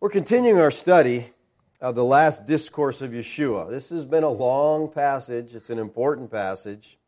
We're 0.00 0.10
continuing 0.10 0.60
our 0.60 0.70
study 0.70 1.32
of 1.80 1.94
the 1.94 2.04
last 2.04 2.44
discourse 2.44 3.00
of 3.00 3.12
Yeshua. 3.12 3.70
This 3.70 3.88
has 3.88 4.04
been 4.04 4.24
a 4.24 4.28
long 4.28 4.92
passage, 4.92 5.54
it's 5.54 5.70
an 5.70 5.78
important 5.78 6.30
passage. 6.30 6.98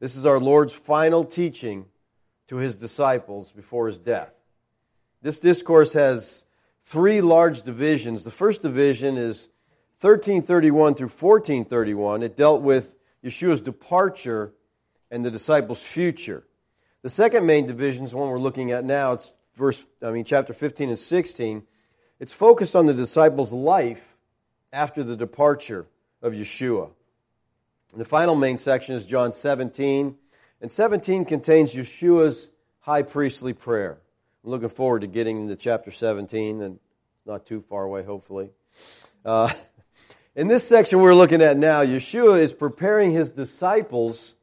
This 0.00 0.16
is 0.16 0.24
our 0.24 0.40
Lord's 0.40 0.72
final 0.72 1.24
teaching 1.24 1.84
to 2.48 2.56
his 2.56 2.74
disciples 2.74 3.52
before 3.52 3.86
his 3.86 3.98
death. 3.98 4.32
This 5.20 5.38
discourse 5.38 5.92
has 5.92 6.44
three 6.86 7.20
large 7.20 7.62
divisions. 7.62 8.24
The 8.24 8.30
first 8.30 8.62
division 8.62 9.18
is 9.18 9.48
1331 10.00 10.94
through 10.94 11.08
1431. 11.08 12.22
It 12.22 12.34
dealt 12.34 12.62
with 12.62 12.96
Yeshua's 13.22 13.60
departure 13.60 14.54
and 15.10 15.22
the 15.22 15.30
disciples' 15.30 15.82
future. 15.82 16.44
The 17.02 17.10
second 17.10 17.44
main 17.44 17.66
division 17.66 18.04
is 18.04 18.12
the 18.12 18.16
one 18.16 18.30
we're 18.30 18.38
looking 18.38 18.72
at 18.72 18.84
now. 18.84 19.12
It's 19.12 19.30
verse, 19.54 19.86
I 20.02 20.10
mean, 20.12 20.24
chapter 20.24 20.54
15 20.54 20.88
and 20.88 20.98
16. 20.98 21.62
It's 22.18 22.32
focused 22.32 22.74
on 22.74 22.86
the 22.86 22.94
disciples' 22.94 23.52
life 23.52 24.16
after 24.72 25.04
the 25.04 25.16
departure 25.16 25.86
of 26.22 26.32
Yeshua. 26.32 26.90
The 27.96 28.04
final 28.04 28.36
main 28.36 28.56
section 28.56 28.94
is 28.94 29.04
John 29.04 29.32
17, 29.32 30.14
and 30.60 30.70
17 30.70 31.24
contains 31.24 31.74
Yeshua's 31.74 32.48
high 32.78 33.02
priestly 33.02 33.52
prayer. 33.52 33.98
I'm 34.44 34.50
looking 34.50 34.68
forward 34.68 35.00
to 35.00 35.08
getting 35.08 35.40
into 35.40 35.56
chapter 35.56 35.90
17, 35.90 36.62
and 36.62 36.78
not 37.26 37.46
too 37.46 37.64
far 37.68 37.82
away, 37.82 38.04
hopefully. 38.04 38.50
Uh, 39.24 39.52
in 40.36 40.46
this 40.46 40.62
section 40.62 41.00
we're 41.00 41.16
looking 41.16 41.42
at 41.42 41.56
now, 41.56 41.84
Yeshua 41.84 42.38
is 42.38 42.52
preparing 42.52 43.10
his 43.10 43.28
disciples 43.28 44.34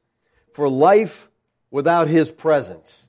for 0.51 0.67
life 0.67 1.29
without 1.71 2.09
his 2.09 2.29
presence, 2.29 3.07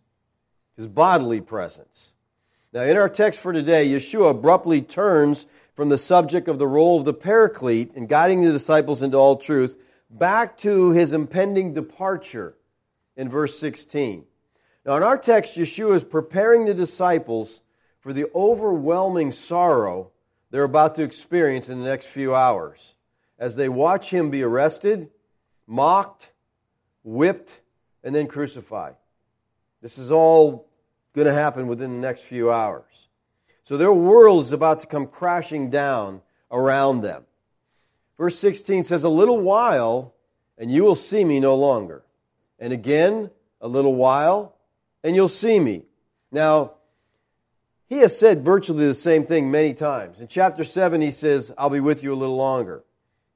his 0.77 0.87
bodily 0.87 1.41
presence. 1.41 2.13
Now, 2.73 2.83
in 2.83 2.97
our 2.97 3.09
text 3.09 3.41
for 3.41 3.53
today, 3.53 3.89
Yeshua 3.89 4.31
abruptly 4.31 4.83
turns 4.83 5.49
from 5.75 5.89
the 5.89 5.99
subject 5.99 6.47
of 6.47 6.61
the 6.61 6.69
role 6.69 6.97
of 6.97 7.05
the 7.05 7.15
paraclete 7.15 7.95
in 7.97 8.07
guiding 8.07 8.45
the 8.45 8.53
disciples 8.53 9.03
into 9.03 9.17
all 9.17 9.37
truth 9.37 9.77
back 10.11 10.59
to 10.59 10.91
his 10.91 11.13
impending 11.13 11.75
departure 11.75 12.57
in 13.17 13.29
verse 13.29 13.59
16. 13.59 14.25
Now, 14.87 14.97
in 14.97 15.03
our 15.03 15.19
text, 15.19 15.57
Yeshua 15.57 15.97
is 15.97 16.05
preparing 16.05 16.65
the 16.65 16.75
disciples 16.75 17.61
for 18.01 18.13
the 18.13 18.27
overwhelming 18.35 19.33
sorrow 19.33 20.13
they're 20.51 20.65
about 20.65 20.95
to 20.95 21.03
experience 21.03 21.69
in 21.69 21.81
the 21.81 21.89
next 21.89 22.07
few 22.07 22.35
hours 22.35 22.95
as 23.39 23.55
they 23.55 23.69
watch 23.69 24.11
him 24.11 24.31
be 24.31 24.43
arrested, 24.43 25.11
mocked, 25.67 26.33
whipped, 27.05 27.61
and 28.03 28.15
then 28.15 28.27
crucified. 28.27 28.95
This 29.83 29.99
is 29.99 30.11
all 30.11 30.69
going 31.15 31.27
to 31.27 31.35
happen 31.35 31.67
within 31.67 31.93
the 31.93 31.99
next 31.99 32.23
few 32.23 32.51
hours. 32.51 33.09
So 33.65 33.77
their 33.77 33.93
world 33.93 34.45
is 34.47 34.53
about 34.53 34.81
to 34.81 34.87
come 34.87 35.07
crashing 35.07 35.69
down 35.71 36.23
around 36.51 37.03
them. 37.03 37.25
Verse 38.19 38.39
16 38.39 38.85
says, 38.85 39.05
A 39.05 39.09
little 39.09 39.41
while, 39.41 40.15
and 40.59 40.71
you 40.71 40.83
will 40.83 40.97
see 40.97 41.25
me 41.25 41.41
no 41.41 41.55
longer. 41.55 42.03
And 42.59 42.73
again, 42.73 43.31
a 43.61 43.69
little 43.69 43.95
while, 43.95 44.57
and 45.05 45.15
you'll 45.15 45.29
see 45.29 45.59
me. 45.61 45.85
Now, 46.33 46.73
he 47.87 47.99
has 47.99 48.19
said 48.19 48.45
virtually 48.45 48.87
the 48.87 48.95
same 48.95 49.25
thing 49.25 49.51
many 49.51 49.73
times. 49.73 50.21
In 50.21 50.29
chapter 50.29 50.65
7, 50.65 51.01
he 51.01 51.11
says, 51.11 51.53
I'll 51.57 51.71
be 51.71 51.81
with 51.81 52.03
you 52.03 52.13
a 52.13 52.15
little 52.15 52.37
longer. 52.37 52.85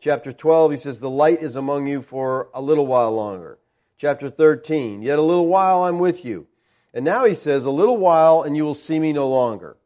Chapter 0.00 0.32
12, 0.32 0.72
he 0.72 0.76
says, 0.76 0.98
The 0.98 1.08
light 1.08 1.40
is 1.40 1.56
among 1.56 1.86
you 1.86 2.02
for 2.02 2.48
a 2.52 2.60
little 2.60 2.86
while 2.86 3.12
longer. 3.12 3.58
Chapter 3.96 4.28
13, 4.28 5.00
Yet 5.00 5.18
a 5.18 5.22
little 5.22 5.46
while 5.46 5.84
I'm 5.84 6.00
with 6.00 6.24
you. 6.24 6.48
And 6.92 7.04
now 7.04 7.24
he 7.24 7.34
says, 7.34 7.64
A 7.64 7.70
little 7.70 7.96
while, 7.96 8.42
and 8.42 8.56
you 8.56 8.64
will 8.64 8.74
see 8.74 8.98
me 8.98 9.12
no 9.12 9.28
longer. 9.28 9.76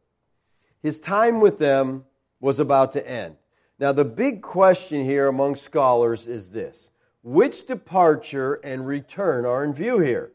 His 0.81 0.99
time 0.99 1.39
with 1.39 1.59
them 1.59 2.05
was 2.39 2.59
about 2.59 2.91
to 2.93 3.07
end. 3.07 3.35
Now, 3.79 3.91
the 3.91 4.05
big 4.05 4.41
question 4.41 5.03
here 5.03 5.27
among 5.27 5.55
scholars 5.55 6.27
is 6.27 6.51
this 6.51 6.89
Which 7.23 7.67
departure 7.67 8.55
and 8.55 8.87
return 8.87 9.45
are 9.45 9.63
in 9.63 9.73
view 9.73 9.99
here? 9.99 10.31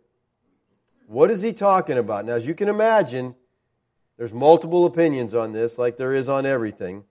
What 1.06 1.30
is 1.30 1.42
he 1.42 1.52
talking 1.52 1.98
about? 1.98 2.24
Now, 2.24 2.34
as 2.34 2.46
you 2.46 2.54
can 2.54 2.68
imagine, 2.68 3.34
there's 4.16 4.32
multiple 4.32 4.86
opinions 4.86 5.34
on 5.34 5.52
this, 5.52 5.78
like 5.78 5.96
there 5.96 6.14
is 6.14 6.28
on 6.28 6.46
everything. 6.46 7.04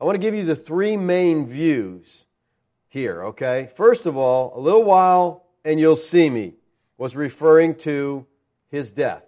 I 0.00 0.04
want 0.04 0.14
to 0.14 0.20
give 0.20 0.34
you 0.34 0.44
the 0.44 0.56
three 0.56 0.96
main 0.96 1.46
views 1.46 2.24
here, 2.88 3.24
okay? 3.24 3.70
First 3.74 4.06
of 4.06 4.16
all, 4.16 4.52
a 4.56 4.60
little 4.60 4.84
while 4.84 5.44
and 5.64 5.80
you'll 5.80 5.96
see 5.96 6.30
me 6.30 6.54
was 6.98 7.16
referring 7.16 7.74
to 7.74 8.26
his 8.70 8.90
death. 8.90 9.24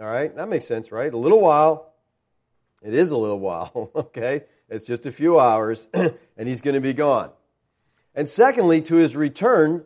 All 0.00 0.06
right? 0.06 0.34
That 0.34 0.48
makes 0.48 0.66
sense, 0.66 0.92
right? 0.92 1.12
A 1.12 1.16
little 1.16 1.40
while. 1.40 1.92
It 2.82 2.94
is 2.94 3.10
a 3.10 3.16
little 3.16 3.40
while, 3.40 3.90
okay? 3.94 4.44
It's 4.68 4.86
just 4.86 5.06
a 5.06 5.12
few 5.12 5.38
hours, 5.40 5.88
and 5.94 6.48
he's 6.48 6.60
going 6.60 6.74
to 6.74 6.80
be 6.80 6.92
gone. 6.92 7.30
And 8.14 8.28
secondly, 8.28 8.82
to 8.82 8.96
his 8.96 9.16
return 9.16 9.84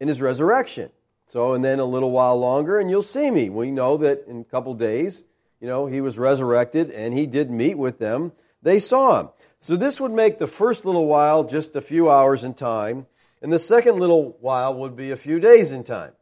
in 0.00 0.08
his 0.08 0.20
resurrection. 0.20 0.90
So, 1.28 1.54
and 1.54 1.64
then 1.64 1.80
a 1.80 1.84
little 1.84 2.10
while 2.10 2.38
longer, 2.38 2.78
and 2.78 2.88
you'll 2.88 3.02
see 3.02 3.30
me. 3.30 3.48
We 3.48 3.70
know 3.70 3.96
that 3.96 4.26
in 4.28 4.40
a 4.40 4.44
couple 4.44 4.74
days, 4.74 5.24
you 5.60 5.66
know, 5.66 5.86
he 5.86 6.00
was 6.00 6.18
resurrected 6.18 6.90
and 6.90 7.14
he 7.14 7.26
did 7.26 7.50
meet 7.50 7.76
with 7.76 7.98
them. 7.98 8.32
They 8.62 8.78
saw 8.78 9.20
him. 9.20 9.28
So, 9.58 9.76
this 9.76 10.00
would 10.00 10.12
make 10.12 10.38
the 10.38 10.46
first 10.46 10.84
little 10.84 11.06
while 11.06 11.44
just 11.44 11.74
a 11.74 11.80
few 11.80 12.10
hours 12.10 12.44
in 12.44 12.54
time, 12.54 13.06
and 13.42 13.52
the 13.52 13.58
second 13.58 13.98
little 13.98 14.36
while 14.40 14.74
would 14.74 14.94
be 14.94 15.10
a 15.10 15.16
few 15.16 15.40
days 15.40 15.72
in 15.72 15.82
time. 15.82 16.12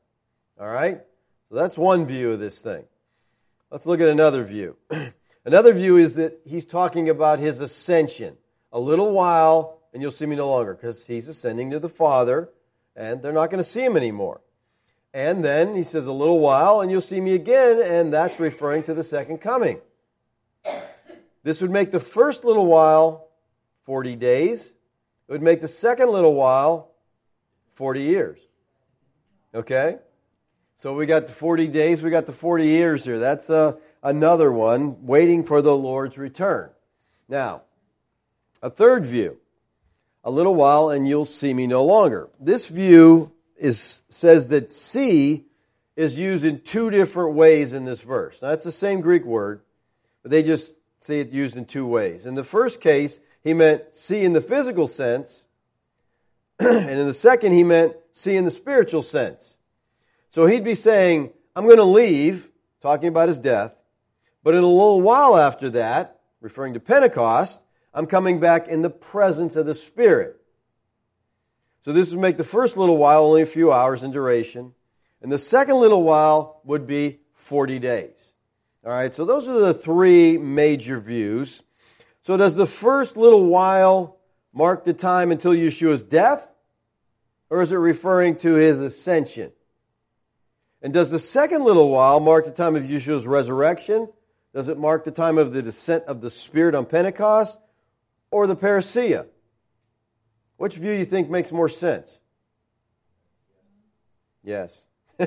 All 0.59 0.69
right? 0.69 1.03
So, 1.49 1.57
that's 1.57 1.77
one 1.77 2.07
view 2.07 2.33
of 2.33 2.41
this 2.41 2.61
thing. 2.61 2.85
Let's 3.71 3.87
look 3.87 4.01
at 4.01 4.09
another 4.09 4.45
view. 4.45 4.77
Another 5.45 5.75
view 5.75 5.99
is 5.99 6.15
that 6.15 6.41
he's 6.45 6.65
talking 6.65 7.09
about 7.09 7.39
his 7.39 7.61
ascension. 7.61 8.37
A 8.73 8.81
little 8.81 9.13
while, 9.13 9.79
and 9.93 10.03
you'll 10.03 10.11
see 10.11 10.27
me 10.27 10.37
no 10.37 10.49
longer, 10.49 10.75
because 10.75 11.05
he's 11.05 11.29
ascending 11.29 11.71
to 11.71 11.79
the 11.79 11.89
Father, 11.89 12.49
and 12.97 13.23
they're 13.23 13.33
not 13.33 13.51
going 13.51 13.63
to 13.63 13.69
see 13.69 13.85
him 13.85 13.97
anymore. 13.97 14.41
And 15.13 15.45
then 15.45 15.77
he 15.77 15.85
says, 15.85 16.07
a 16.07 16.13
little 16.13 16.41
while, 16.41 16.81
and 16.81 16.91
you'll 16.91 17.01
see 17.01 17.21
me 17.21 17.35
again, 17.35 17.81
and 17.81 18.13
that's 18.13 18.41
referring 18.41 18.83
to 18.85 18.95
the 18.95 19.05
second 19.05 19.39
coming. 19.39 19.81
This 21.45 21.61
would 21.61 21.71
make 21.71 21.93
the 21.93 22.01
first 22.01 22.45
little 22.45 22.67
while 22.67 23.29
40 23.85 24.17
days. 24.17 24.65
It 25.29 25.33
would 25.33 25.43
make 25.43 25.61
the 25.61 25.69
second 25.69 26.11
little 26.11 26.35
while 26.35 26.91
40 27.75 28.03
years. 28.03 28.39
Okay? 29.55 29.99
So 30.77 30.95
we 30.95 31.07
got 31.07 31.27
the 31.27 31.33
40 31.33 31.69
days, 31.69 32.03
we 32.03 32.11
got 32.11 32.27
the 32.27 32.33
40 32.33 32.67
years 32.67 33.05
here. 33.05 33.19
That's 33.19 33.49
uh, 33.49 33.75
another 34.05 34.53
one 34.53 35.07
waiting 35.07 35.43
for 35.43 35.63
the 35.63 35.77
Lord's 35.77 36.19
return. 36.19 36.71
Now, 37.29 37.63
a 38.63 38.71
third 38.71 39.07
view. 39.07 39.39
A 40.23 40.31
little 40.31 40.55
while 40.55 40.91
and 40.91 41.09
you'll 41.09 41.25
see 41.25 41.53
me 41.53 41.67
no 41.67 41.85
longer. 41.85 42.29
This 42.39 42.67
view 42.67 43.33
is, 43.57 44.03
says 44.09 44.49
that 44.49 44.71
see 44.71 45.45
is 45.97 46.19
used 46.19 46.45
in 46.45 46.61
two 46.61 46.91
different 46.91 47.35
ways 47.35 47.73
in 47.73 47.85
this 47.85 48.01
verse. 48.01 48.41
Now, 48.41 48.51
it's 48.51 48.65
the 48.65 48.73
same 48.73 49.01
Greek 49.01 49.25
word, 49.25 49.61
but 50.23 50.31
they 50.31 50.43
just 50.43 50.75
see 51.01 51.21
it 51.21 51.31
used 51.31 51.57
in 51.57 51.67
two 51.67 51.87
ways. 51.87 52.27
In 52.27 52.35
the 52.35 52.45
first 52.45 52.81
case, 52.81 53.21
he 53.43 53.53
meant 53.53 53.83
see 53.97 54.25
in 54.25 54.33
the 54.33 54.41
physical 54.41 54.89
sense, 54.89 55.45
and 56.59 56.91
in 56.91 57.07
the 57.07 57.15
second, 57.15 57.53
he 57.53 57.63
meant 57.63 57.95
see 58.13 58.37
in 58.37 58.45
the 58.45 58.51
spiritual 58.51 59.03
sense. 59.03 59.55
So 60.31 60.47
he'd 60.47 60.65
be 60.65 60.75
saying, 60.75 61.31
I'm 61.55 61.67
going 61.67 61.77
to 61.77 61.85
leave, 61.85 62.49
talking 62.81 63.09
about 63.09 63.29
his 63.29 63.39
death, 63.39 63.75
but 64.45 64.55
in 64.55 64.63
a 64.63 64.69
little 64.69 65.01
while 65.01 65.37
after 65.37 65.71
that, 65.71 66.21
referring 66.41 66.75
to 66.75 66.81
Pentecost, 66.81 67.61
I'm 67.95 68.07
coming 68.07 68.39
back 68.39 68.69
in 68.69 68.83
the 68.83 68.91
presence 68.91 69.57
of 69.57 69.67
the 69.67 69.75
Spirit. 69.75 70.37
So 71.85 71.93
this 71.93 72.11
would 72.11 72.21
make 72.21 72.37
the 72.37 72.45
first 72.45 72.77
little 72.77 72.99
while 72.99 73.25
only 73.25 73.43
a 73.43 73.47
few 73.47 73.73
hours 73.73 74.03
in 74.03 74.13
duration. 74.13 74.75
And 75.23 75.33
the 75.33 75.39
second 75.39 75.77
little 75.77 76.03
while 76.03 76.61
would 76.65 76.87
be 76.87 77.21
40 77.33 77.79
days. 77.79 78.33
All 78.85 78.93
right, 78.93 79.15
so 79.15 79.25
those 79.25 79.49
are 79.49 79.59
the 79.59 79.73
three 79.73 80.37
major 80.37 81.01
views. 81.01 81.63
So 82.23 82.37
does 82.37 82.55
the 82.55 82.67
first 82.67 83.17
little 83.17 83.47
while 83.47 84.19
mark 84.53 84.85
the 84.85 84.93
time 84.93 85.33
until 85.33 85.53
Yeshua's 85.53 86.03
death? 86.03 86.47
Or 87.49 87.63
is 87.63 87.73
it 87.73 87.77
referring 87.77 88.37
to 88.37 88.55
his 88.55 88.81
ascension? 88.81 89.53
And 90.83 90.93
does 90.93 91.11
the 91.11 91.19
second 91.19 91.65
little 91.65 91.89
while 91.89 92.21
mark 92.21 92.45
the 92.45 92.51
time 92.51 92.77
of 92.77 92.83
Yeshua's 92.83 93.27
resurrection? 93.27 94.09
Does 94.55 94.69
it 94.69 94.79
mark 94.79 95.05
the 95.05 95.11
time 95.11 95.37
of 95.37 95.53
the 95.53 95.63
descent 95.63 96.05
of 96.05 96.21
the 96.21 96.31
Spirit 96.31 96.77
on 96.77 96.87
Pentecost 96.87 97.59
or 98.31 98.47
the 98.47 98.55
parousia? 98.55 99.27
Which 100.57 100.77
view 100.77 100.93
you 100.93 101.05
think 101.05 101.29
makes 101.29 101.51
more 101.51 101.69
sense? 101.69 102.21
Yes. 104.45 104.81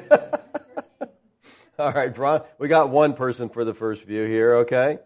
All 1.80 1.92
right, 1.92 2.18
Ron, 2.18 2.44
we 2.58 2.70
got 2.70 2.90
one 2.90 3.14
person 3.14 3.50
for 3.50 3.66
the 3.66 3.74
first 3.74 4.04
view 4.04 4.24
here, 4.26 4.56
okay? 4.60 4.98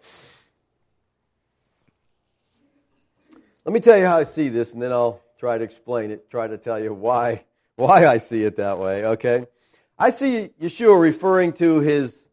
Let 3.66 3.74
me 3.74 3.80
tell 3.80 3.98
you 3.98 4.06
how 4.06 4.18
I 4.18 4.24
see 4.24 4.50
this, 4.50 4.74
and 4.74 4.82
then 4.82 4.92
I'll 4.92 5.20
try 5.40 5.58
to 5.58 5.64
explain 5.64 6.12
it, 6.12 6.30
try 6.30 6.46
to 6.46 6.58
tell 6.60 6.80
you 6.80 6.94
why, 6.94 7.44
why 7.76 8.06
I 8.06 8.20
see 8.20 8.44
it 8.44 8.58
that 8.58 8.78
way, 8.78 9.04
okay? 9.04 9.48
I 9.98 10.12
see 10.12 10.52
Yeshua 10.62 11.02
referring 11.02 11.54
to 11.54 11.80
his 11.80 12.28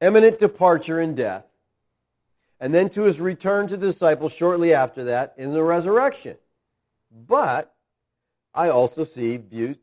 imminent 0.00 0.38
departure 0.38 1.00
and 1.00 1.16
death, 1.16 1.44
and 2.60 2.74
then 2.74 2.88
to 2.90 3.02
his 3.02 3.20
return 3.20 3.68
to 3.68 3.76
the 3.76 3.86
disciples 3.86 4.32
shortly 4.32 4.72
after 4.72 5.04
that 5.04 5.34
in 5.36 5.52
the 5.52 5.62
resurrection. 5.62 6.36
But 7.26 7.74
I 8.54 8.68
also 8.68 9.04
see 9.04 9.36
view, 9.36 9.76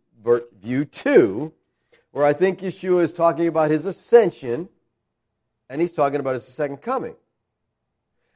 view 0.62 0.85
two, 0.85 1.53
where 2.12 2.25
I 2.25 2.33
think 2.33 2.59
Yeshua 2.59 3.03
is 3.03 3.13
talking 3.13 3.47
about 3.47 3.71
his 3.71 3.85
ascension, 3.85 4.69
and 5.69 5.81
he's 5.81 5.91
talking 5.91 6.19
about 6.19 6.33
his 6.33 6.45
second 6.45 6.77
coming. 6.77 7.15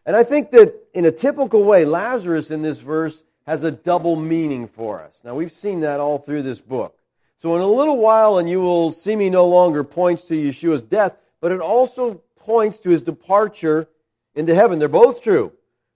And 0.05 0.15
I 0.15 0.23
think 0.23 0.51
that 0.51 0.73
in 0.93 1.05
a 1.05 1.11
typical 1.11 1.63
way, 1.63 1.85
Lazarus 1.85 2.51
in 2.51 2.61
this 2.61 2.79
verse 2.79 3.23
has 3.45 3.63
a 3.63 3.71
double 3.71 4.15
meaning 4.15 4.67
for 4.67 5.01
us. 5.01 5.21
Now, 5.23 5.35
we've 5.35 5.51
seen 5.51 5.81
that 5.81 5.99
all 5.99 6.17
through 6.17 6.43
this 6.43 6.61
book. 6.61 6.95
So, 7.37 7.55
in 7.55 7.61
a 7.61 7.67
little 7.67 7.97
while, 7.97 8.37
and 8.37 8.49
you 8.49 8.59
will 8.59 8.91
see 8.91 9.15
me 9.15 9.29
no 9.29 9.47
longer 9.47 9.83
points 9.83 10.23
to 10.25 10.33
Yeshua's 10.33 10.83
death, 10.83 11.15
but 11.41 11.51
it 11.51 11.61
also 11.61 12.21
points 12.37 12.79
to 12.79 12.89
his 12.89 13.01
departure 13.01 13.87
into 14.35 14.55
heaven. 14.55 14.79
They're 14.79 14.87
both 14.87 15.21
true. 15.23 15.51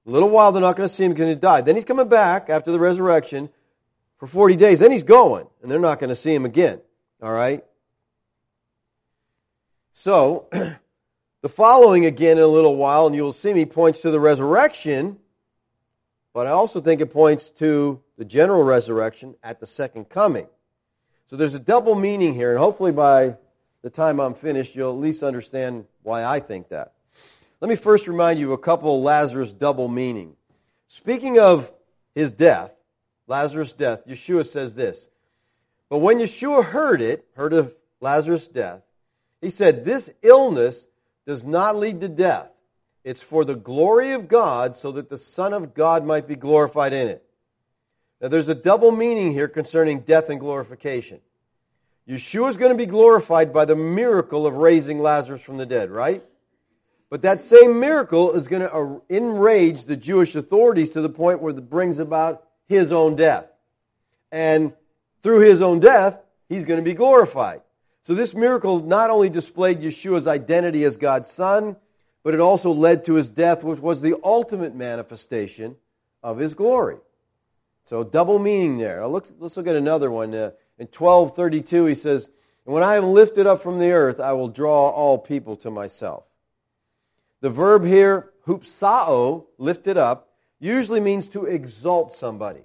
A 0.05 0.09
little 0.09 0.29
while, 0.29 0.51
they're 0.51 0.61
not 0.61 0.75
going 0.75 0.87
to 0.87 0.93
see 0.93 1.05
him 1.05 1.13
because 1.13 1.29
he 1.29 1.35
died. 1.35 1.65
Then 1.65 1.75
he's 1.75 1.85
coming 1.85 2.09
back 2.09 2.49
after 2.49 2.71
the 2.71 2.79
resurrection 2.79 3.49
for 4.17 4.27
40 4.27 4.55
days. 4.57 4.79
Then 4.79 4.91
he's 4.91 5.03
going, 5.03 5.47
and 5.61 5.71
they're 5.71 5.79
not 5.79 5.99
going 5.99 6.09
to 6.09 6.15
see 6.15 6.33
him 6.33 6.45
again. 6.45 6.81
All 7.21 7.31
right? 7.31 7.63
So, 9.93 10.49
The 11.43 11.49
following 11.49 12.05
again 12.05 12.37
in 12.37 12.43
a 12.45 12.47
little 12.47 12.77
while, 12.77 13.05
and 13.05 13.13
you 13.13 13.21
will 13.21 13.33
see 13.33 13.53
me, 13.53 13.65
points 13.65 13.99
to 14.03 14.11
the 14.11 14.19
resurrection, 14.19 15.17
but 16.33 16.47
I 16.47 16.51
also 16.51 16.79
think 16.79 17.01
it 17.01 17.07
points 17.07 17.51
to 17.59 18.01
the 18.17 18.23
general 18.23 18.63
resurrection 18.63 19.35
at 19.43 19.59
the 19.59 19.67
second 19.67 20.07
coming. 20.07 20.47
So 21.29 21.35
there's 21.35 21.53
a 21.53 21.59
double 21.59 21.95
meaning 21.95 22.33
here, 22.33 22.51
and 22.51 22.59
hopefully 22.59 22.93
by 22.93 23.35
the 23.83 23.89
time 23.89 24.19
I'm 24.19 24.33
finished, 24.33 24.75
you'll 24.75 24.93
at 24.93 24.99
least 24.99 25.21
understand 25.21 25.85
why 26.01 26.23
I 26.23 26.39
think 26.39 26.69
that. 26.69 26.93
Let 27.61 27.69
me 27.69 27.75
first 27.75 28.07
remind 28.07 28.39
you 28.39 28.47
of 28.47 28.59
a 28.59 28.61
couple 28.61 28.97
of 28.97 29.03
Lazarus 29.03 29.51
double 29.51 29.87
meaning. 29.87 30.35
Speaking 30.87 31.37
of 31.37 31.71
his 32.15 32.31
death, 32.31 32.71
Lazarus' 33.27 33.73
death, 33.73 34.05
Yeshua 34.07 34.45
says 34.45 34.73
this. 34.73 35.07
But 35.89 35.99
when 35.99 36.17
Yeshua 36.17 36.65
heard 36.65 37.01
it, 37.01 37.25
heard 37.35 37.53
of 37.53 37.75
Lazarus' 37.99 38.47
death, 38.47 38.81
he 39.41 39.49
said, 39.49 39.85
This 39.85 40.09
illness 40.21 40.85
does 41.25 41.45
not 41.45 41.77
lead 41.77 42.01
to 42.01 42.09
death. 42.09 42.49
It's 43.03 43.21
for 43.21 43.43
the 43.43 43.55
glory 43.55 44.11
of 44.11 44.27
God 44.27 44.75
so 44.75 44.91
that 44.93 45.09
the 45.09 45.17
Son 45.17 45.53
of 45.53 45.73
God 45.73 46.05
might 46.05 46.27
be 46.27 46.35
glorified 46.35 46.93
in 46.93 47.07
it. 47.07 47.23
Now, 48.21 48.29
there's 48.29 48.47
a 48.47 48.55
double 48.55 48.91
meaning 48.91 49.33
here 49.33 49.49
concerning 49.49 50.01
death 50.01 50.29
and 50.29 50.39
glorification. 50.39 51.19
Yeshua 52.07 52.49
is 52.49 52.57
going 52.57 52.71
to 52.71 52.77
be 52.77 52.85
glorified 52.85 53.53
by 53.53 53.65
the 53.65 53.75
miracle 53.75 54.45
of 54.45 54.55
raising 54.55 54.99
Lazarus 54.99 55.41
from 55.41 55.57
the 55.57 55.65
dead, 55.65 55.89
right? 55.89 56.23
But 57.09 57.21
that 57.21 57.41
same 57.43 57.79
miracle 57.79 58.33
is 58.33 58.47
going 58.47 58.63
to 58.63 59.01
enrage 59.09 59.85
the 59.85 59.95
Jewish 59.95 60.35
authorities 60.35 60.89
to 60.91 61.01
the 61.01 61.09
point 61.09 61.41
where 61.41 61.55
it 61.55 61.69
brings 61.69 61.99
about 61.99 62.43
his 62.65 62.91
own 62.91 63.15
death. 63.15 63.47
And 64.31 64.73
through 65.21 65.41
his 65.41 65.61
own 65.61 65.79
death, 65.79 66.17
he's 66.49 66.65
going 66.65 66.79
to 66.79 66.83
be 66.83 66.95
glorified. 66.95 67.61
So 68.03 68.13
this 68.13 68.33
miracle 68.33 68.79
not 68.79 69.09
only 69.09 69.29
displayed 69.29 69.79
Yeshua's 69.79 70.27
identity 70.27 70.83
as 70.83 70.97
God's 70.97 71.31
Son, 71.31 71.77
but 72.23 72.33
it 72.33 72.39
also 72.39 72.71
led 72.71 73.05
to 73.05 73.13
his 73.13 73.29
death, 73.29 73.63
which 73.63 73.79
was 73.79 74.01
the 74.01 74.15
ultimate 74.23 74.75
manifestation 74.75 75.77
of 76.21 76.37
his 76.37 76.53
glory. 76.53 76.97
So 77.85 78.03
double 78.03 78.39
meaning 78.39 78.77
there. 78.77 79.01
Now 79.01 79.07
look, 79.07 79.27
let's 79.39 79.55
look 79.55 79.67
at 79.67 79.75
another 79.75 80.09
one. 80.09 80.33
Uh, 80.33 80.51
in 80.83 80.87
1232, 80.87 81.85
he 81.85 81.95
says, 81.95 82.29
And 82.65 82.73
when 82.73 82.83
I 82.83 82.97
am 82.97 83.13
lifted 83.13 83.47
up 83.47 83.63
from 83.63 83.79
the 83.79 83.91
earth, 83.91 84.19
I 84.19 84.33
will 84.33 84.49
draw 84.49 84.89
all 84.89 85.17
people 85.17 85.55
to 85.57 85.71
myself. 85.71 86.25
The 87.39 87.49
verb 87.49 87.85
here, 87.85 88.31
hupsao, 88.45 89.45
lifted 89.57 89.95
up, 89.95 90.33
usually 90.59 90.99
means 90.99 91.29
to 91.29 91.45
exalt 91.45 92.17
somebody. 92.17 92.63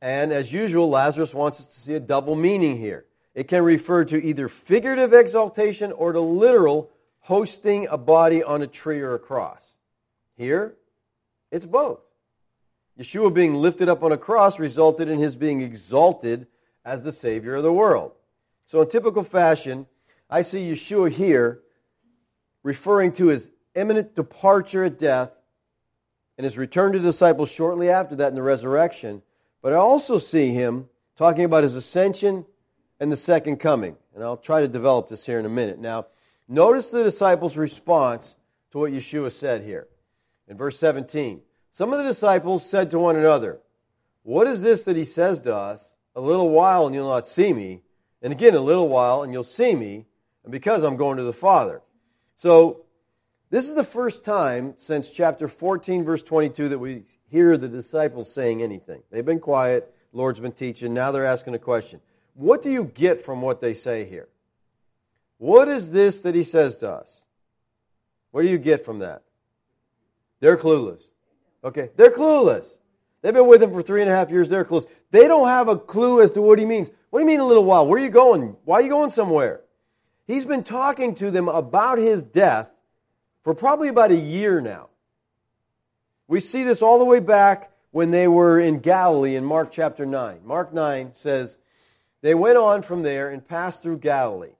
And 0.00 0.32
as 0.32 0.52
usual, 0.52 0.88
Lazarus 0.88 1.34
wants 1.34 1.58
us 1.58 1.66
to 1.66 1.80
see 1.80 1.94
a 1.94 2.00
double 2.00 2.36
meaning 2.36 2.78
here. 2.78 3.04
It 3.34 3.48
can 3.48 3.64
refer 3.64 4.04
to 4.04 4.24
either 4.24 4.46
figurative 4.46 5.12
exaltation 5.12 5.90
or 5.90 6.12
to 6.12 6.20
literal 6.20 6.88
hosting 7.18 7.88
a 7.88 7.98
body 7.98 8.44
on 8.44 8.62
a 8.62 8.68
tree 8.68 9.00
or 9.00 9.14
a 9.14 9.18
cross. 9.18 9.64
Here, 10.36 10.76
it's 11.50 11.66
both. 11.66 11.98
Yeshua 12.96 13.34
being 13.34 13.54
lifted 13.54 13.88
up 13.88 14.04
on 14.04 14.12
a 14.12 14.18
cross 14.18 14.60
resulted 14.60 15.08
in 15.08 15.18
his 15.18 15.34
being 15.34 15.62
exalted 15.62 16.46
as 16.84 17.04
the 17.04 17.12
Savior 17.12 17.56
of 17.56 17.62
the 17.62 17.72
world. 17.72 18.12
So, 18.66 18.80
in 18.80 18.88
typical 18.88 19.24
fashion, 19.24 19.86
I 20.28 20.42
see 20.42 20.70
Yeshua 20.70 21.10
here 21.10 21.60
referring 22.62 23.12
to 23.14 23.26
his 23.26 23.50
imminent 23.74 24.14
departure 24.14 24.84
at 24.84 24.98
death 24.98 25.30
and 26.38 26.44
his 26.44 26.56
return 26.56 26.92
to 26.92 26.98
the 26.98 27.08
disciples 27.08 27.50
shortly 27.50 27.90
after 27.90 28.16
that 28.16 28.28
in 28.28 28.34
the 28.34 28.42
resurrection. 28.42 29.22
But 29.62 29.72
I 29.72 29.76
also 29.76 30.18
see 30.18 30.48
him 30.48 30.88
talking 31.16 31.44
about 31.44 31.64
his 31.64 31.74
ascension 31.74 32.46
and 32.98 33.10
the 33.10 33.16
second 33.16 33.58
coming. 33.58 33.96
And 34.14 34.24
I'll 34.24 34.36
try 34.36 34.60
to 34.60 34.68
develop 34.68 35.08
this 35.08 35.26
here 35.26 35.38
in 35.38 35.46
a 35.46 35.50
minute. 35.50 35.78
Now, 35.78 36.06
notice 36.48 36.88
the 36.88 37.02
disciples' 37.02 37.56
response 37.56 38.34
to 38.72 38.78
what 38.78 38.92
Yeshua 38.92 39.32
said 39.32 39.64
here. 39.64 39.88
In 40.48 40.56
verse 40.56 40.78
17, 40.78 41.42
some 41.72 41.92
of 41.92 41.98
the 41.98 42.04
disciples 42.04 42.68
said 42.68 42.90
to 42.90 42.98
one 42.98 43.16
another, 43.16 43.60
What 44.22 44.46
is 44.46 44.62
this 44.62 44.84
that 44.84 44.96
he 44.96 45.04
says 45.04 45.40
to 45.40 45.54
us? 45.54 45.89
A 46.14 46.20
little 46.20 46.50
while 46.50 46.86
and 46.86 46.94
you'll 46.94 47.08
not 47.08 47.26
see 47.26 47.52
me. 47.52 47.82
And 48.22 48.32
again, 48.32 48.54
a 48.54 48.60
little 48.60 48.88
while 48.88 49.22
and 49.22 49.32
you'll 49.32 49.44
see 49.44 49.74
me. 49.74 50.06
And 50.44 50.52
because 50.52 50.82
I'm 50.82 50.96
going 50.96 51.18
to 51.18 51.22
the 51.22 51.32
Father. 51.32 51.82
So, 52.36 52.84
this 53.50 53.68
is 53.68 53.74
the 53.74 53.84
first 53.84 54.24
time 54.24 54.74
since 54.78 55.10
chapter 55.10 55.48
14, 55.48 56.04
verse 56.04 56.22
22, 56.22 56.68
that 56.68 56.78
we 56.78 57.02
hear 57.28 57.58
the 57.58 57.68
disciples 57.68 58.32
saying 58.32 58.62
anything. 58.62 59.02
They've 59.10 59.24
been 59.24 59.40
quiet. 59.40 59.92
Lord's 60.12 60.38
been 60.38 60.52
teaching. 60.52 60.94
Now 60.94 61.10
they're 61.10 61.26
asking 61.26 61.54
a 61.54 61.58
question. 61.58 62.00
What 62.34 62.62
do 62.62 62.70
you 62.70 62.84
get 62.84 63.20
from 63.20 63.42
what 63.42 63.60
they 63.60 63.74
say 63.74 64.04
here? 64.04 64.28
What 65.38 65.68
is 65.68 65.90
this 65.90 66.20
that 66.20 66.34
he 66.34 66.44
says 66.44 66.76
to 66.78 66.90
us? 66.90 67.22
What 68.30 68.42
do 68.42 68.48
you 68.48 68.58
get 68.58 68.84
from 68.84 69.00
that? 69.00 69.22
They're 70.40 70.56
clueless. 70.56 71.00
Okay, 71.64 71.90
they're 71.96 72.10
clueless. 72.10 72.66
They've 73.20 73.34
been 73.34 73.46
with 73.46 73.62
him 73.62 73.72
for 73.72 73.82
three 73.82 74.00
and 74.00 74.10
a 74.10 74.14
half 74.14 74.30
years. 74.30 74.48
They're 74.48 74.64
clueless. 74.64 74.86
They 75.10 75.26
don't 75.26 75.48
have 75.48 75.68
a 75.68 75.76
clue 75.76 76.22
as 76.22 76.32
to 76.32 76.42
what 76.42 76.58
he 76.58 76.64
means. 76.64 76.90
What 77.10 77.20
do 77.20 77.24
you 77.24 77.26
mean 77.26 77.40
a 77.40 77.46
little 77.46 77.64
while? 77.64 77.86
Where 77.86 78.00
are 78.00 78.04
you 78.04 78.10
going? 78.10 78.56
Why 78.64 78.76
are 78.76 78.82
you 78.82 78.88
going 78.88 79.10
somewhere? 79.10 79.60
He's 80.26 80.44
been 80.44 80.62
talking 80.62 81.16
to 81.16 81.30
them 81.30 81.48
about 81.48 81.98
his 81.98 82.22
death 82.22 82.70
for 83.42 83.54
probably 83.54 83.88
about 83.88 84.12
a 84.12 84.16
year 84.16 84.60
now. 84.60 84.88
We 86.28 86.40
see 86.40 86.62
this 86.62 86.82
all 86.82 86.98
the 86.98 87.04
way 87.04 87.18
back 87.18 87.72
when 87.90 88.12
they 88.12 88.28
were 88.28 88.60
in 88.60 88.78
Galilee 88.78 89.34
in 89.34 89.44
Mark 89.44 89.72
chapter 89.72 90.06
9. 90.06 90.40
Mark 90.44 90.72
9 90.72 91.12
says, 91.14 91.58
they 92.22 92.34
went 92.34 92.58
on 92.58 92.82
from 92.82 93.02
there 93.02 93.30
and 93.30 93.46
passed 93.46 93.82
through 93.82 93.98
Galilee. 93.98 94.54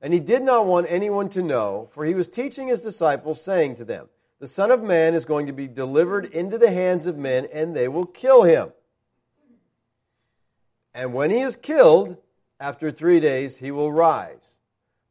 And 0.00 0.12
he 0.12 0.20
did 0.20 0.42
not 0.42 0.66
want 0.66 0.86
anyone 0.90 1.30
to 1.30 1.42
know, 1.42 1.88
for 1.92 2.04
he 2.04 2.14
was 2.14 2.28
teaching 2.28 2.68
his 2.68 2.82
disciples, 2.82 3.42
saying 3.42 3.76
to 3.76 3.84
them, 3.84 4.08
The 4.38 4.48
Son 4.48 4.70
of 4.70 4.82
Man 4.82 5.14
is 5.14 5.24
going 5.24 5.46
to 5.46 5.52
be 5.52 5.66
delivered 5.66 6.26
into 6.26 6.58
the 6.58 6.70
hands 6.70 7.06
of 7.06 7.16
men, 7.16 7.48
and 7.52 7.74
they 7.74 7.88
will 7.88 8.04
kill 8.04 8.42
him. 8.42 8.72
And 10.94 11.12
when 11.12 11.30
he 11.30 11.40
is 11.40 11.56
killed, 11.56 12.16
after 12.60 12.90
three 12.90 13.20
days, 13.20 13.56
he 13.56 13.70
will 13.70 13.92
rise. 13.92 14.56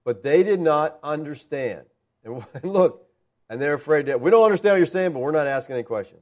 But 0.04 0.24
they 0.24 0.44
did 0.44 0.60
not 0.60 0.98
understand. 1.04 1.86
And 2.24 2.44
look, 2.64 3.08
and 3.50 3.62
they're 3.62 3.74
afraid 3.74 4.08
that 4.08 4.22
we 4.22 4.32
don't 4.32 4.44
understand 4.44 4.74
what 4.74 4.78
you're 4.78 4.86
saying, 4.86 5.14
but 5.14 5.20
we're 5.20 5.32
not 5.32 5.48
asking 5.48 5.76
any 5.76 5.84
questions. 5.84 6.22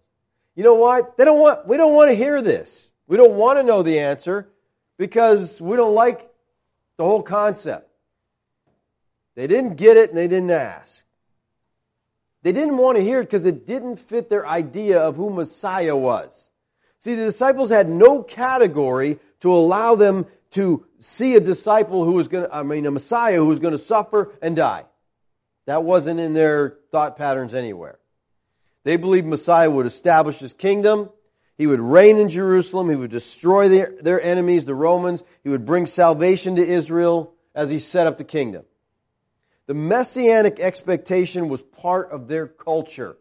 You 0.55 0.63
know 0.63 0.75
what? 0.75 1.17
They 1.17 1.25
don't 1.25 1.39
want, 1.39 1.67
we 1.67 1.77
don't 1.77 1.93
want 1.93 2.09
to 2.09 2.15
hear 2.15 2.41
this. 2.41 2.91
We 3.07 3.17
don't 3.17 3.35
want 3.35 3.59
to 3.59 3.63
know 3.63 3.83
the 3.83 3.99
answer 3.99 4.49
because 4.97 5.61
we 5.61 5.75
don't 5.75 5.95
like 5.95 6.29
the 6.97 7.05
whole 7.05 7.23
concept. 7.23 7.89
They 9.35 9.47
didn't 9.47 9.75
get 9.75 9.97
it 9.97 10.09
and 10.09 10.17
they 10.17 10.27
didn't 10.27 10.51
ask. 10.51 11.03
They 12.43 12.51
didn't 12.51 12.77
want 12.77 12.97
to 12.97 13.03
hear 13.03 13.21
it 13.21 13.25
because 13.25 13.45
it 13.45 13.65
didn't 13.65 13.97
fit 13.97 14.29
their 14.29 14.45
idea 14.45 14.99
of 14.99 15.15
who 15.15 15.29
Messiah 15.29 15.95
was. 15.95 16.50
See, 17.01 17.15
the 17.15 17.25
disciples 17.25 17.71
had 17.71 17.89
no 17.89 18.21
category 18.21 19.19
to 19.39 19.51
allow 19.51 19.95
them 19.95 20.27
to 20.51 20.85
see 20.99 21.35
a 21.35 21.39
disciple 21.39 22.05
who 22.05 22.11
was 22.11 22.27
going 22.27 22.47
to, 22.47 22.55
I 22.55 22.61
mean, 22.61 22.85
a 22.85 22.91
Messiah 22.91 23.37
who 23.37 23.47
was 23.47 23.59
going 23.59 23.71
to 23.71 23.79
suffer 23.79 24.31
and 24.39 24.55
die. 24.55 24.85
That 25.65 25.83
wasn't 25.83 26.19
in 26.19 26.35
their 26.35 26.77
thought 26.91 27.17
patterns 27.17 27.55
anywhere. 27.55 27.97
They 28.83 28.97
believed 28.97 29.25
Messiah 29.25 29.69
would 29.69 29.87
establish 29.87 30.37
his 30.37 30.53
kingdom, 30.53 31.09
He 31.57 31.65
would 31.65 31.79
reign 31.79 32.17
in 32.17 32.29
Jerusalem. 32.29 32.89
He 32.89 32.95
would 32.95 33.09
destroy 33.09 33.67
their, 33.67 33.95
their 33.99 34.21
enemies, 34.21 34.65
the 34.65 34.75
Romans. 34.75 35.23
He 35.43 35.49
would 35.49 35.65
bring 35.65 35.87
salvation 35.87 36.55
to 36.57 36.67
Israel 36.67 37.33
as 37.55 37.71
he 37.71 37.79
set 37.79 38.05
up 38.05 38.19
the 38.19 38.23
kingdom. 38.23 38.63
The 39.65 39.73
messianic 39.73 40.59
expectation 40.59 41.49
was 41.49 41.63
part 41.63 42.11
of 42.11 42.27
their 42.27 42.45
culture, 42.45 43.17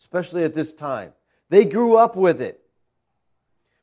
especially 0.00 0.44
at 0.44 0.54
this 0.54 0.74
time. 0.74 1.12
They 1.48 1.64
grew 1.64 1.96
up 1.96 2.16
with 2.16 2.42
it. 2.42 2.63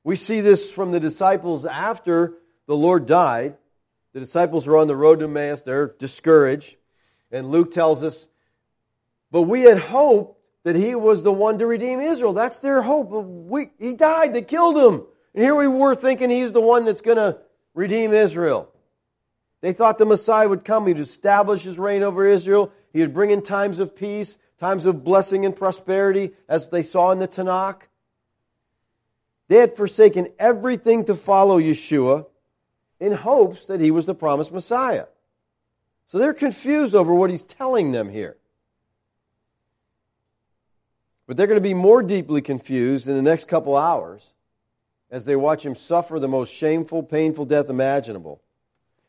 We 0.03 0.15
see 0.15 0.41
this 0.41 0.72
from 0.72 0.91
the 0.91 1.00
disciples 1.00 1.65
after 1.65 2.34
the 2.67 2.75
Lord 2.75 3.05
died. 3.05 3.58
The 4.13 4.20
disciples 4.20 4.67
are 4.67 4.77
on 4.77 4.88
the 4.88 4.96
road 4.96 5.20
to 5.20 5.25
Emmaus. 5.25 5.62
They're 5.62 5.93
discouraged. 6.00 6.75
And 7.31 7.51
Luke 7.51 7.72
tells 7.72 8.03
us, 8.03 8.27
but 9.31 9.43
we 9.43 9.62
had 9.62 9.77
hoped 9.77 10.39
that 10.63 10.75
he 10.75 10.96
was 10.96 11.24
the 11.24 11.31
one 11.31 11.60
to 11.60 11.65
redeem 11.65 12.00
Israel. 12.00 12.34
That's 12.34 12.58
their 12.58 12.81
hope. 12.81 13.10
We, 13.10 13.72
he 13.79 13.93
died. 13.93 14.34
They 14.34 14.41
killed 14.41 14.77
him. 14.77 15.05
And 15.34 15.43
here 15.43 15.55
we 15.55 15.67
were 15.67 15.96
thinking 15.96 16.29
he's 16.29 16.51
the 16.51 16.62
one 16.62 16.86
that's 16.86 17.01
going 17.01 17.17
to 17.17 17.38
redeem 17.74 18.13
Israel. 18.13 18.70
They 19.62 19.74
thought 19.74 19.98
the 19.98 20.05
Messiah 20.05 20.50
would 20.50 20.65
come. 20.65 20.88
He'd 20.88 21.00
establish 21.00 21.63
his 21.63 21.79
reign 21.79 22.03
over 22.03 22.25
Israel. 22.25 22.72
He 22.91 23.00
would 23.00 23.13
bring 23.13 23.29
in 23.29 23.41
times 23.41 23.79
of 23.79 23.96
peace, 23.96 24.38
times 24.60 24.86
of 24.86 25.03
blessing 25.03 25.46
and 25.46 25.55
prosperity, 25.55 26.31
as 26.50 26.67
they 26.67 26.84
saw 26.84 27.12
in 27.12 27.20
the 27.20 27.27
Tanakh. 27.27 27.84
They 29.51 29.58
had 29.58 29.75
forsaken 29.75 30.29
everything 30.39 31.03
to 31.03 31.13
follow 31.13 31.60
Yeshua 31.60 32.25
in 33.01 33.12
hopes 33.12 33.65
that 33.65 33.81
he 33.81 33.91
was 33.91 34.05
the 34.05 34.15
promised 34.15 34.53
Messiah. 34.53 35.08
So 36.08 36.20
they're 36.20 36.34
confused 36.34 36.96
over 36.96 37.13
what 37.13 37.29
he's 37.29 37.43
telling 37.43 37.91
them 37.91 38.10
here. 38.10 38.38
But 41.27 41.36
they're 41.36 41.48
going 41.48 41.60
to 41.60 41.70
be 41.70 41.74
more 41.74 42.01
deeply 42.01 42.41
confused 42.41 43.10
in 43.10 43.15
the 43.17 43.22
next 43.22 43.50
couple 43.50 43.75
hours 43.75 44.25
as 45.10 45.25
they 45.25 45.36
watch 45.36 45.65
him 45.65 45.75
suffer 45.75 46.17
the 46.17 46.29
most 46.29 46.53
shameful, 46.53 47.03
painful 47.03 47.43
death 47.43 47.70
imaginable. 47.70 48.41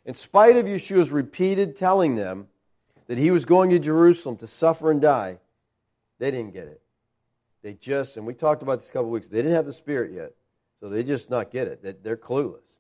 In 0.05 0.15
spite 0.15 0.57
of 0.57 0.67
Yeshua's 0.67 1.13
repeated 1.13 1.77
telling 1.77 2.17
them 2.17 2.49
that 3.07 3.17
he 3.17 3.31
was 3.31 3.45
going 3.45 3.71
to 3.71 3.79
Jerusalem 3.79 4.39
to 4.39 4.49
suffer 4.49 4.91
and 4.91 5.01
die, 5.01 5.39
they 6.19 6.33
didn't 6.33 6.53
get 6.53 6.67
it. 6.67 6.82
They 7.63 7.75
just, 7.75 8.17
and 8.17 8.27
we 8.27 8.35
talked 8.35 8.63
about 8.63 8.81
this 8.81 8.91
a 8.91 8.93
couple 8.93 9.11
weeks, 9.11 9.29
they 9.29 9.39
didn't 9.39 9.55
have 9.55 9.67
the 9.67 9.73
Spirit 9.73 10.13
yet. 10.13 10.33
So 10.81 10.89
they 10.89 11.05
just 11.05 11.31
not 11.31 11.53
get 11.53 11.69
it. 11.69 12.03
They're 12.03 12.17
clueless. 12.17 12.77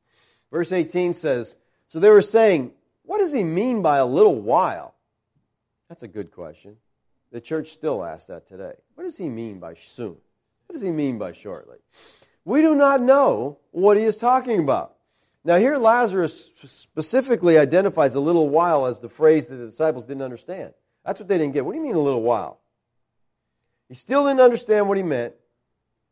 Verse 0.50 0.72
18 0.72 1.12
says, 1.12 1.56
So 1.86 2.00
they 2.00 2.10
were 2.10 2.20
saying, 2.20 2.72
What 3.04 3.18
does 3.18 3.32
he 3.32 3.44
mean 3.44 3.80
by 3.80 3.98
a 3.98 4.06
little 4.06 4.40
while? 4.40 4.94
That's 5.88 6.02
a 6.02 6.08
good 6.08 6.32
question. 6.32 6.76
The 7.30 7.40
church 7.40 7.70
still 7.72 8.04
asks 8.04 8.26
that 8.26 8.48
today. 8.48 8.74
What 8.94 9.04
does 9.04 9.16
he 9.16 9.28
mean 9.28 9.60
by 9.60 9.74
soon? 9.74 10.16
What 10.66 10.74
does 10.74 10.82
he 10.82 10.90
mean 10.90 11.16
by 11.16 11.32
shortly? 11.32 11.78
We 12.44 12.60
do 12.60 12.74
not 12.74 13.00
know 13.00 13.58
what 13.70 13.96
he 13.96 14.02
is 14.02 14.16
talking 14.16 14.58
about. 14.58 14.96
Now, 15.44 15.58
here 15.58 15.76
Lazarus 15.76 16.50
specifically 16.64 17.58
identifies 17.58 18.14
a 18.14 18.20
little 18.20 18.48
while 18.48 18.86
as 18.86 19.00
the 19.00 19.08
phrase 19.08 19.48
that 19.48 19.56
the 19.56 19.66
disciples 19.66 20.04
didn't 20.04 20.22
understand. 20.22 20.72
That's 21.04 21.20
what 21.20 21.28
they 21.28 21.38
didn't 21.38 21.54
get. 21.54 21.64
What 21.64 21.72
do 21.72 21.78
you 21.78 21.84
mean 21.84 21.94
a 21.94 22.00
little 22.00 22.22
while? 22.22 22.60
He 23.92 23.96
still 23.96 24.24
didn't 24.24 24.40
understand 24.40 24.88
what 24.88 24.96
he 24.96 25.02
meant 25.02 25.34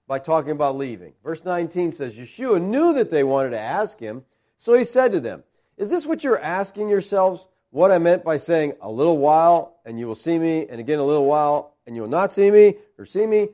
by 0.07 0.19
talking 0.19 0.51
about 0.51 0.77
leaving. 0.77 1.15
Verse 1.25 1.47
19 1.47 1.93
says, 1.93 2.15
Yeshua 2.15 2.61
knew 2.61 2.93
that 2.93 3.11
they 3.11 3.25
wanted 3.25 3.53
to 3.53 3.59
ask 3.59 3.99
him, 3.99 4.23
so 4.59 4.75
he 4.75 4.85
said 4.85 5.13
to 5.13 5.21
them, 5.21 5.45
Is 5.79 5.89
this 5.89 6.05
what 6.05 6.23
you're 6.23 6.39
asking 6.39 6.91
yourselves? 6.91 7.47
What 7.71 7.91
I 7.91 7.97
meant 7.97 8.23
by 8.23 8.37
saying, 8.37 8.75
A 8.83 8.91
little 8.91 9.17
while, 9.17 9.79
and 9.87 9.99
you 9.99 10.07
will 10.07 10.15
see 10.15 10.39
me, 10.39 10.67
and 10.69 10.79
again 10.79 10.99
a 10.99 11.03
little 11.03 11.25
while, 11.25 11.73
and 11.87 11.97
you 11.97 12.03
will 12.03 12.11
not 12.11 12.35
see 12.35 12.51
me, 12.51 12.75
or 12.99 13.07
see 13.07 13.27
me? 13.27 13.49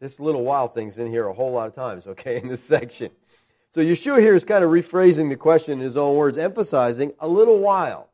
This 0.00 0.20
little 0.20 0.44
while 0.44 0.68
thing's 0.68 0.98
in 0.98 1.06
here 1.06 1.26
a 1.26 1.32
whole 1.32 1.50
lot 1.50 1.66
of 1.66 1.74
times, 1.74 2.06
okay, 2.06 2.36
in 2.42 2.48
this 2.48 2.62
section. 2.62 3.10
So 3.70 3.80
Yeshua 3.80 4.20
here 4.20 4.34
is 4.34 4.44
kind 4.44 4.62
of 4.62 4.70
rephrasing 4.70 5.30
the 5.30 5.36
question 5.36 5.78
in 5.78 5.80
his 5.80 5.96
own 5.96 6.14
words, 6.14 6.36
emphasizing 6.36 7.14
a 7.20 7.26
little 7.26 7.60
while. 7.60 8.10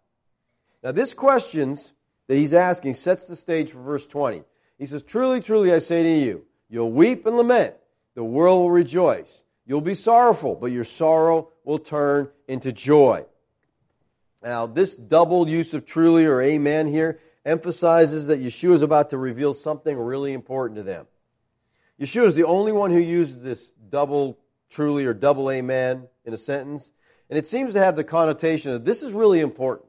Now, 0.84 0.92
this 0.92 1.14
questions 1.14 1.94
that 2.28 2.36
he's 2.36 2.54
asking 2.54 2.94
sets 2.94 3.26
the 3.26 3.34
stage 3.34 3.72
for 3.72 3.80
verse 3.80 4.06
20. 4.06 4.44
He 4.80 4.86
says, 4.86 5.02
Truly, 5.02 5.40
truly, 5.40 5.72
I 5.72 5.78
say 5.78 6.02
to 6.02 6.08
you, 6.08 6.46
you'll 6.70 6.90
weep 6.90 7.26
and 7.26 7.36
lament. 7.36 7.74
The 8.14 8.24
world 8.24 8.62
will 8.62 8.70
rejoice. 8.70 9.42
You'll 9.66 9.82
be 9.82 9.94
sorrowful, 9.94 10.56
but 10.56 10.72
your 10.72 10.84
sorrow 10.84 11.50
will 11.64 11.78
turn 11.78 12.30
into 12.48 12.72
joy. 12.72 13.26
Now, 14.42 14.66
this 14.66 14.94
double 14.94 15.48
use 15.48 15.74
of 15.74 15.84
truly 15.84 16.24
or 16.24 16.40
amen 16.40 16.86
here 16.86 17.20
emphasizes 17.44 18.28
that 18.28 18.40
Yeshua 18.40 18.72
is 18.72 18.80
about 18.80 19.10
to 19.10 19.18
reveal 19.18 19.52
something 19.52 19.96
really 19.96 20.32
important 20.32 20.78
to 20.78 20.82
them. 20.82 21.06
Yeshua 22.00 22.24
is 22.24 22.34
the 22.34 22.44
only 22.44 22.72
one 22.72 22.90
who 22.90 23.00
uses 23.00 23.42
this 23.42 23.72
double 23.90 24.38
truly 24.70 25.04
or 25.04 25.12
double 25.12 25.50
amen 25.50 26.08
in 26.24 26.32
a 26.32 26.38
sentence. 26.38 26.90
And 27.28 27.38
it 27.38 27.46
seems 27.46 27.74
to 27.74 27.80
have 27.80 27.96
the 27.96 28.04
connotation 28.04 28.72
of 28.72 28.86
this 28.86 29.02
is 29.02 29.12
really 29.12 29.40
important, 29.40 29.88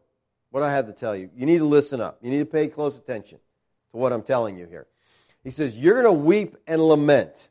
what 0.49 0.63
I 0.63 0.73
have 0.73 0.87
to 0.87 0.93
tell 0.93 1.15
you. 1.15 1.29
You 1.33 1.45
need 1.45 1.59
to 1.59 1.65
listen 1.65 2.01
up. 2.01 2.19
You 2.21 2.29
need 2.29 2.39
to 2.39 2.45
pay 2.45 2.67
close 2.67 2.97
attention 2.97 3.39
to 3.91 3.97
what 3.97 4.13
I'm 4.13 4.23
telling 4.23 4.57
you 4.57 4.65
here. 4.67 4.87
He 5.43 5.51
says, 5.51 5.77
You're 5.77 6.01
going 6.01 6.15
to 6.15 6.21
weep 6.21 6.57
and 6.67 6.81
lament. 6.81 7.49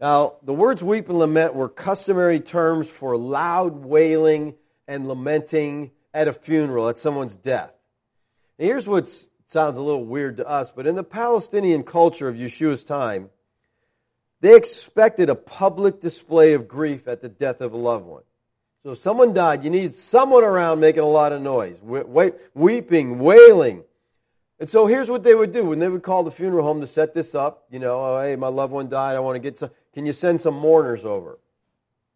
Now, 0.00 0.34
the 0.42 0.52
words 0.52 0.82
weep 0.82 1.08
and 1.08 1.18
lament 1.18 1.54
were 1.54 1.68
customary 1.68 2.40
terms 2.40 2.88
for 2.88 3.16
loud 3.16 3.84
wailing 3.84 4.54
and 4.88 5.06
lamenting 5.06 5.92
at 6.12 6.28
a 6.28 6.32
funeral, 6.32 6.88
at 6.88 6.98
someone's 6.98 7.36
death. 7.36 7.72
And 8.58 8.66
here's 8.66 8.88
what 8.88 9.08
sounds 9.46 9.78
a 9.78 9.80
little 9.80 10.04
weird 10.04 10.38
to 10.38 10.48
us, 10.48 10.70
but 10.70 10.86
in 10.86 10.96
the 10.96 11.04
Palestinian 11.04 11.84
culture 11.84 12.28
of 12.28 12.34
Yeshua's 12.34 12.84
time, 12.84 13.30
they 14.40 14.56
expected 14.56 15.30
a 15.30 15.36
public 15.36 16.00
display 16.00 16.54
of 16.54 16.66
grief 16.66 17.06
at 17.06 17.22
the 17.22 17.28
death 17.28 17.60
of 17.60 17.72
a 17.72 17.76
loved 17.76 18.06
one. 18.06 18.22
So 18.82 18.90
if 18.92 18.98
someone 18.98 19.32
died, 19.32 19.62
you 19.62 19.70
needed 19.70 19.94
someone 19.94 20.42
around 20.42 20.80
making 20.80 21.02
a 21.02 21.08
lot 21.08 21.30
of 21.30 21.40
noise, 21.40 21.78
weeping, 21.80 23.20
wailing. 23.20 23.84
And 24.62 24.70
so 24.70 24.86
here's 24.86 25.10
what 25.10 25.24
they 25.24 25.34
would 25.34 25.52
do 25.52 25.64
when 25.64 25.80
they 25.80 25.88
would 25.88 26.04
call 26.04 26.22
the 26.22 26.30
funeral 26.30 26.64
home 26.64 26.82
to 26.82 26.86
set 26.86 27.14
this 27.14 27.34
up. 27.34 27.64
You 27.68 27.80
know, 27.80 28.00
oh, 28.00 28.22
hey, 28.22 28.36
my 28.36 28.46
loved 28.46 28.72
one 28.72 28.88
died. 28.88 29.16
I 29.16 29.18
want 29.18 29.34
to 29.34 29.40
get 29.40 29.58
some. 29.58 29.72
Can 29.92 30.06
you 30.06 30.12
send 30.12 30.40
some 30.40 30.54
mourners 30.54 31.04
over? 31.04 31.40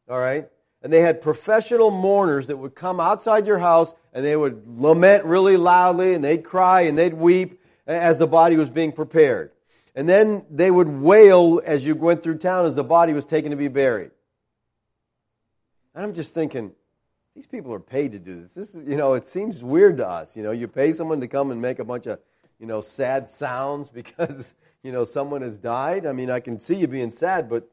All 0.09 0.21
right. 0.21 0.49
And 0.81 0.93
they 0.93 1.01
had 1.01 1.21
professional 1.21 1.91
mourners 1.91 2.47
that 2.47 2.57
would 2.57 2.77
come 2.77 3.01
outside 3.01 3.49
your 3.49 3.59
house 3.59 3.93
and 4.13 4.25
they 4.25 4.37
would 4.37 4.63
lament 4.65 5.25
really 5.25 5.57
loudly 5.57 6.15
and 6.15 6.23
they'd 6.23 6.45
cry 6.45 6.83
and 6.83 6.97
they'd 6.97 7.15
weep 7.15 7.61
as 7.85 8.17
the 8.17 8.29
body 8.29 8.55
was 8.55 8.71
being 8.71 8.93
prepared. 8.93 9.51
And 9.97 10.09
then 10.09 10.47
they 10.49 10.71
would 10.71 10.87
wail 10.87 11.61
as 11.67 11.85
you 11.85 11.97
went 11.97 12.23
through 12.23 12.39
town 12.39 12.65
as 12.65 12.77
the 12.77 12.85
body 12.85 13.13
was 13.13 13.27
taken 13.27 13.51
to 13.51 13.57
be 13.57 13.67
buried. 13.67 14.13
And 15.97 16.05
I'm 16.05 16.15
just 16.15 16.33
thinking, 16.33 16.71
these 17.35 17.47
people 17.47 17.75
are 17.75 17.81
paid 17.81 18.13
to 18.13 18.21
do 18.21 18.41
this. 18.41 18.55
This 18.55 18.75
is, 18.75 18.89
you 18.89 18.97
know, 18.97 19.15
it 19.15 19.27
seems 19.27 19.65
weird 19.65 19.97
to 19.97 20.09
us. 20.09 20.37
You 20.37 20.45
know, 20.45 20.53
you 20.53 20.69
pay 20.69 20.93
someone 20.93 21.21
to 21.21 21.29
come 21.29 21.51
and 21.51 21.61
make 21.61 21.81
a 21.81 21.85
bunch 21.85 22.07
of, 22.07 22.21
you 22.59 22.67
know, 22.67 22.81
sad 22.81 23.29
sounds 23.29 23.89
because, 23.89 24.55
you 24.83 24.93
know, 24.93 25.05
someone 25.05 25.43
has 25.43 25.57
died. 25.57 26.07
I 26.07 26.13
mean, 26.13 26.31
I 26.31 26.41
can 26.41 26.59
see 26.59 26.77
you 26.77 26.87
being 26.87 27.11
sad, 27.11 27.49
but 27.49 27.71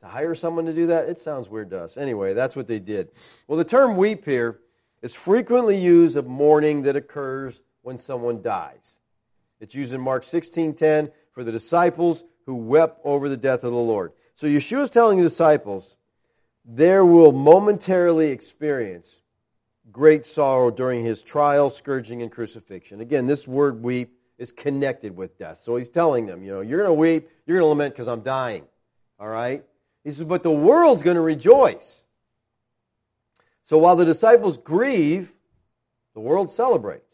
to 0.00 0.06
hire 0.06 0.34
someone 0.34 0.66
to 0.66 0.72
do 0.72 0.88
that, 0.88 1.08
it 1.08 1.18
sounds 1.18 1.48
weird 1.48 1.70
to 1.70 1.80
us. 1.80 1.96
Anyway, 1.96 2.34
that's 2.34 2.56
what 2.56 2.66
they 2.66 2.78
did. 2.78 3.10
Well, 3.46 3.58
the 3.58 3.64
term 3.64 3.96
weep 3.96 4.24
here 4.24 4.60
is 5.00 5.14
frequently 5.14 5.76
used 5.76 6.16
of 6.16 6.26
mourning 6.26 6.82
that 6.82 6.96
occurs 6.96 7.60
when 7.82 7.98
someone 7.98 8.42
dies. 8.42 8.98
It's 9.60 9.74
used 9.74 9.92
in 9.92 10.00
Mark 10.00 10.24
16:10 10.24 11.12
for 11.30 11.44
the 11.44 11.52
disciples 11.52 12.24
who 12.46 12.56
wept 12.56 13.00
over 13.04 13.28
the 13.28 13.36
death 13.36 13.62
of 13.62 13.72
the 13.72 13.78
Lord. 13.78 14.12
So 14.34 14.46
Yeshua 14.46 14.82
is 14.82 14.90
telling 14.90 15.18
the 15.18 15.24
disciples, 15.24 15.96
there 16.64 17.04
will 17.04 17.32
momentarily 17.32 18.30
experience 18.30 19.20
great 19.90 20.24
sorrow 20.24 20.70
during 20.70 21.04
his 21.04 21.22
trial, 21.22 21.70
scourging, 21.70 22.22
and 22.22 22.30
crucifixion. 22.30 23.00
Again, 23.00 23.26
this 23.26 23.48
word 23.48 23.82
weep 23.82 24.16
is 24.38 24.52
connected 24.52 25.16
with 25.16 25.38
death. 25.38 25.60
So 25.60 25.76
he's 25.76 25.88
telling 25.88 26.26
them, 26.26 26.42
you 26.42 26.52
know, 26.52 26.60
you're 26.60 26.78
going 26.78 26.88
to 26.88 26.94
weep, 26.94 27.28
you're 27.46 27.56
going 27.58 27.64
to 27.64 27.68
lament 27.68 27.94
because 27.94 28.08
I'm 28.08 28.22
dying. 28.22 28.64
All 29.18 29.28
right? 29.28 29.64
He 30.04 30.12
says, 30.12 30.24
but 30.24 30.42
the 30.42 30.50
world's 30.50 31.02
going 31.02 31.16
to 31.16 31.20
rejoice. 31.20 32.04
So 33.64 33.78
while 33.78 33.96
the 33.96 34.04
disciples 34.04 34.56
grieve, 34.56 35.32
the 36.14 36.20
world 36.20 36.50
celebrates. 36.50 37.08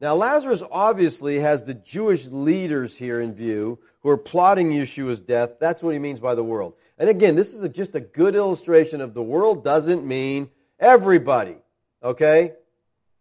Now, 0.00 0.14
Lazarus 0.14 0.62
obviously 0.70 1.40
has 1.40 1.64
the 1.64 1.74
Jewish 1.74 2.26
leaders 2.26 2.96
here 2.96 3.20
in 3.20 3.34
view 3.34 3.78
who 4.00 4.08
are 4.08 4.16
plotting 4.16 4.70
Yeshua's 4.70 5.20
death. 5.20 5.58
That's 5.60 5.82
what 5.82 5.92
he 5.92 5.98
means 5.98 6.20
by 6.20 6.34
the 6.34 6.42
world. 6.42 6.74
And 6.98 7.08
again, 7.08 7.36
this 7.36 7.54
is 7.54 7.60
a, 7.60 7.68
just 7.68 7.94
a 7.94 8.00
good 8.00 8.34
illustration 8.34 9.00
of 9.02 9.12
the 9.12 9.22
world 9.22 9.62
doesn't 9.62 10.06
mean 10.06 10.48
everybody. 10.80 11.56
Okay? 12.02 12.54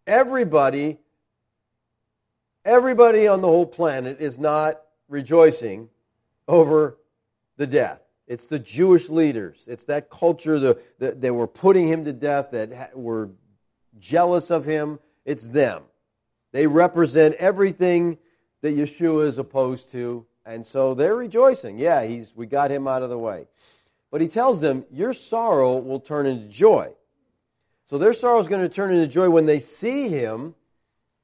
Everybody, 0.07 0.97
everybody 2.65 3.27
on 3.27 3.41
the 3.41 3.47
whole 3.47 3.67
planet 3.67 4.19
is 4.19 4.39
not 4.39 4.81
rejoicing 5.07 5.89
over 6.47 6.97
the 7.57 7.67
death. 7.67 8.01
It's 8.25 8.47
the 8.47 8.59
Jewish 8.59 9.09
leaders. 9.09 9.57
It's 9.67 9.83
that 9.85 10.09
culture 10.09 10.59
that, 10.59 10.99
that, 10.99 11.21
that 11.21 11.33
were 11.33 11.47
putting 11.47 11.87
him 11.87 12.05
to 12.05 12.13
death, 12.13 12.51
that 12.51 12.97
were 12.97 13.29
jealous 13.99 14.49
of 14.49 14.65
him. 14.65 14.99
It's 15.25 15.45
them. 15.45 15.83
They 16.51 16.65
represent 16.65 17.35
everything 17.35 18.17
that 18.61 18.75
Yeshua 18.75 19.25
is 19.25 19.37
opposed 19.37 19.91
to 19.91 20.25
And 20.45 20.65
so 20.65 20.93
they're 20.93 21.15
rejoicing. 21.15 21.77
Yeah, 21.77 22.03
he's, 22.03 22.33
we 22.35 22.45
got 22.47 22.71
him 22.71 22.87
out 22.87 23.03
of 23.03 23.09
the 23.09 23.17
way. 23.17 23.47
But 24.11 24.21
he 24.21 24.27
tells 24.27 24.59
them, 24.59 24.85
Your 24.91 25.13
sorrow 25.13 25.77
will 25.77 25.99
turn 25.99 26.25
into 26.25 26.47
joy. 26.47 26.93
So 27.89 27.97
their 27.97 28.13
sorrow 28.13 28.39
is 28.39 28.47
going 28.47 28.61
to 28.61 28.69
turn 28.69 28.91
into 28.91 29.07
joy 29.07 29.31
when 29.31 29.47
they 29.47 29.59
see 29.59 30.09
him 30.09 30.53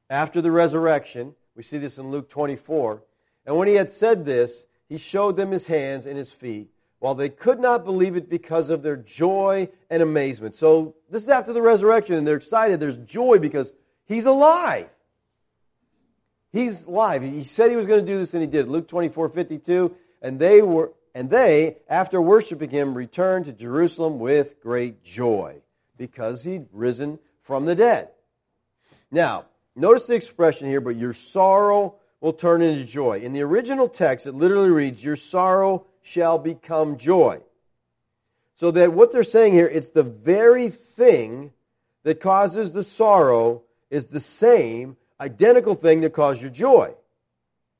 after 0.10 0.42
the 0.42 0.50
resurrection. 0.50 1.36
We 1.56 1.62
see 1.62 1.78
this 1.78 2.00
in 2.00 2.10
Luke 2.10 2.28
24. 2.28 3.04
And 3.46 3.56
when 3.56 3.68
he 3.68 3.76
had 3.76 3.92
said 3.92 4.26
this, 4.26 4.66
he 4.90 4.98
showed 4.98 5.38
them 5.38 5.52
his 5.52 5.68
hands 5.68 6.08
and 6.08 6.18
his 6.18 6.32
feet, 6.32 6.72
while 6.98 7.14
they 7.14 7.30
could 7.30 7.60
not 7.60 7.86
believe 7.86 8.18
it 8.18 8.32
because 8.32 8.72
of 8.72 8.82
their 8.82 8.96
joy 8.98 9.70
and 9.92 10.02
amazement. 10.02 10.56
So 10.56 10.96
this 11.08 11.22
is 11.22 11.30
after 11.30 11.54
the 11.54 11.62
resurrection, 11.62 12.16
and 12.16 12.28
they're 12.28 12.38
excited. 12.38 12.80
There's 12.80 12.98
joy 12.98 13.38
because 13.38 13.72
he's 14.06 14.26
alive. 14.26 14.90
He's 16.52 16.86
alive. 16.86 17.22
He 17.22 17.44
said 17.44 17.70
he 17.70 17.76
was 17.76 17.86
going 17.86 18.04
to 18.04 18.12
do 18.12 18.18
this, 18.18 18.34
and 18.34 18.42
he 18.42 18.48
did. 18.48 18.70
Luke 18.70 18.88
24, 18.88 19.30
52. 19.30 19.96
And 20.24 20.40
they 20.40 20.64
were 20.64 20.94
and 21.14 21.30
they, 21.30 21.78
after 21.88 22.20
worshiping 22.20 22.72
him, 22.72 22.96
returned 22.96 23.46
to 23.46 23.54
Jerusalem 23.54 24.18
with 24.18 24.60
great 24.62 25.04
joy 25.04 25.62
because 25.98 26.44
he'd 26.44 26.66
risen 26.72 27.20
from 27.42 27.66
the 27.66 27.76
dead. 27.76 28.10
Now, 29.12 29.46
notice 29.76 30.08
the 30.08 30.16
expression 30.16 30.70
here, 30.70 30.82
but 30.82 30.96
your 30.96 31.14
sorrow 31.14 31.96
will 32.22 32.34
turn 32.34 32.62
into 32.62 32.84
joy. 32.86 33.20
In 33.20 33.34
the 33.34 33.42
original 33.42 33.88
text, 33.88 34.26
it 34.26 34.34
literally 34.34 34.70
reads, 34.70 35.04
Your 35.04 35.16
sorrow 35.16 35.86
shall 36.02 36.38
become 36.38 36.98
joy. 36.98 37.40
So 38.56 38.72
that 38.72 38.94
what 38.94 39.12
they're 39.12 39.24
saying 39.24 39.54
here, 39.54 39.68
it's 39.68 39.90
the 39.90 40.04
very 40.04 40.70
thing 40.70 41.52
that 42.04 42.22
causes 42.22 42.72
the 42.72 42.84
sorrow 42.84 43.64
is 43.90 44.08
the 44.08 44.20
same, 44.20 44.98
identical 45.20 45.76
thing 45.76 46.02
that 46.02 46.14
caused 46.14 46.42
your 46.42 46.52
joy. 46.52 46.94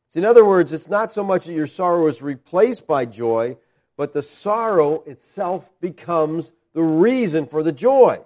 So 0.10 0.20
in 0.20 0.26
other 0.26 0.46
words, 0.46 0.72
it's 0.72 0.90
not 0.90 1.12
so 1.12 1.24
much 1.24 1.46
that 1.46 1.54
your 1.54 1.68
sorrow 1.68 2.08
is 2.08 2.22
replaced 2.22 2.88
by 2.88 3.06
joy, 3.06 3.58
but 3.98 4.14
the 4.14 4.24
sorrow 4.24 5.04
itself 5.06 5.70
becomes 5.80 6.52
the 6.76 6.84
reason 6.84 7.48
for 7.48 7.64
the 7.64 7.72
joy. 7.72 8.20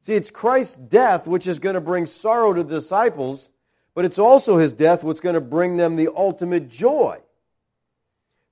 See, 0.00 0.14
it's 0.14 0.30
Christ's 0.30 0.74
death 0.74 1.28
which 1.28 1.46
is 1.46 1.60
going 1.60 1.74
to 1.74 1.80
bring 1.80 2.06
sorrow 2.06 2.52
to 2.52 2.64
the 2.64 2.80
disciples, 2.80 3.50
but 3.94 4.04
it's 4.04 4.18
also 4.18 4.56
his 4.56 4.72
death 4.72 5.04
is 5.04 5.20
going 5.20 5.36
to 5.36 5.40
bring 5.40 5.76
them 5.76 5.94
the 5.94 6.08
ultimate 6.14 6.68
joy. 6.68 7.20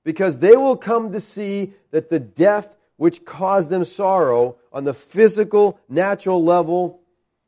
Because 0.05 0.39
they 0.39 0.55
will 0.55 0.77
come 0.77 1.11
to 1.11 1.19
see 1.19 1.73
that 1.91 2.09
the 2.09 2.19
death 2.19 2.69
which 2.95 3.25
caused 3.25 3.69
them 3.69 3.83
sorrow 3.83 4.55
on 4.71 4.85
the 4.85 4.93
physical, 4.93 5.79
natural 5.89 6.41
level 6.41 7.01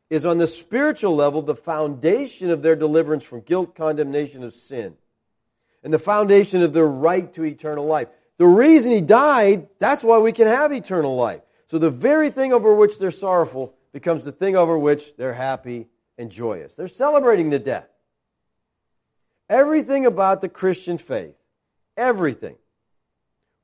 is 0.10 0.26
on 0.26 0.40
the 0.40 0.48
spiritual 0.48 1.16
level 1.16 1.42
the 1.42 1.56
foundation 1.56 2.50
of 2.50 2.62
their 2.62 2.76
deliverance 2.76 3.24
from 3.24 3.40
guilt, 3.42 3.76
condemnation 3.76 4.44
of 4.44 4.54
sin 4.54 4.96
and 5.86 5.94
the 5.94 6.00
foundation 6.00 6.64
of 6.64 6.74
their 6.74 6.88
right 6.88 7.32
to 7.36 7.46
eternal 7.46 7.86
life. 7.86 8.08
The 8.38 8.48
reason 8.48 8.92
he 8.92 9.02
died, 9.02 9.68
that's 9.78 10.04
why 10.04 10.18
we 10.18 10.32
can 10.32 10.48
have 10.48 10.74
eternal 10.74 11.16
life. 11.16 11.42
So 11.68 11.80
the 11.80 11.90
very 11.90 12.30
thing 12.30 12.54
over 12.54 12.74
which 12.74 13.00
they're 13.00 13.12
sorrowful 13.12 13.74
becomes 13.92 14.24
the 14.24 14.32
thing 14.32 14.56
over 14.56 14.78
which 14.78 15.16
they're 15.18 15.34
happy 15.34 15.88
and 16.18 16.32
joyous. 16.32 16.76
They're 16.76 16.88
celebrating 16.88 17.50
the 17.50 17.60
death. 17.60 17.88
Everything 19.50 20.06
about 20.06 20.42
the 20.42 20.50
Christian 20.50 20.98
faith, 20.98 21.36
everything, 21.96 22.56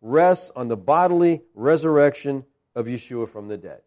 rests 0.01 0.51
on 0.55 0.67
the 0.67 0.77
bodily 0.77 1.41
resurrection 1.53 2.46
of 2.75 2.86
Yeshua 2.86 3.27
from 3.29 3.48
the 3.48 3.58
dead. 3.58 3.81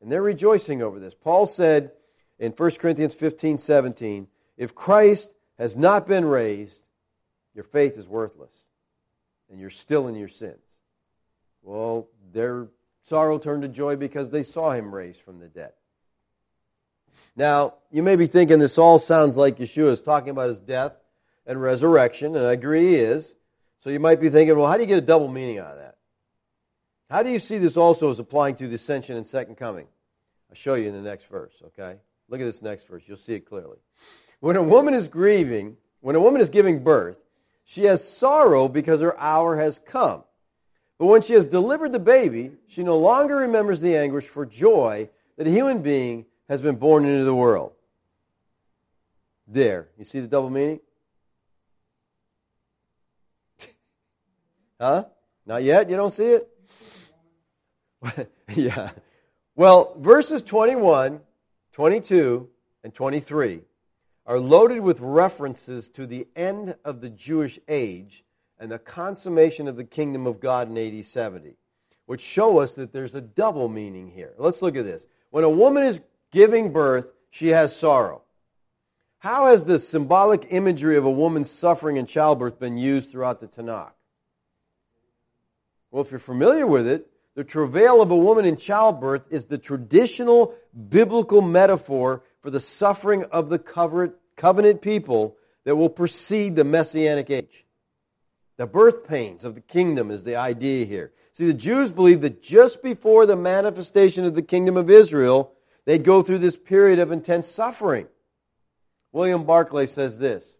And 0.00 0.10
they're 0.10 0.22
rejoicing 0.22 0.82
over 0.82 0.98
this. 0.98 1.14
Paul 1.14 1.46
said 1.46 1.92
in 2.38 2.52
1 2.52 2.70
Corinthians 2.72 3.14
15 3.14 3.58
17, 3.58 4.28
if 4.56 4.74
Christ 4.74 5.30
has 5.58 5.76
not 5.76 6.06
been 6.06 6.24
raised, 6.24 6.82
your 7.54 7.64
faith 7.64 7.96
is 7.96 8.06
worthless 8.06 8.64
and 9.50 9.58
you're 9.58 9.70
still 9.70 10.08
in 10.08 10.14
your 10.14 10.28
sins. 10.28 10.62
Well, 11.62 12.08
their 12.32 12.68
sorrow 13.06 13.38
turned 13.38 13.62
to 13.62 13.68
joy 13.68 13.96
because 13.96 14.30
they 14.30 14.42
saw 14.42 14.72
him 14.72 14.94
raised 14.94 15.20
from 15.22 15.38
the 15.38 15.48
dead. 15.48 15.72
Now, 17.36 17.74
you 17.90 18.02
may 18.02 18.16
be 18.16 18.26
thinking 18.26 18.58
this 18.58 18.78
all 18.78 18.98
sounds 18.98 19.36
like 19.36 19.58
Yeshua 19.58 19.90
is 19.90 20.00
talking 20.00 20.30
about 20.30 20.48
his 20.48 20.58
death 20.58 20.92
and 21.46 21.60
resurrection, 21.60 22.34
and 22.34 22.46
I 22.46 22.52
agree 22.52 22.88
he 22.88 22.94
is. 22.96 23.34
So 23.80 23.90
you 23.90 24.00
might 24.00 24.20
be 24.20 24.30
thinking, 24.30 24.56
well, 24.56 24.66
how 24.66 24.76
do 24.76 24.80
you 24.80 24.86
get 24.86 24.98
a 24.98 25.02
double 25.02 25.28
meaning 25.28 25.58
out 25.58 25.72
of 25.72 25.78
that? 25.78 25.96
How 27.08 27.22
do 27.22 27.30
you 27.30 27.38
see 27.38 27.58
this 27.58 27.76
also 27.76 28.10
as 28.10 28.18
applying 28.18 28.56
to 28.56 28.66
the 28.66 28.74
ascension 28.74 29.16
and 29.16 29.28
second 29.28 29.56
coming? 29.56 29.86
I'll 30.50 30.56
show 30.56 30.74
you 30.74 30.88
in 30.88 30.94
the 30.94 31.08
next 31.08 31.26
verse, 31.26 31.54
okay? 31.66 31.98
Look 32.28 32.40
at 32.40 32.44
this 32.44 32.62
next 32.62 32.88
verse. 32.88 33.04
You'll 33.06 33.18
see 33.18 33.34
it 33.34 33.46
clearly. 33.46 33.78
When 34.40 34.56
a 34.56 34.62
woman 34.62 34.94
is 34.94 35.06
grieving, 35.06 35.76
when 36.00 36.16
a 36.16 36.20
woman 36.20 36.40
is 36.40 36.50
giving 36.50 36.82
birth, 36.82 37.18
she 37.64 37.84
has 37.84 38.06
sorrow 38.06 38.66
because 38.68 39.00
her 39.00 39.18
hour 39.20 39.56
has 39.56 39.78
come. 39.78 40.24
But 40.98 41.06
when 41.06 41.22
she 41.22 41.34
has 41.34 41.46
delivered 41.46 41.92
the 41.92 41.98
baby, 41.98 42.52
she 42.68 42.82
no 42.82 42.98
longer 42.98 43.36
remembers 43.36 43.80
the 43.80 43.96
anguish 43.96 44.24
for 44.24 44.46
joy 44.46 45.10
that 45.36 45.46
a 45.46 45.50
human 45.50 45.82
being 45.82 46.24
has 46.48 46.62
been 46.62 46.76
born 46.76 47.04
into 47.04 47.24
the 47.24 47.34
world. 47.34 47.72
There. 49.46 49.88
You 49.98 50.04
see 50.04 50.20
the 50.20 50.26
double 50.26 50.50
meaning? 50.50 50.80
huh? 54.80 55.04
Not 55.44 55.62
yet? 55.62 55.90
You 55.90 55.96
don't 55.96 56.14
see 56.14 56.24
it? 56.24 56.48
yeah. 58.54 58.90
Well, 59.54 59.96
verses 59.98 60.42
21, 60.42 61.20
22, 61.72 62.48
and 62.84 62.94
23 62.94 63.60
are 64.26 64.38
loaded 64.38 64.80
with 64.80 65.00
references 65.00 65.88
to 65.90 66.06
the 66.06 66.26
end 66.34 66.76
of 66.84 67.00
the 67.00 67.10
Jewish 67.10 67.58
age 67.68 68.24
and 68.58 68.70
the 68.70 68.78
consummation 68.78 69.68
of 69.68 69.76
the 69.76 69.84
kingdom 69.84 70.26
of 70.26 70.40
God 70.40 70.70
in 70.70 70.78
AD 70.78 71.04
70, 71.04 71.56
which 72.06 72.20
show 72.20 72.58
us 72.58 72.74
that 72.74 72.92
there's 72.92 73.14
a 73.14 73.20
double 73.20 73.68
meaning 73.68 74.10
here. 74.10 74.32
Let's 74.38 74.62
look 74.62 74.76
at 74.76 74.84
this. 74.84 75.06
When 75.30 75.44
a 75.44 75.50
woman 75.50 75.84
is 75.84 76.00
giving 76.32 76.72
birth, 76.72 77.08
she 77.30 77.48
has 77.48 77.76
sorrow. 77.76 78.22
How 79.18 79.46
has 79.46 79.64
the 79.64 79.78
symbolic 79.78 80.46
imagery 80.50 80.96
of 80.96 81.04
a 81.04 81.10
woman's 81.10 81.50
suffering 81.50 81.96
in 81.96 82.06
childbirth 82.06 82.58
been 82.58 82.78
used 82.78 83.10
throughout 83.10 83.40
the 83.40 83.48
Tanakh? 83.48 83.92
Well, 85.90 86.02
if 86.02 86.10
you're 86.10 86.18
familiar 86.18 86.66
with 86.66 86.86
it, 86.86 87.10
the 87.34 87.44
travail 87.44 88.00
of 88.00 88.10
a 88.10 88.16
woman 88.16 88.46
in 88.46 88.56
childbirth 88.56 89.24
is 89.30 89.44
the 89.44 89.58
traditional 89.58 90.54
biblical 90.88 91.42
metaphor 91.42 92.22
for 92.40 92.50
the 92.50 92.60
suffering 92.60 93.24
of 93.24 93.50
the 93.50 93.58
covenant 93.58 94.80
people 94.80 95.36
that 95.64 95.76
will 95.76 95.90
precede 95.90 96.56
the 96.56 96.64
messianic 96.64 97.28
age. 97.28 97.65
The 98.56 98.66
birth 98.66 99.06
pains 99.06 99.44
of 99.44 99.54
the 99.54 99.60
kingdom 99.60 100.10
is 100.10 100.24
the 100.24 100.36
idea 100.36 100.86
here. 100.86 101.12
See, 101.32 101.46
the 101.46 101.54
Jews 101.54 101.92
believed 101.92 102.22
that 102.22 102.42
just 102.42 102.82
before 102.82 103.26
the 103.26 103.36
manifestation 103.36 104.24
of 104.24 104.34
the 104.34 104.42
kingdom 104.42 104.76
of 104.76 104.88
Israel, 104.88 105.52
they'd 105.84 106.04
go 106.04 106.22
through 106.22 106.38
this 106.38 106.56
period 106.56 106.98
of 106.98 107.12
intense 107.12 107.46
suffering. 107.46 108.06
William 109.12 109.44
Barclay 109.44 109.86
says 109.86 110.18
this 110.18 110.56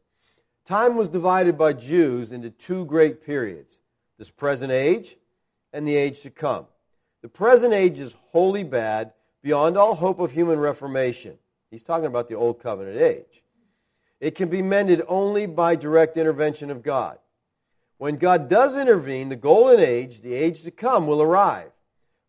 Time 0.67 0.97
was 0.97 1.09
divided 1.09 1.57
by 1.57 1.73
Jews 1.73 2.33
into 2.33 2.51
two 2.51 2.85
great 2.85 3.25
periods 3.25 3.79
this 4.19 4.31
present 4.31 4.73
age 4.73 5.17
and 5.73 5.87
the 5.87 5.97
age 5.97 6.21
to 6.21 6.31
come. 6.31 6.67
The 7.23 7.29
present 7.29 7.75
age 7.75 7.99
is 7.99 8.15
wholly 8.31 8.65
bad, 8.65 9.13
beyond 9.43 9.77
all 9.77 9.95
hope 9.95 10.21
of 10.21 10.33
human 10.33 10.59
reformation. 10.59 11.39
He's 11.71 11.83
talking 11.83 12.07
about 12.07 12.29
the 12.29 12.35
Old 12.35 12.63
Covenant 12.63 13.01
age. 13.01 13.43
It 14.21 14.35
can 14.35 14.49
be 14.49 14.63
mended 14.63 15.03
only 15.09 15.47
by 15.47 15.77
direct 15.77 16.17
intervention 16.17 16.71
of 16.71 16.83
God. 16.83 17.19
When 17.99 18.17
God 18.17 18.49
does 18.49 18.77
intervene, 18.77 19.29
the 19.29 19.37
golden 19.37 19.81
age, 19.81 20.21
the 20.21 20.35
age 20.35 20.63
to 20.63 20.71
come, 20.71 21.07
will 21.07 21.23
arrive. 21.23 21.71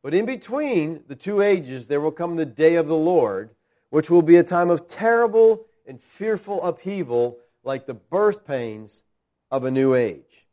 But 0.02 0.14
in 0.14 0.26
between 0.26 1.04
the 1.08 1.16
two 1.16 1.42
ages, 1.42 1.88
there 1.88 2.00
will 2.00 2.12
come 2.12 2.36
the 2.36 2.46
day 2.46 2.76
of 2.76 2.88
the 2.88 2.96
Lord, 2.96 3.50
which 3.90 4.10
will 4.10 4.22
be 4.22 4.38
a 4.38 4.44
time 4.44 4.70
of 4.70 4.88
terrible 4.88 5.66
and 5.86 6.02
fearful 6.02 6.64
upheaval, 6.64 7.40
like 7.64 7.86
the 7.86 7.94
birth 7.94 8.46
pains 8.46 9.04
of 9.52 9.66
a 9.66 9.72
new 9.72 9.94
age. 9.94 10.48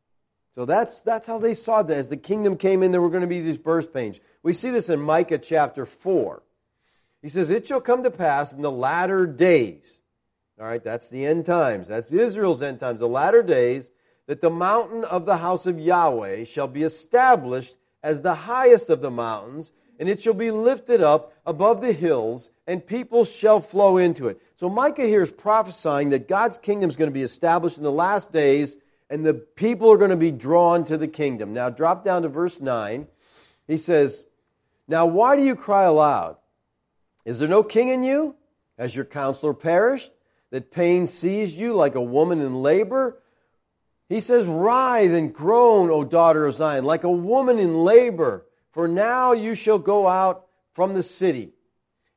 So 0.55 0.65
that's, 0.65 1.01
that's 1.01 1.27
how 1.27 1.39
they 1.39 1.55
saw 1.55 1.83
that. 1.83 1.97
As 1.97 2.09
the 2.09 2.17
kingdom 2.17 2.57
came 2.57 2.83
in, 2.83 2.93
there 2.93 3.03
were 3.03 3.11
going 3.11 3.23
to 3.23 3.27
be 3.27 3.41
these 3.41 3.59
birth 3.59 3.93
pains. 3.93 4.21
We 4.43 4.53
see 4.53 4.71
this 4.71 4.89
in 4.89 5.01
Micah 5.01 5.39
chapter 5.39 5.85
4. 5.85 6.43
He 7.23 7.29
says, 7.29 7.51
It 7.51 7.67
shall 7.67 7.81
come 7.81 8.03
to 8.03 8.11
pass 8.11 8.53
in 8.53 8.63
the 8.63 8.71
latter 8.71 9.27
days. 9.27 9.99
All 10.61 10.67
right, 10.67 10.83
that's 10.83 11.09
the 11.09 11.27
end 11.27 11.47
times. 11.47 11.89
That's 11.89 12.13
Israel's 12.13 12.63
end 12.63 12.79
times, 12.79 13.01
the 13.01 13.09
latter 13.09 13.43
days, 13.43 13.91
that 14.27 14.41
the 14.41 14.51
mountain 14.51 15.05
of 15.05 15.27
the 15.27 15.37
house 15.37 15.67
of 15.67 15.79
Yahweh 15.79 16.45
shall 16.45 16.69
be 16.69 16.83
established 16.83 17.77
as 18.03 18.21
the 18.21 18.35
highest 18.35 18.91
of 18.91 19.01
the 19.01 19.11
mountains, 19.11 19.73
and 19.99 20.09
it 20.09 20.21
shall 20.21 20.35
be 20.35 20.51
lifted 20.51 21.01
up 21.01 21.33
above 21.47 21.81
the 21.81 21.93
hills, 21.93 22.51
and 22.67 22.87
people 22.87 23.25
shall 23.25 23.61
flow 23.61 23.97
into 23.97 24.29
it. 24.29 24.41
So 24.57 24.69
Micah 24.69 25.07
here 25.07 25.23
is 25.23 25.31
prophesying 25.31 26.11
that 26.11 26.29
God's 26.29 26.59
kingdom 26.59 26.91
is 26.91 26.97
going 26.97 27.11
to 27.11 27.15
be 27.15 27.23
established 27.23 27.79
in 27.79 27.85
the 27.85 27.93
last 27.93 28.33
days, 28.33 28.77
and 29.11 29.25
the 29.25 29.35
people 29.35 29.91
are 29.93 29.99
going 29.99 30.11
to 30.11 30.17
be 30.17 30.31
drawn 30.31 30.85
to 30.87 30.97
the 30.97 31.09
kingdom. 31.09 31.53
Now, 31.53 31.71
drop 31.71 32.05
down 32.05 32.23
to 32.23 32.29
verse 32.29 32.61
9. 32.61 33.07
He 33.69 33.77
says, 33.77 34.25
Now, 34.89 35.07
why 35.07 35.37
do 35.37 35.45
you 35.45 35.55
cry 35.55 35.85
aloud? 35.85 36.37
Is 37.25 37.39
there 37.39 37.49
no 37.49 37.63
king 37.63 37.89
in 37.89 38.03
you? 38.03 38.35
Has 38.79 38.95
your 38.95 39.05
counselor 39.05 39.55
perished? 39.55 40.11
That 40.51 40.71
pain 40.71 41.07
seized 41.07 41.57
you 41.57 41.75
like 41.75 41.95
a 41.95 42.03
woman 42.03 42.41
in 42.41 42.63
labor? 42.63 43.19
He 44.09 44.21
says, 44.21 44.47
Writhe 44.47 45.13
and 45.13 45.35
groan, 45.35 45.91
O 45.91 46.05
daughter 46.05 46.47
of 46.47 46.55
Zion, 46.55 46.85
like 46.85 47.05
a 47.05 47.11
woman 47.11 47.59
in 47.59 47.85
labor, 47.85 48.47
for 48.73 48.87
now 48.87 49.33
you 49.33 49.55
shall 49.55 49.79
go 49.79 50.07
out 50.07 50.47
from 50.73 50.95
the 50.95 51.03
city 51.03 51.53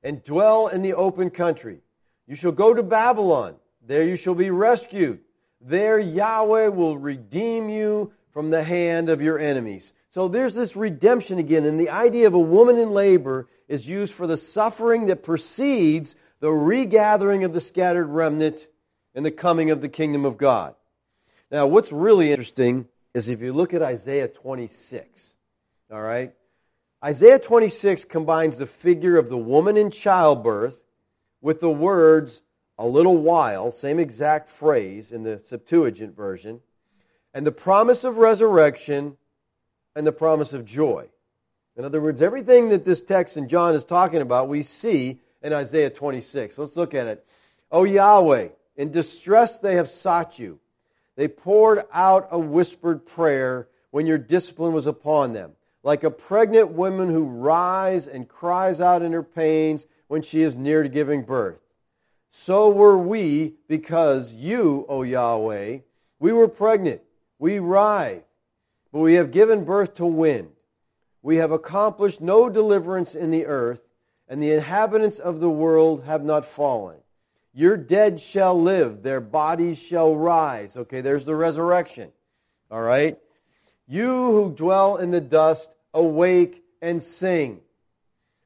and 0.04 0.24
dwell 0.24 0.68
in 0.68 0.82
the 0.82 0.94
open 0.94 1.30
country. 1.30 1.80
You 2.28 2.36
shall 2.36 2.52
go 2.52 2.74
to 2.74 2.84
Babylon. 2.84 3.56
There 3.86 4.04
you 4.04 4.18
shall 4.18 4.36
be 4.36 4.50
rescued. 4.50 5.20
There 5.62 5.98
Yahweh 5.98 6.68
will 6.68 6.98
redeem 6.98 7.70
you 7.70 8.12
from 8.32 8.50
the 8.50 8.64
hand 8.64 9.10
of 9.10 9.22
your 9.22 9.40
enemies. 9.40 9.94
So 10.10 10.28
there's 10.28 10.54
this 10.54 10.76
redemption 10.76 11.40
again, 11.40 11.66
and 11.66 11.80
the 11.80 11.90
idea 11.90 12.28
of 12.28 12.34
a 12.34 12.40
woman 12.40 12.78
in 12.78 12.92
labor 12.92 13.48
is 13.68 13.88
used 13.88 14.14
for 14.14 14.28
the 14.28 14.38
suffering 14.38 15.08
that 15.08 15.24
precedes 15.24 16.16
the 16.40 16.52
regathering 16.52 17.44
of 17.44 17.54
the 17.54 17.62
scattered 17.62 18.08
remnant 18.08 18.68
and 19.16 19.26
the 19.26 19.32
coming 19.32 19.72
of 19.72 19.82
the 19.82 19.90
kingdom 19.90 20.26
of 20.26 20.38
God. 20.38 20.76
Now, 21.50 21.68
what's 21.68 21.92
really 21.92 22.32
interesting 22.32 22.88
is 23.14 23.30
if 23.30 23.42
you 23.42 23.54
look 23.54 23.74
at 23.74 23.82
Isaiah 23.82 24.28
26, 24.28 25.34
all 25.92 26.02
right? 26.02 26.34
Isaiah 27.04 27.40
26 27.40 28.06
combines 28.06 28.58
the 28.58 28.66
figure 28.66 29.18
of 29.18 29.30
the 29.30 29.38
woman 29.38 29.78
in 29.78 29.90
childbirth 29.90 30.82
with 31.42 31.62
the 31.62 31.70
words 31.70 32.42
a 32.78 32.86
little 32.86 33.18
while, 33.18 33.72
same 33.72 34.00
exact 34.00 34.50
phrase 34.50 35.12
in 35.12 35.24
the 35.24 35.40
Septuagint 35.40 36.16
version, 36.16 36.62
and 37.34 37.46
the 37.46 37.52
promise 37.52 38.04
of 38.04 38.18
resurrection 38.18 39.18
and 39.96 40.06
the 40.06 40.12
promise 40.12 40.54
of 40.54 40.66
joy. 40.66 41.08
In 41.78 41.86
other 41.86 42.02
words, 42.02 42.22
everything 42.22 42.70
that 42.70 42.84
this 42.84 43.02
text 43.02 43.38
in 43.38 43.48
John 43.48 43.74
is 43.74 43.86
talking 43.86 44.22
about, 44.22 44.50
we 44.50 44.64
see 44.64 45.20
in 45.42 45.54
Isaiah 45.54 45.90
26. 45.90 46.58
Let's 46.58 46.76
look 46.76 46.94
at 46.94 47.08
it. 47.08 47.26
O 47.72 47.84
Yahweh, 47.84 48.50
in 48.76 48.92
distress 48.92 49.60
they 49.60 49.76
have 49.76 49.90
sought 49.90 50.40
you. 50.40 50.60
They 51.18 51.28
poured 51.28 51.84
out 51.92 52.30
a 52.32 52.40
whispered 52.40 53.06
prayer 53.06 53.68
when 53.90 54.06
your 54.06 54.20
discipline 54.20 54.72
was 54.72 54.86
upon 54.86 55.34
them, 55.34 55.54
like 55.84 56.04
a 56.04 56.12
pregnant 56.12 56.70
woman 56.70 57.10
who 57.10 57.26
writhes 57.26 58.08
and 58.08 58.30
cries 58.30 58.80
out 58.80 59.02
in 59.02 59.12
her 59.12 59.24
pains 59.24 59.88
when 60.08 60.22
she 60.22 60.44
is 60.44 60.56
near 60.56 60.84
to 60.84 60.90
giving 60.90 61.24
birth. 61.24 61.60
So 62.30 62.70
were 62.70 62.98
we 62.98 63.56
because 63.68 64.34
you, 64.34 64.86
O 64.88 65.02
Yahweh, 65.02 65.80
we 66.20 66.32
were 66.32 66.48
pregnant, 66.48 67.02
we 67.40 67.58
writhed, 67.58 68.24
but 68.94 69.00
we 69.00 69.16
have 69.16 69.32
given 69.32 69.66
birth 69.66 69.96
to 69.96 70.06
wind. 70.06 70.52
We 71.24 71.38
have 71.38 71.52
accomplished 71.52 72.22
no 72.22 72.48
deliverance 72.48 73.16
in 73.16 73.32
the 73.32 73.48
earth, 73.48 73.82
and 74.30 74.42
the 74.42 74.52
inhabitants 74.52 75.18
of 75.18 75.40
the 75.40 75.50
world 75.50 76.04
have 76.04 76.24
not 76.24 76.46
fallen. 76.46 76.98
Your 77.58 77.76
dead 77.76 78.22
shall 78.22 78.62
live, 78.62 79.02
their 79.02 79.20
bodies 79.20 79.80
shall 79.80 80.16
rise. 80.16 80.78
Okay, 80.78 81.02
there's 81.02 81.26
the 81.26 81.36
resurrection. 81.36 82.12
All 82.70 82.84
right? 82.84 83.18
You 83.88 84.06
who 84.06 84.52
dwell 84.52 84.98
in 84.98 85.10
the 85.10 85.20
dust, 85.20 85.72
awake 85.92 86.64
and 86.84 87.02
sing 87.02 87.62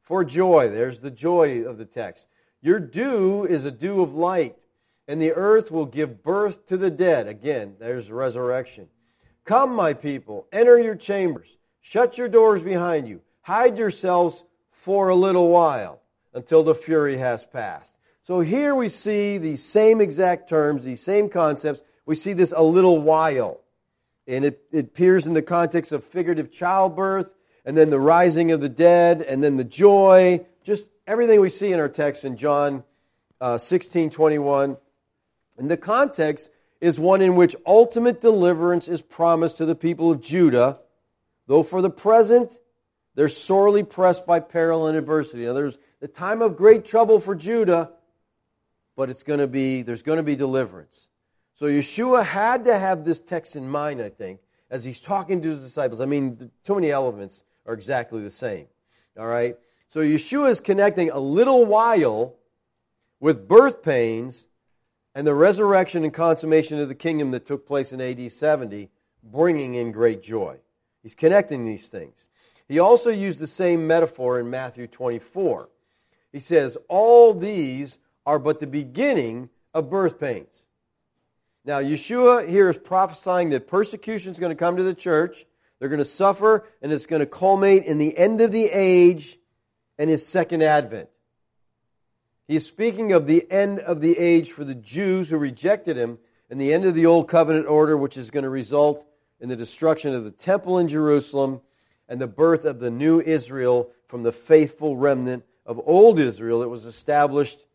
for 0.02 0.24
joy. 0.24 0.70
There's 0.70 1.02
the 1.02 1.12
joy 1.12 1.66
of 1.66 1.78
the 1.78 1.84
text. 1.84 2.28
Your 2.62 2.80
dew 2.80 3.44
is 3.44 3.66
a 3.66 3.72
dew 3.72 4.02
of 4.02 4.14
light, 4.14 4.56
and 5.10 5.22
the 5.22 5.34
earth 5.34 5.72
will 5.72 5.88
give 5.88 6.24
birth 6.24 6.66
to 6.68 6.78
the 6.78 6.90
dead. 6.90 7.28
Again, 7.28 7.76
there's 7.82 8.10
resurrection. 8.10 8.88
Come, 9.44 9.76
my 9.76 9.94
people, 9.94 10.48
enter 10.54 10.80
your 10.80 10.96
chambers, 10.96 11.58
shut 11.82 12.18
your 12.18 12.30
doors 12.30 12.64
behind 12.64 13.10
you, 13.10 13.20
hide 13.42 13.78
yourselves 13.78 14.46
for 14.72 15.10
a 15.10 15.16
little 15.16 15.50
while 15.50 16.00
until 16.34 16.64
the 16.64 16.76
fury 16.76 17.18
has 17.18 17.44
passed. 17.44 17.98
So 18.32 18.40
here 18.40 18.74
we 18.74 18.88
see 18.88 19.40
the 19.40 19.58
same 19.58 20.00
exact 20.00 20.48
terms, 20.48 20.86
these 20.86 21.04
same 21.04 21.28
concepts. 21.28 21.82
We 22.06 22.16
see 22.16 22.32
this 22.32 22.54
a 22.56 22.64
little 22.64 22.98
while. 23.02 23.60
And 24.26 24.46
it, 24.46 24.64
it 24.72 24.86
appears 24.86 25.28
in 25.28 25.34
the 25.34 25.42
context 25.42 25.92
of 25.92 26.02
figurative 26.06 26.50
childbirth, 26.50 27.30
and 27.66 27.76
then 27.76 27.90
the 27.90 28.00
rising 28.00 28.54
of 28.54 28.62
the 28.62 28.70
dead, 28.70 29.22
and 29.22 29.44
then 29.44 29.58
the 29.58 29.66
joy. 29.66 30.46
Just 30.64 30.86
everything 31.06 31.42
we 31.42 31.50
see 31.50 31.74
in 31.74 31.80
our 31.82 31.90
text 31.90 32.24
in 32.24 32.38
John 32.38 32.86
uh, 33.42 33.58
16 33.58 34.12
21. 34.12 34.78
And 35.58 35.70
the 35.70 35.76
context 35.76 36.50
is 36.80 36.98
one 36.98 37.22
in 37.22 37.36
which 37.36 37.54
ultimate 37.66 38.22
deliverance 38.22 38.88
is 38.88 39.02
promised 39.02 39.58
to 39.58 39.66
the 39.66 39.76
people 39.76 40.10
of 40.10 40.22
Judah, 40.22 40.80
though 41.48 41.64
for 41.64 41.82
the 41.82 41.90
present 41.90 42.58
they're 43.16 43.28
sorely 43.28 43.84
pressed 43.84 44.26
by 44.26 44.40
peril 44.40 44.88
and 44.88 44.98
adversity. 44.98 45.46
Now, 45.46 45.52
there's 45.52 45.78
the 46.00 46.08
time 46.08 46.42
of 46.42 46.56
great 46.56 46.86
trouble 46.86 47.20
for 47.20 47.36
Judah, 47.36 47.92
but 48.96 49.10
it's 49.10 49.24
going 49.24 49.40
to 49.40 49.48
be, 49.48 49.82
there's 49.82 50.04
going 50.04 50.18
to 50.18 50.24
be 50.24 50.36
deliverance. 50.36 51.08
So 51.56 51.66
Yeshua 51.66 52.26
had 52.26 52.66
to 52.66 52.78
have 52.78 53.06
this 53.06 53.20
text 53.20 53.56
in 53.56 53.68
mind, 53.68 54.02
I 54.02 54.10
think, 54.10 54.40
as 54.70 54.84
he's 54.84 55.00
talking 55.00 55.42
to 55.42 55.50
his 55.50 55.60
disciples. 55.60 56.02
I 56.02 56.06
mean, 56.06 56.50
too 56.64 56.76
many 56.76 56.92
elements 56.92 57.44
are 57.66 57.74
exactly 57.74 58.22
the 58.24 58.32
same. 58.32 58.66
All 59.18 59.28
right? 59.28 59.56
So 59.88 60.00
Yeshua 60.00 60.50
is 60.50 60.60
connecting 60.60 61.10
a 61.12 61.20
little 61.20 61.66
while 61.66 62.36
with 63.20 63.48
birth 63.48 63.84
pains 63.84 64.48
and 65.14 65.28
the 65.28 65.34
resurrection 65.34 66.04
and 66.04 66.14
consummation 66.14 66.80
of 66.80 66.88
the 66.88 66.96
kingdom 66.96 67.32
that 67.32 67.46
took 67.46 67.68
place 67.68 67.92
in 67.92 68.02
AD 68.02 68.32
70, 68.32 68.90
bringing 69.24 69.76
in 69.76 69.92
great 69.92 70.24
joy. 70.24 70.58
He's 71.04 71.16
connecting 71.16 71.66
these 71.66 71.88
things. 71.88 72.28
He 72.68 72.80
also 72.80 73.10
used 73.10 73.40
the 73.40 73.48
same 73.48 73.86
metaphor 73.86 74.40
in 74.40 74.50
Matthew 74.50 74.88
24. 74.88 75.70
He 76.32 76.40
says, 76.40 76.78
All 76.88 77.34
these 77.34 77.98
are 78.32 78.40
but 78.40 78.62
the 78.62 78.68
beginning 78.68 79.50
of 79.74 79.90
birth 79.90 80.18
pains. 80.18 80.62
Now, 81.66 81.80
Yeshua 81.80 82.48
here 82.48 82.70
is 82.70 82.78
prophesying 82.78 83.50
that 83.50 83.68
persecution 83.68 84.32
is 84.32 84.40
going 84.40 84.52
to 84.52 84.56
come 84.56 84.78
to 84.78 84.84
the 84.84 84.94
church. 84.94 85.46
They're 85.78 85.90
going 85.90 86.00
to 86.00 86.06
suffer, 86.06 86.66
and 86.82 86.94
it's 86.94 87.08
going 87.08 87.20
to 87.20 87.26
culminate 87.26 87.84
in 87.84 87.98
the 87.98 88.18
end 88.18 88.40
of 88.40 88.54
the 88.54 88.70
age 88.72 89.38
and 89.98 90.10
his 90.10 90.26
second 90.26 90.64
advent. 90.64 91.10
He 92.48 92.56
is 92.56 92.66
speaking 92.66 93.12
of 93.12 93.28
the 93.28 93.46
end 93.52 93.82
of 93.82 94.00
the 94.00 94.18
age 94.18 94.54
for 94.54 94.64
the 94.64 94.76
Jews 94.76 95.30
who 95.30 95.38
rejected 95.38 95.98
him 95.98 96.18
and 96.50 96.60
the 96.60 96.74
end 96.74 96.86
of 96.86 96.96
the 96.96 97.08
old 97.08 97.28
covenant 97.28 97.68
order, 97.68 97.98
which 97.98 98.16
is 98.16 98.32
going 98.32 98.44
to 98.44 98.50
result 98.50 99.06
in 99.42 99.50
the 99.50 99.58
destruction 99.58 100.16
of 100.16 100.24
the 100.24 100.32
temple 100.32 100.78
in 100.78 100.88
Jerusalem 100.88 101.60
and 102.08 102.22
the 102.22 102.28
birth 102.28 102.64
of 102.64 102.80
the 102.80 102.92
new 102.92 103.20
Israel 103.20 103.90
from 104.08 104.24
the 104.24 104.32
faithful 104.32 104.96
remnant 104.96 105.44
of 105.66 105.82
old 105.86 106.18
Israel 106.18 106.62
that 106.62 106.70
was 106.70 106.86
established 106.86 107.66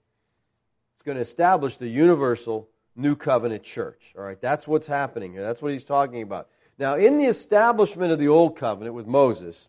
going 1.07 1.17
to 1.17 1.23
establish 1.23 1.77
the 1.77 1.87
universal 1.87 2.69
new 2.97 3.15
covenant 3.15 3.63
church. 3.63 4.13
All 4.19 4.25
right, 4.25 4.41
that's 4.41 4.67
what's 4.67 4.89
happening 4.89 5.33
here. 5.33 5.43
That's 5.43 5.63
what 5.63 5.71
he's 5.71 5.85
talking 5.85 6.21
about. 6.21 6.49
Now, 6.79 6.97
in 6.97 7.17
the 7.17 7.27
establishment 7.27 8.11
of 8.11 8.19
the 8.19 8.29
old 8.29 8.57
covenant 8.57 8.95
with 8.95 9.07
Moses 9.07 9.69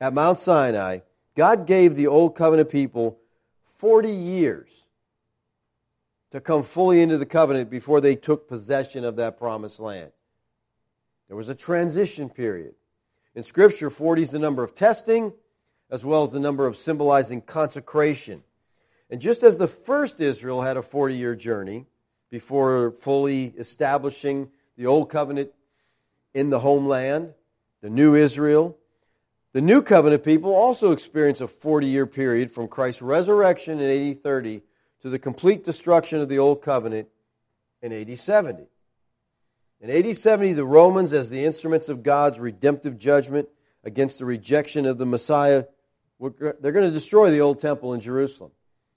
at 0.00 0.14
Mount 0.14 0.38
Sinai, 0.38 1.00
God 1.36 1.66
gave 1.66 1.94
the 1.94 2.06
old 2.06 2.34
covenant 2.34 2.70
people 2.70 3.18
40 3.76 4.10
years 4.10 4.70
to 6.30 6.40
come 6.40 6.62
fully 6.62 7.02
into 7.02 7.18
the 7.18 7.26
covenant 7.26 7.68
before 7.68 8.00
they 8.00 8.16
took 8.16 8.48
possession 8.48 9.04
of 9.04 9.16
that 9.16 9.38
promised 9.38 9.78
land. 9.78 10.10
There 11.28 11.36
was 11.36 11.50
a 11.50 11.54
transition 11.54 12.30
period. 12.30 12.74
In 13.34 13.42
Scripture, 13.42 13.90
40 13.90 14.22
is 14.22 14.30
the 14.30 14.38
number 14.38 14.62
of 14.62 14.74
testing 14.74 15.34
as 15.90 16.02
well 16.02 16.22
as 16.22 16.32
the 16.32 16.40
number 16.40 16.66
of 16.66 16.78
symbolizing 16.78 17.42
consecration. 17.42 18.42
And 19.12 19.20
just 19.20 19.42
as 19.42 19.58
the 19.58 19.68
first 19.68 20.22
Israel 20.22 20.62
had 20.62 20.78
a 20.78 20.82
40 20.82 21.14
year 21.14 21.36
journey 21.36 21.84
before 22.30 22.92
fully 22.92 23.52
establishing 23.58 24.48
the 24.78 24.86
old 24.86 25.10
covenant 25.10 25.50
in 26.32 26.48
the 26.48 26.58
homeland, 26.58 27.34
the 27.82 27.90
new 27.90 28.14
Israel, 28.14 28.74
the 29.52 29.60
new 29.60 29.82
covenant 29.82 30.24
people 30.24 30.54
also 30.54 30.92
experience 30.92 31.42
a 31.42 31.46
40 31.46 31.88
year 31.88 32.06
period 32.06 32.50
from 32.50 32.68
Christ's 32.68 33.02
resurrection 33.02 33.80
in 33.80 34.10
AD 34.12 34.22
30 34.22 34.62
to 35.02 35.10
the 35.10 35.18
complete 35.18 35.62
destruction 35.62 36.22
of 36.22 36.30
the 36.30 36.38
old 36.38 36.62
covenant 36.62 37.08
in 37.82 37.92
AD 37.92 38.18
70. 38.18 38.62
In 39.82 39.90
AD 39.90 40.16
70, 40.16 40.54
the 40.54 40.64
Romans, 40.64 41.12
as 41.12 41.28
the 41.28 41.44
instruments 41.44 41.90
of 41.90 42.02
God's 42.02 42.40
redemptive 42.40 42.98
judgment 42.98 43.50
against 43.84 44.18
the 44.18 44.24
rejection 44.24 44.86
of 44.86 44.96
the 44.96 45.04
Messiah, 45.04 45.64
they're 46.18 46.72
going 46.72 46.86
to 46.86 46.90
destroy 46.90 47.30
the 47.30 47.40
old 47.40 47.60
temple 47.60 47.92
in 47.92 48.00
Jerusalem 48.00 48.52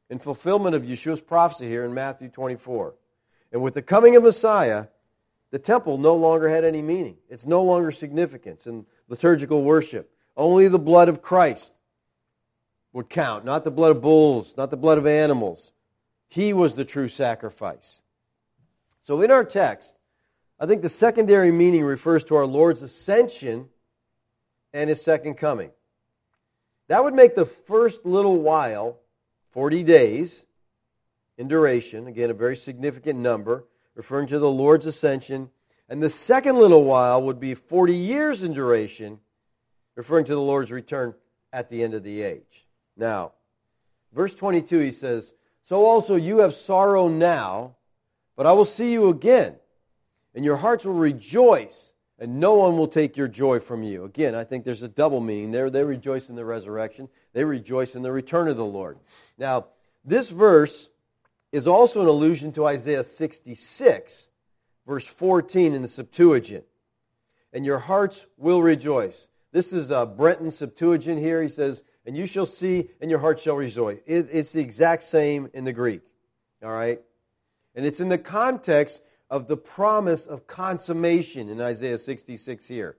in 0.10 0.20
fulfillment 0.20 0.76
of 0.76 0.84
Yeshua's 0.84 1.22
prophecy 1.22 1.68
here 1.68 1.86
in 1.86 1.94
Matthew 1.94 2.30
24. 2.30 2.94
And 3.52 3.62
with 3.62 3.74
the 3.74 3.82
coming 3.82 4.16
of 4.16 4.24
Messiah, 4.24 4.88
the 5.52 5.60
temple 5.60 5.98
no 5.98 6.16
longer 6.16 6.50
had 6.50 6.64
any 6.64 6.82
meaning. 6.82 7.18
It's 7.30 7.46
no 7.46 7.64
longer 7.64 7.92
significance 7.92 8.68
in 8.68 8.86
liturgical 9.08 9.64
worship. 9.64 10.12
Only 10.36 10.68
the 10.68 10.80
blood 10.80 11.10
of 11.10 11.22
Christ 11.22 11.74
would 12.92 13.10
count, 13.10 13.46
not 13.46 13.64
the 13.64 13.72
blood 13.72 13.92
of 13.92 14.02
bulls, 14.02 14.54
not 14.58 14.72
the 14.72 14.78
blood 14.78 14.98
of 14.98 15.08
animals. 15.08 15.74
He 16.28 16.54
was 16.54 16.76
the 16.76 16.86
true 16.86 17.08
sacrifice. 17.08 18.02
So 19.04 19.22
in 19.22 19.32
our 19.32 19.44
text, 19.44 19.96
I 20.60 20.66
think 20.66 20.82
the 20.82 20.90
secondary 20.90 21.52
meaning 21.52 21.84
refers 21.84 22.24
to 22.26 22.36
our 22.36 22.46
Lord's 22.46 22.82
ascension 22.82 23.70
and 24.74 24.90
his 24.90 25.02
second 25.02 25.36
coming. 25.36 25.72
That 26.88 27.04
would 27.04 27.14
make 27.14 27.36
the 27.36 27.46
first 27.46 28.06
little 28.06 28.40
while 28.40 29.00
40 29.56 29.84
days 29.84 30.46
in 31.38 31.48
duration, 31.48 32.08
again, 32.08 32.30
a 32.30 32.34
very 32.34 32.58
significant 32.58 33.18
number, 33.18 33.64
referring 33.96 34.28
to 34.28 34.38
the 34.38 34.52
Lord's 34.52 34.86
ascension, 34.86 35.50
And 35.88 36.04
the 36.04 36.10
second 36.10 36.58
little 36.58 36.84
while 36.84 37.22
would 37.22 37.40
be 37.40 37.54
40 37.54 37.96
years 37.96 38.44
in 38.44 38.54
duration, 38.54 39.20
referring 39.96 40.26
to 40.26 40.36
the 40.36 40.42
Lord's 40.42 40.74
return 40.74 41.14
at 41.54 41.70
the 41.70 41.84
end 41.84 41.94
of 41.94 42.04
the 42.04 42.22
age. 42.22 42.66
Now, 42.98 43.32
verse 44.12 44.36
22, 44.36 44.80
he 44.80 44.92
says, 44.92 45.34
So 45.64 45.86
also 45.86 46.16
you 46.16 46.40
have 46.40 46.54
sorrow 46.54 47.08
now, 47.08 47.78
but 48.36 48.46
I 48.46 48.52
will 48.52 48.66
see 48.66 48.92
you 48.92 49.08
again, 49.08 49.56
and 50.34 50.44
your 50.44 50.58
hearts 50.58 50.84
will 50.84 50.96
rejoice, 50.96 51.94
and 52.20 52.40
no 52.40 52.56
one 52.56 52.78
will 52.78 52.88
take 52.88 53.18
your 53.18 53.28
joy 53.28 53.60
from 53.60 53.84
you. 53.84 54.06
Again, 54.06 54.36
I 54.36 54.44
think 54.44 54.64
there's 54.64 54.84
a 54.84 54.88
double 54.88 55.20
meaning 55.20 55.52
there. 55.52 55.70
They 55.70 55.84
rejoice 55.84 56.30
in 56.30 56.36
the 56.36 56.46
resurrection, 56.46 57.10
they 57.34 57.44
rejoice 57.44 57.96
in 57.96 58.02
the 58.02 58.12
return 58.12 58.48
of 58.48 58.58
the 58.58 58.66
Lord. 58.66 58.98
Now, 59.38 59.68
this 60.04 60.30
verse 60.30 60.90
is 61.52 61.68
also 61.68 62.02
an 62.02 62.08
allusion 62.08 62.52
to 62.54 62.66
Isaiah 62.68 63.04
66, 63.04 64.28
verse 64.86 65.08
14 65.08 65.74
in 65.74 65.82
the 65.82 65.88
Septuagint. 65.88 66.66
And 67.54 67.66
your 67.66 67.80
hearts 67.80 68.26
will 68.38 68.62
rejoice. 68.62 69.30
This 69.52 69.72
is 69.72 69.90
uh, 69.90 70.02
a 70.02 70.06
Brenton 70.06 70.52
Septuagint 70.52 71.20
here. 71.20 71.42
He 71.42 71.48
says, 71.48 71.82
And 72.06 72.18
you 72.18 72.28
shall 72.28 72.46
see, 72.46 72.90
and 73.00 73.10
your 73.10 73.20
heart 73.20 73.40
shall 73.40 73.56
rejoice. 73.56 74.00
It's 74.06 74.52
the 74.52 74.60
exact 74.60 75.06
same 75.06 75.50
in 75.54 75.64
the 75.64 75.72
Greek. 75.72 76.02
All 76.62 76.74
right? 76.74 77.00
And 77.74 77.86
it's 77.86 78.02
in 78.02 78.10
the 78.10 78.18
context 78.18 79.02
of 79.30 79.48
the 79.48 79.58
promise 79.58 80.26
of 80.26 80.48
consummation 80.48 81.50
in 81.50 81.60
Isaiah 81.62 81.98
66 81.98 82.66
here. 82.68 82.98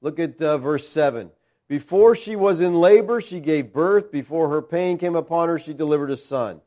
Look 0.00 0.18
at 0.18 0.40
uh, 0.40 0.58
verse 0.58 0.88
7. 0.88 1.30
Before 1.68 2.14
she 2.14 2.36
was 2.36 2.60
in 2.60 2.74
labor, 2.74 3.20
she 3.20 3.40
gave 3.40 3.72
birth. 3.72 4.12
Before 4.12 4.48
her 4.48 4.62
pain 4.62 4.98
came 4.98 5.16
upon 5.16 5.48
her, 5.48 5.58
she 5.58 5.74
delivered 5.74 6.10
a 6.10 6.16
son. 6.16 6.60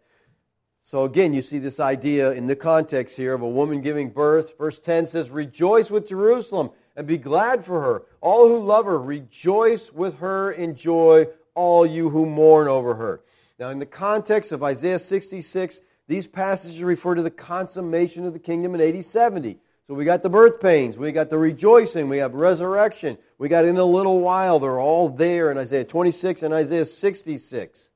So 0.84 1.06
again, 1.06 1.34
you 1.34 1.42
see 1.42 1.60
this 1.60 1.80
idea 1.80 2.32
in 2.32 2.48
the 2.48 2.56
context 2.56 3.16
here 3.16 3.34
of 3.34 3.42
a 3.42 3.48
woman 3.48 3.82
giving 3.82 4.10
birth. 4.10 4.58
Verse 4.58 4.80
10 4.80 5.06
says, 5.06 5.30
Rejoice 5.30 5.90
with 5.92 6.08
Jerusalem 6.08 6.72
and 6.96 7.08
be 7.08 7.18
glad 7.18 7.64
for 7.64 7.82
her. 7.82 8.04
All 8.22 8.48
who 8.48 8.60
love 8.60 8.86
her, 8.86 9.00
rejoice 9.00 9.94
with 9.94 10.18
her 10.18 10.52
in 10.52 10.76
joy, 10.76 11.28
all 11.54 11.86
you 11.86 12.10
who 12.10 12.26
mourn 12.26 12.68
over 12.68 12.96
her. 12.96 13.22
Now, 13.60 13.70
in 13.70 13.80
the 13.80 13.86
context 13.86 14.52
of 14.52 14.64
Isaiah 14.64 15.00
66, 15.00 15.80
these 16.10 16.26
passages 16.26 16.82
refer 16.82 17.14
to 17.14 17.22
the 17.22 17.30
consummation 17.30 18.26
of 18.26 18.34
the 18.34 18.40
kingdom 18.40 18.74
in 18.74 18.82
AD 18.82 19.06
70. 19.06 19.60
So 19.86 19.94
we 19.94 20.06
got 20.06 20.24
the 20.24 20.30
birth 20.30 20.60
pains, 20.60 20.98
we 20.98 21.12
got 21.12 21.30
the 21.30 21.38
rejoicing, 21.38 22.10
we 22.10 22.18
have 22.18 22.34
resurrection, 22.34 23.20
we 23.38 23.48
got 23.48 23.64
in 23.64 23.78
a 23.78 23.86
little 23.86 24.20
while. 24.20 24.60
They're 24.60 24.80
all 24.80 25.10
there 25.10 25.52
in 25.52 25.60
Isaiah 25.60 25.84
26 25.84 26.42
and 26.42 26.52
Isaiah 26.52 26.86
66. 26.86 27.92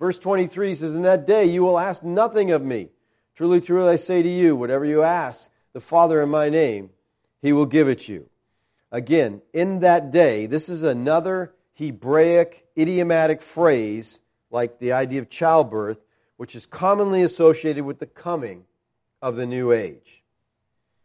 Verse 0.00 0.18
23 0.18 0.74
says, 0.74 0.94
In 0.94 1.02
that 1.02 1.28
day 1.28 1.44
you 1.44 1.62
will 1.62 1.78
ask 1.78 2.02
nothing 2.02 2.50
of 2.50 2.64
me. 2.64 2.88
Truly, 3.36 3.60
truly, 3.60 3.92
I 3.92 3.96
say 3.96 4.20
to 4.20 4.28
you, 4.28 4.56
whatever 4.56 4.84
you 4.84 5.04
ask 5.04 5.48
the 5.74 5.80
Father 5.80 6.20
in 6.20 6.28
my 6.30 6.48
name, 6.48 6.90
he 7.40 7.52
will 7.52 7.66
give 7.66 7.88
it 7.88 8.08
you. 8.08 8.28
Again, 8.90 9.42
in 9.52 9.80
that 9.80 10.10
day, 10.10 10.46
this 10.46 10.68
is 10.68 10.82
another 10.82 11.54
Hebraic 11.74 12.66
idiomatic 12.76 13.42
phrase, 13.42 14.18
like 14.50 14.80
the 14.80 14.92
idea 14.92 15.20
of 15.20 15.28
childbirth, 15.28 15.98
which 16.38 16.56
is 16.56 16.64
commonly 16.64 17.22
associated 17.22 17.84
with 17.84 17.98
the 17.98 18.06
coming 18.06 18.64
of 19.20 19.36
the 19.36 19.44
new 19.44 19.72
age. 19.72 20.22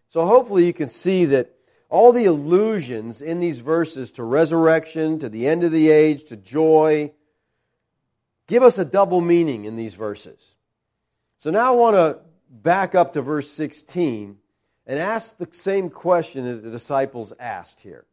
So 0.07 0.25
hopefully 0.25 0.65
you 0.65 0.73
can 0.73 0.89
see 0.89 1.25
that 1.25 1.55
all 1.89 2.13
the 2.13 2.25
allusions 2.25 3.19
in 3.19 3.39
these 3.39 3.57
verses 3.57 4.11
to 4.11 4.23
resurrection, 4.23 5.19
to 5.19 5.29
the 5.29 5.47
end 5.47 5.63
of 5.63 5.71
the 5.71 5.89
age, 5.89 6.23
to 6.25 6.37
joy, 6.37 7.11
give 8.47 8.63
us 8.63 8.77
a 8.77 8.85
double 8.85 9.21
meaning 9.21 9.65
in 9.65 9.75
these 9.75 9.95
verses. 9.95 10.53
So 11.39 11.49
now 11.49 11.73
I 11.73 11.75
want 11.75 11.95
to 11.95 12.19
back 12.49 12.93
up 12.93 13.13
to 13.13 13.21
verse 13.23 13.49
16 13.51 14.37
and 14.85 14.99
ask 14.99 15.35
the 15.37 15.49
same 15.51 15.89
question 15.89 16.45
that 16.45 16.63
the 16.63 16.69
disciples 16.69 17.33
asked 17.39 17.79
here. 17.79 18.05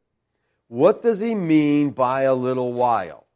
What 0.68 1.02
does 1.02 1.20
he 1.20 1.34
mean 1.34 1.90
by 1.90 2.22
a 2.22 2.34
little 2.34 2.72
while? 2.72 3.26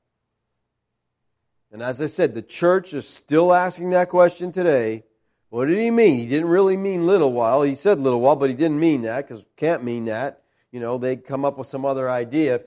And 1.75 1.83
as 1.83 2.01
I 2.01 2.07
said, 2.07 2.37
the 2.37 2.43
church 2.43 2.95
is 2.95 3.05
still 3.07 3.53
asking 3.53 3.91
that 3.91 4.09
question 4.09 4.53
today. 4.53 5.03
What 5.49 5.67
did 5.67 5.77
he 5.77 5.91
mean? 5.91 6.19
He 6.19 6.29
didn't 6.29 6.47
really 6.47 6.77
mean 6.77 7.05
little 7.05 7.33
while. 7.33 7.63
He 7.63 7.75
said 7.75 7.99
little 7.99 8.21
while, 8.21 8.37
but 8.37 8.49
he 8.49 8.55
didn't 8.55 8.79
mean 8.79 9.03
that 9.03 9.27
because 9.27 9.45
can't 9.57 9.83
mean 9.83 10.05
that. 10.05 10.45
You 10.71 10.79
know, 10.79 10.99
they 10.99 11.17
come 11.17 11.45
up 11.45 11.59
with 11.59 11.67
some 11.67 11.85
other 11.85 12.09
idea. 12.09 12.61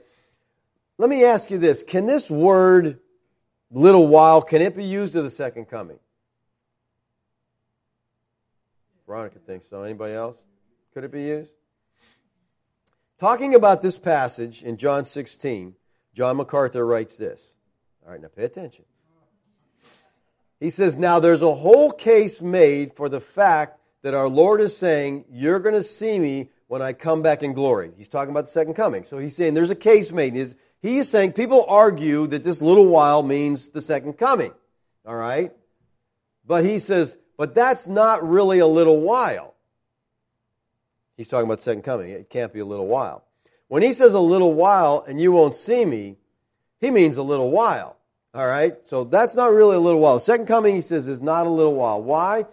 Let 0.97 1.09
me 1.09 1.23
ask 1.23 1.49
you 1.49 1.57
this. 1.57 1.83
Can 1.83 2.05
this 2.05 2.29
word 2.29 2.99
little 3.71 4.07
while, 4.07 4.41
can 4.41 4.61
it 4.61 4.75
be 4.75 4.83
used 4.83 5.15
of 5.15 5.23
the 5.23 5.29
second 5.29 5.69
coming? 5.69 5.99
Veronica 9.05 9.39
thinks 9.39 9.69
so. 9.69 9.83
Anybody 9.83 10.15
else? 10.15 10.43
Could 10.93 11.05
it 11.05 11.13
be 11.13 11.23
used? 11.23 11.51
Talking 13.19 13.55
about 13.55 13.81
this 13.81 13.97
passage 13.97 14.63
in 14.63 14.75
John 14.75 15.05
16, 15.05 15.75
John 16.13 16.35
MacArthur 16.35 16.85
writes 16.85 17.15
this. 17.15 17.53
All 18.05 18.11
right, 18.11 18.21
now 18.21 18.27
pay 18.27 18.43
attention. 18.43 18.83
He 20.59 20.69
says, 20.69 20.97
Now 20.97 21.19
there's 21.19 21.41
a 21.41 21.53
whole 21.53 21.91
case 21.91 22.41
made 22.41 22.93
for 22.93 23.09
the 23.09 23.21
fact 23.21 23.79
that 24.01 24.13
our 24.13 24.27
Lord 24.27 24.61
is 24.61 24.75
saying, 24.75 25.25
You're 25.29 25.59
going 25.59 25.75
to 25.75 25.83
see 25.83 26.17
me 26.17 26.49
when 26.67 26.81
I 26.81 26.93
come 26.93 27.21
back 27.21 27.43
in 27.43 27.53
glory. 27.53 27.91
He's 27.97 28.09
talking 28.09 28.31
about 28.31 28.45
the 28.45 28.51
second 28.51 28.73
coming. 28.73 29.05
So 29.05 29.17
he's 29.17 29.35
saying 29.35 29.53
there's 29.53 29.69
a 29.69 29.75
case 29.75 30.11
made. 30.11 30.55
He 30.81 30.97
is 30.97 31.09
saying 31.09 31.33
people 31.33 31.65
argue 31.67 32.27
that 32.27 32.43
this 32.43 32.61
little 32.61 32.87
while 32.87 33.23
means 33.23 33.69
the 33.69 33.81
second 33.81 34.13
coming. 34.13 34.53
All 35.05 35.15
right? 35.15 35.53
But 36.45 36.65
he 36.65 36.79
says, 36.79 37.17
but 37.37 37.55
that's 37.55 37.87
not 37.87 38.27
really 38.27 38.59
a 38.59 38.67
little 38.67 38.99
while. 38.99 39.55
He's 41.15 41.27
talking 41.27 41.45
about 41.45 41.57
the 41.57 41.63
second 41.63 41.83
coming. 41.83 42.09
It 42.09 42.29
can't 42.29 42.53
be 42.53 42.59
a 42.59 42.65
little 42.65 42.87
while. 42.87 43.23
When 43.67 43.83
he 43.83 43.93
says 43.93 44.13
a 44.13 44.19
little 44.19 44.53
while 44.53 45.03
and 45.07 45.19
you 45.19 45.31
won't 45.31 45.57
see 45.57 45.83
me, 45.83 46.17
he 46.79 46.91
means 46.91 47.17
a 47.17 47.23
little 47.23 47.51
while. 47.51 47.96
All 48.37 48.45
right? 48.45 48.77
So 48.83 49.03
that's 49.03 49.33
not 49.33 49.51
really 49.51 49.75
a 49.75 49.79
little 49.79 49.99
while. 49.99 50.19
The 50.19 50.25
second 50.25 50.45
coming, 50.45 50.75
he 50.75 50.81
says, 50.81 51.07
is 51.07 51.19
not 51.19 51.47
a 51.47 51.49
little 51.49 51.73
while. 51.73 52.03
Why? 52.03 52.45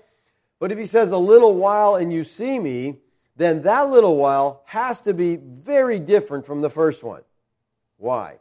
But 0.58 0.72
if 0.72 0.78
he 0.78 0.86
says 0.86 1.12
a 1.12 1.18
little 1.18 1.54
while 1.54 1.96
and 1.96 2.10
you 2.10 2.24
see 2.24 2.58
me, 2.58 2.96
then 3.36 3.60
that 3.62 3.90
little 3.90 4.16
while 4.16 4.62
has 4.64 5.02
to 5.02 5.12
be 5.12 5.36
very 5.36 5.98
different 5.98 6.46
from 6.46 6.62
the 6.62 6.70
first 6.70 7.04
one. 7.04 7.20
Why? 7.98 8.38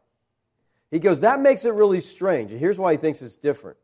He 0.90 1.00
goes, 1.00 1.20
that 1.20 1.42
makes 1.42 1.66
it 1.66 1.74
really 1.74 2.00
strange. 2.00 2.52
And 2.52 2.62
here's 2.62 2.80
why 2.80 2.94
he 2.94 2.98
thinks 2.98 3.22
it's 3.22 3.36
different. 3.36 3.76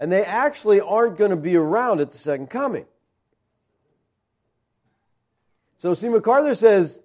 And 0.00 0.10
they 0.10 0.24
actually 0.24 0.80
aren't 0.80 1.18
going 1.18 1.30
to 1.30 1.36
be 1.36 1.56
around 1.56 2.00
at 2.00 2.10
the 2.10 2.16
second 2.16 2.48
coming. 2.48 2.86
So, 5.76 5.92
see, 5.92 6.08
MacArthur 6.08 6.54
says 6.54 6.98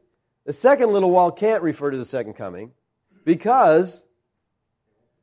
the 0.45 0.53
second 0.53 0.93
little 0.93 1.11
while 1.11 1.29
can't 1.29 1.61
refer 1.61 1.91
to 1.91 1.97
the 1.97 2.05
second 2.05 2.35
coming 2.35 2.71
because 3.25 4.05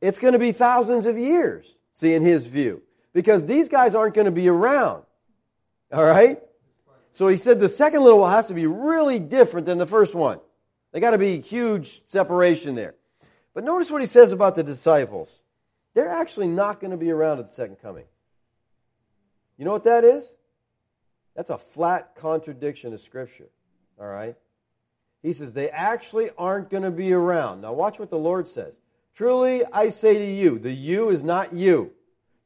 it's 0.01 0.19
going 0.19 0.33
to 0.33 0.39
be 0.39 0.53
thousands 0.53 1.07
of 1.07 1.19
years, 1.19 1.67
see, 1.95 2.15
in 2.15 2.23
his 2.23 2.47
view. 2.47 2.83
Because 3.13 3.45
these 3.47 3.69
guys 3.69 3.95
aren't 3.95 4.15
going 4.15 4.27
to 4.27 4.31
be 4.31 4.49
around. 4.49 5.05
All 5.93 6.05
right? 6.05 6.41
So 7.13 7.29
he 7.29 7.39
said 7.39 7.61
the 7.61 7.69
second 7.69 8.03
little 8.03 8.19
while 8.19 8.31
has 8.31 8.49
to 8.49 8.55
be 8.55 8.67
really 8.67 9.19
different 9.19 9.67
than 9.67 9.79
the 9.79 9.87
first 9.87 10.15
one. 10.15 10.39
They 10.93 11.01
got 11.01 11.13
to 11.13 11.19
be 11.19 11.41
huge 11.41 12.03
separation 12.09 12.75
there. 12.75 12.95
But 13.55 13.65
notice 13.65 13.91
what 13.91 14.03
he 14.03 14.07
says 14.07 14.33
about 14.33 14.55
the 14.55 14.63
disciples. 14.63 15.39
They're 15.95 16.09
actually 16.09 16.49
not 16.49 16.79
going 16.79 16.91
to 16.91 16.99
be 16.99 17.11
around 17.11 17.39
at 17.39 17.49
the 17.49 17.55
second 17.55 17.77
coming. 17.77 18.05
You 19.57 19.65
know 19.65 19.73
what 19.73 19.85
that 19.85 20.05
is? 20.05 20.31
That's 21.35 21.49
a 21.51 21.57
flat 21.57 22.17
contradiction 22.17 22.93
of 22.93 23.01
Scripture. 23.01 23.49
All 23.99 24.07
right? 24.07 24.37
He 25.23 25.33
says 25.33 25.55
they 25.55 25.71
actually 25.71 26.31
aren't 26.37 26.69
going 26.69 26.83
to 26.83 26.91
be 26.91 27.13
around. 27.13 27.63
Now, 27.63 27.73
watch 27.73 27.99
what 27.99 28.11
the 28.11 28.19
Lord 28.19 28.47
says. 28.47 28.77
Truly, 29.17 29.65
I 29.73 29.89
say 29.89 30.19
to 30.19 30.25
you, 30.25 30.59
the 30.59 30.71
you 30.71 31.09
is 31.09 31.23
not 31.23 31.55
you. 31.55 31.93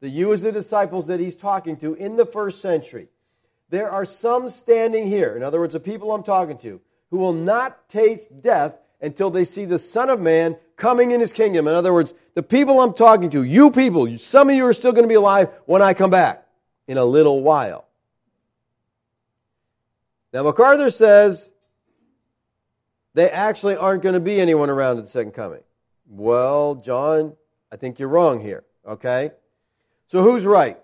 The 0.01 0.09
you 0.09 0.31
is 0.31 0.41
the 0.41 0.53
disciples 0.53 1.09
that 1.09 1.19
he's 1.19 1.35
talking 1.35 1.77
to 1.79 1.95
in 1.95 2.15
the 2.15 2.25
first 2.25 2.63
century. 2.63 3.09
There 3.71 3.91
are 3.91 4.05
some 4.05 4.49
standing 4.49 5.09
here, 5.09 5.37
in 5.37 5.43
other 5.43 5.59
words, 5.59 5.75
the 5.75 5.81
people 5.81 6.13
I'm 6.13 6.23
talking 6.23 6.57
to, 6.59 6.81
who 7.11 7.19
will 7.19 7.33
not 7.33 7.89
taste 7.89 8.41
death 8.41 8.79
until 9.01 9.31
they 9.31 9.45
see 9.45 9.65
the 9.65 9.81
Son 9.81 10.11
of 10.11 10.21
Man 10.21 10.57
coming 10.77 11.11
in 11.11 11.19
his 11.19 11.33
kingdom. 11.33 11.67
In 11.67 11.75
other 11.75 11.93
words, 11.93 12.15
the 12.35 12.43
people 12.43 12.81
I'm 12.81 12.95
talking 12.95 13.31
to, 13.31 13.43
you 13.43 13.73
people, 13.73 14.17
some 14.19 14.49
of 14.49 14.55
you 14.55 14.65
are 14.67 14.73
still 14.73 14.93
going 14.93 15.05
to 15.05 15.09
be 15.09 15.15
alive 15.15 15.51
when 15.67 15.83
I 15.83 15.93
come 15.93 16.11
back 16.11 16.47
in 16.87 16.99
a 16.99 17.05
little 17.05 17.43
while. 17.43 17.89
Now, 20.33 20.45
MacArthur 20.45 20.91
says 20.91 21.51
they 23.15 23.29
actually 23.29 23.75
aren't 23.75 24.03
going 24.03 24.15
to 24.15 24.21
be 24.21 24.41
anyone 24.41 24.71
around 24.71 24.99
at 24.99 25.05
the 25.05 25.11
second 25.11 25.33
coming. 25.33 25.63
Well, 26.11 26.75
John, 26.75 27.37
I 27.71 27.77
think 27.77 28.01
you're 28.01 28.09
wrong 28.09 28.41
here, 28.41 28.65
okay? 28.85 29.31
So 30.09 30.25
who's 30.25 30.45
right? 30.45 30.77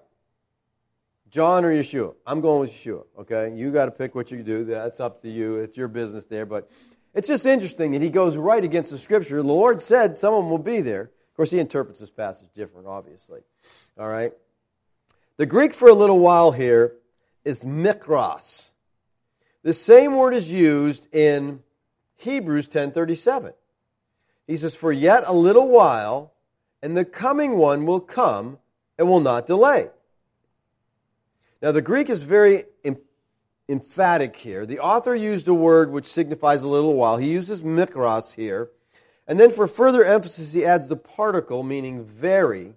John 1.30 1.64
or 1.64 1.74
Yeshua? 1.74 2.14
I'm 2.24 2.40
going 2.40 2.60
with 2.60 2.70
Yeshua, 2.70 3.02
okay? 3.18 3.52
You 3.52 3.72
got 3.72 3.86
to 3.86 3.90
pick 3.90 4.14
what 4.14 4.30
you 4.30 4.44
do. 4.44 4.64
That's 4.64 5.00
up 5.00 5.22
to 5.22 5.28
you. 5.28 5.56
It's 5.56 5.76
your 5.76 5.88
business 5.88 6.26
there. 6.26 6.46
But 6.46 6.70
it's 7.12 7.26
just 7.26 7.44
interesting 7.44 7.90
that 7.92 8.02
he 8.02 8.08
goes 8.08 8.36
right 8.36 8.62
against 8.62 8.92
the 8.92 8.98
scripture. 8.98 9.42
The 9.42 9.48
Lord 9.48 9.82
said 9.82 10.16
some 10.16 10.32
of 10.32 10.44
them 10.44 10.50
will 10.50 10.58
be 10.58 10.80
there. 10.80 11.02
Of 11.02 11.36
course, 11.36 11.50
he 11.50 11.58
interprets 11.58 11.98
this 11.98 12.08
passage 12.08 12.46
different, 12.54 12.86
obviously. 12.86 13.40
All 13.98 14.08
right? 14.08 14.32
The 15.38 15.46
Greek 15.46 15.74
for 15.74 15.88
a 15.88 15.94
little 15.94 16.20
while 16.20 16.52
here 16.52 16.94
is 17.44 17.64
mikros. 17.64 18.66
The 19.64 19.74
same 19.74 20.14
word 20.14 20.34
is 20.34 20.48
used 20.48 21.12
in 21.12 21.64
Hebrews 22.14 22.68
10:37. 22.68 23.52
He 24.46 24.56
says, 24.56 24.74
"For 24.74 24.92
yet 24.92 25.24
a 25.26 25.34
little 25.34 25.68
while, 25.68 26.32
and 26.82 26.96
the 26.96 27.04
coming 27.04 27.56
one 27.56 27.86
will 27.86 28.00
come 28.00 28.58
and 28.98 29.08
will 29.08 29.20
not 29.20 29.46
delay." 29.46 29.90
Now 31.62 31.72
the 31.72 31.82
Greek 31.82 32.08
is 32.10 32.22
very 32.22 32.66
emphatic 33.68 34.36
here. 34.36 34.64
The 34.66 34.78
author 34.78 35.14
used 35.14 35.48
a 35.48 35.54
word 35.54 35.90
which 35.90 36.06
signifies 36.06 36.62
a 36.62 36.68
little 36.68 36.94
while. 36.94 37.16
He 37.16 37.30
uses 37.30 37.62
mikros 37.62 38.34
here. 38.34 38.70
And 39.26 39.40
then 39.40 39.50
for 39.50 39.66
further 39.66 40.04
emphasis, 40.04 40.52
he 40.52 40.64
adds 40.64 40.86
the 40.86 40.96
particle, 40.96 41.62
meaning 41.62 42.04
very. 42.04 42.74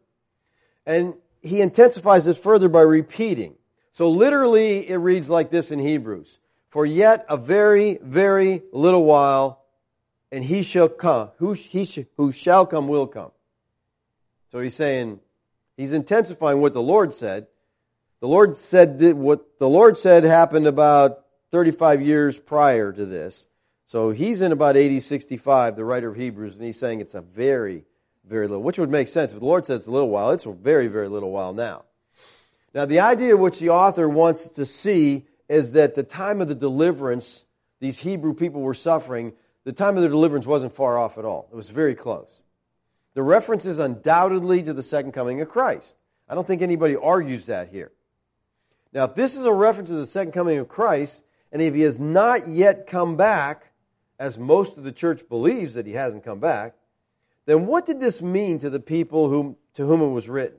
And 0.85 1.13
he 1.41 1.61
intensifies 1.61 2.25
this 2.25 2.39
further 2.39 2.69
by 2.69 2.81
repeating. 2.81 3.55
So 3.91 4.09
literally, 4.09 4.89
it 4.89 4.97
reads 4.97 5.29
like 5.29 5.51
this 5.51 5.71
in 5.71 5.79
Hebrews 5.79 6.39
For 6.69 6.85
yet 6.85 7.25
a 7.29 7.37
very, 7.37 7.99
very 8.01 8.63
little 8.71 9.03
while, 9.03 9.58
and 10.31 10.43
he 10.43 10.63
shall 10.63 10.89
come. 10.89 11.31
Who, 11.37 11.53
he 11.53 11.85
sh- 11.85 12.05
who 12.17 12.31
shall 12.31 12.65
come 12.65 12.87
will 12.87 13.07
come. 13.07 13.31
So 14.51 14.59
he's 14.59 14.75
saying, 14.75 15.19
he's 15.77 15.91
intensifying 15.91 16.61
what 16.61 16.73
the 16.73 16.81
Lord 16.81 17.15
said. 17.15 17.47
The 18.19 18.27
Lord 18.27 18.57
said 18.57 18.99
that 18.99 19.15
what 19.15 19.59
the 19.59 19.69
Lord 19.69 19.97
said 19.97 20.23
happened 20.23 20.67
about 20.67 21.25
35 21.51 22.01
years 22.01 22.37
prior 22.37 22.91
to 22.91 23.05
this. 23.05 23.47
So 23.87 24.11
he's 24.11 24.41
in 24.41 24.51
about 24.51 24.77
80, 24.77 24.99
65, 24.99 25.75
the 25.75 25.85
writer 25.85 26.09
of 26.09 26.15
Hebrews, 26.15 26.55
and 26.55 26.63
he's 26.63 26.77
saying 26.77 27.01
it's 27.01 27.15
a 27.15 27.21
very, 27.21 27.85
very 28.23 28.47
little, 28.47 28.61
which 28.61 28.77
would 28.77 28.91
make 28.91 29.07
sense. 29.07 29.31
If 29.31 29.39
the 29.39 29.45
Lord 29.45 29.65
said 29.65 29.77
it's 29.77 29.87
a 29.87 29.91
little 29.91 30.09
while, 30.09 30.31
it's 30.31 30.45
a 30.45 30.51
very, 30.51 30.87
very 30.87 31.07
little 31.07 31.31
while 31.31 31.53
now. 31.53 31.85
Now, 32.73 32.85
the 32.85 32.99
idea 32.99 33.35
which 33.35 33.59
the 33.59 33.69
author 33.69 34.07
wants 34.07 34.47
to 34.49 34.65
see 34.65 35.25
is 35.47 35.71
that 35.71 35.95
the 35.95 36.03
time 36.03 36.39
of 36.39 36.47
the 36.47 36.55
deliverance 36.55 37.43
these 37.79 37.97
Hebrew 37.97 38.33
people 38.33 38.61
were 38.61 38.73
suffering, 38.73 39.33
the 39.69 39.73
time 39.73 39.95
of 39.95 40.01
their 40.01 40.09
deliverance 40.09 40.47
wasn't 40.47 40.73
far 40.73 40.97
off 40.97 41.19
at 41.19 41.25
all. 41.25 41.47
It 41.51 41.55
was 41.55 41.69
very 41.69 41.93
close. 41.93 42.41
The 43.13 43.21
reference 43.21 43.67
is 43.67 43.77
undoubtedly 43.77 44.63
to 44.63 44.73
the 44.73 44.81
second 44.81 45.11
coming 45.11 45.41
of 45.41 45.49
Christ. 45.49 45.93
I 46.27 46.33
don't 46.33 46.47
think 46.47 46.63
anybody 46.63 46.95
argues 46.95 47.45
that 47.45 47.69
here. 47.69 47.91
Now, 48.93 49.03
if 49.03 49.13
this 49.13 49.35
is 49.35 49.43
a 49.43 49.53
reference 49.53 49.89
to 49.89 49.95
the 49.95 50.07
second 50.07 50.31
coming 50.31 50.57
of 50.57 50.67
Christ, 50.67 51.21
and 51.51 51.61
if 51.61 51.75
he 51.75 51.81
has 51.81 51.99
not 51.99 52.49
yet 52.49 52.87
come 52.87 53.15
back, 53.15 53.71
as 54.17 54.39
most 54.39 54.75
of 54.75 54.83
the 54.83 54.91
church 54.91 55.29
believes 55.29 55.75
that 55.75 55.85
he 55.85 55.93
hasn't 55.93 56.25
come 56.25 56.39
back, 56.39 56.73
then 57.45 57.67
what 57.67 57.85
did 57.85 57.99
this 57.99 58.23
mean 58.23 58.57
to 58.61 58.71
the 58.71 58.79
people 58.79 59.29
whom, 59.29 59.55
to 59.75 59.85
whom 59.85 60.01
it 60.01 60.07
was 60.07 60.27
written? 60.27 60.57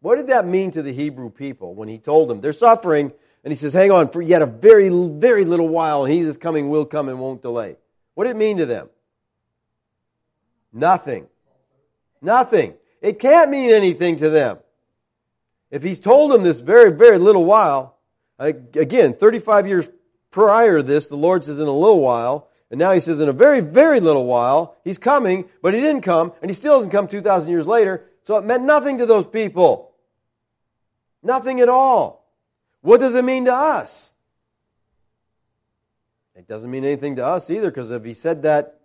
What 0.00 0.16
did 0.16 0.26
that 0.26 0.48
mean 0.48 0.72
to 0.72 0.82
the 0.82 0.92
Hebrew 0.92 1.30
people 1.30 1.76
when 1.76 1.86
he 1.86 1.98
told 1.98 2.28
them 2.28 2.40
they're 2.40 2.52
suffering, 2.52 3.12
and 3.44 3.52
he 3.52 3.56
says, 3.56 3.72
Hang 3.72 3.92
on 3.92 4.08
for 4.08 4.20
yet 4.20 4.42
a 4.42 4.46
very, 4.46 4.88
very 4.88 5.44
little 5.44 5.68
while, 5.68 6.04
and 6.04 6.12
he 6.12 6.22
that's 6.22 6.38
coming 6.38 6.70
will 6.70 6.86
come 6.86 7.08
and 7.08 7.20
won't 7.20 7.40
delay? 7.40 7.76
What 8.16 8.24
did 8.24 8.30
it 8.30 8.38
mean 8.38 8.56
to 8.56 8.66
them? 8.66 8.88
Nothing. 10.72 11.26
Nothing. 12.22 12.72
It 13.02 13.18
can't 13.18 13.50
mean 13.50 13.70
anything 13.70 14.16
to 14.16 14.30
them. 14.30 14.56
If 15.70 15.82
he's 15.82 16.00
told 16.00 16.32
them 16.32 16.42
this 16.42 16.60
very, 16.60 16.90
very 16.90 17.18
little 17.18 17.44
while, 17.44 17.98
again, 18.38 19.12
35 19.12 19.68
years 19.68 19.90
prior 20.30 20.78
to 20.78 20.82
this, 20.82 21.08
the 21.08 21.16
Lord 21.16 21.44
says 21.44 21.58
in 21.58 21.68
a 21.68 21.70
little 21.70 22.00
while, 22.00 22.48
and 22.70 22.78
now 22.78 22.92
he 22.92 23.00
says 23.00 23.20
in 23.20 23.28
a 23.28 23.34
very, 23.34 23.60
very 23.60 24.00
little 24.00 24.24
while, 24.24 24.78
he's 24.82 24.96
coming, 24.96 25.50
but 25.60 25.74
he 25.74 25.80
didn't 25.80 26.00
come, 26.00 26.32
and 26.40 26.50
he 26.50 26.54
still 26.54 26.76
doesn't 26.76 26.92
come 26.92 27.08
2,000 27.08 27.50
years 27.50 27.66
later, 27.66 28.06
so 28.22 28.38
it 28.38 28.46
meant 28.46 28.64
nothing 28.64 28.96
to 28.96 29.04
those 29.04 29.26
people. 29.26 29.92
Nothing 31.22 31.60
at 31.60 31.68
all. 31.68 32.26
What 32.80 33.00
does 33.00 33.14
it 33.14 33.26
mean 33.26 33.44
to 33.44 33.52
us? 33.52 34.10
It 36.46 36.52
doesn't 36.52 36.70
mean 36.70 36.84
anything 36.84 37.16
to 37.16 37.26
us 37.26 37.50
either, 37.50 37.70
because 37.70 37.90
if 37.90 38.04
he 38.04 38.14
said 38.14 38.42
that 38.44 38.78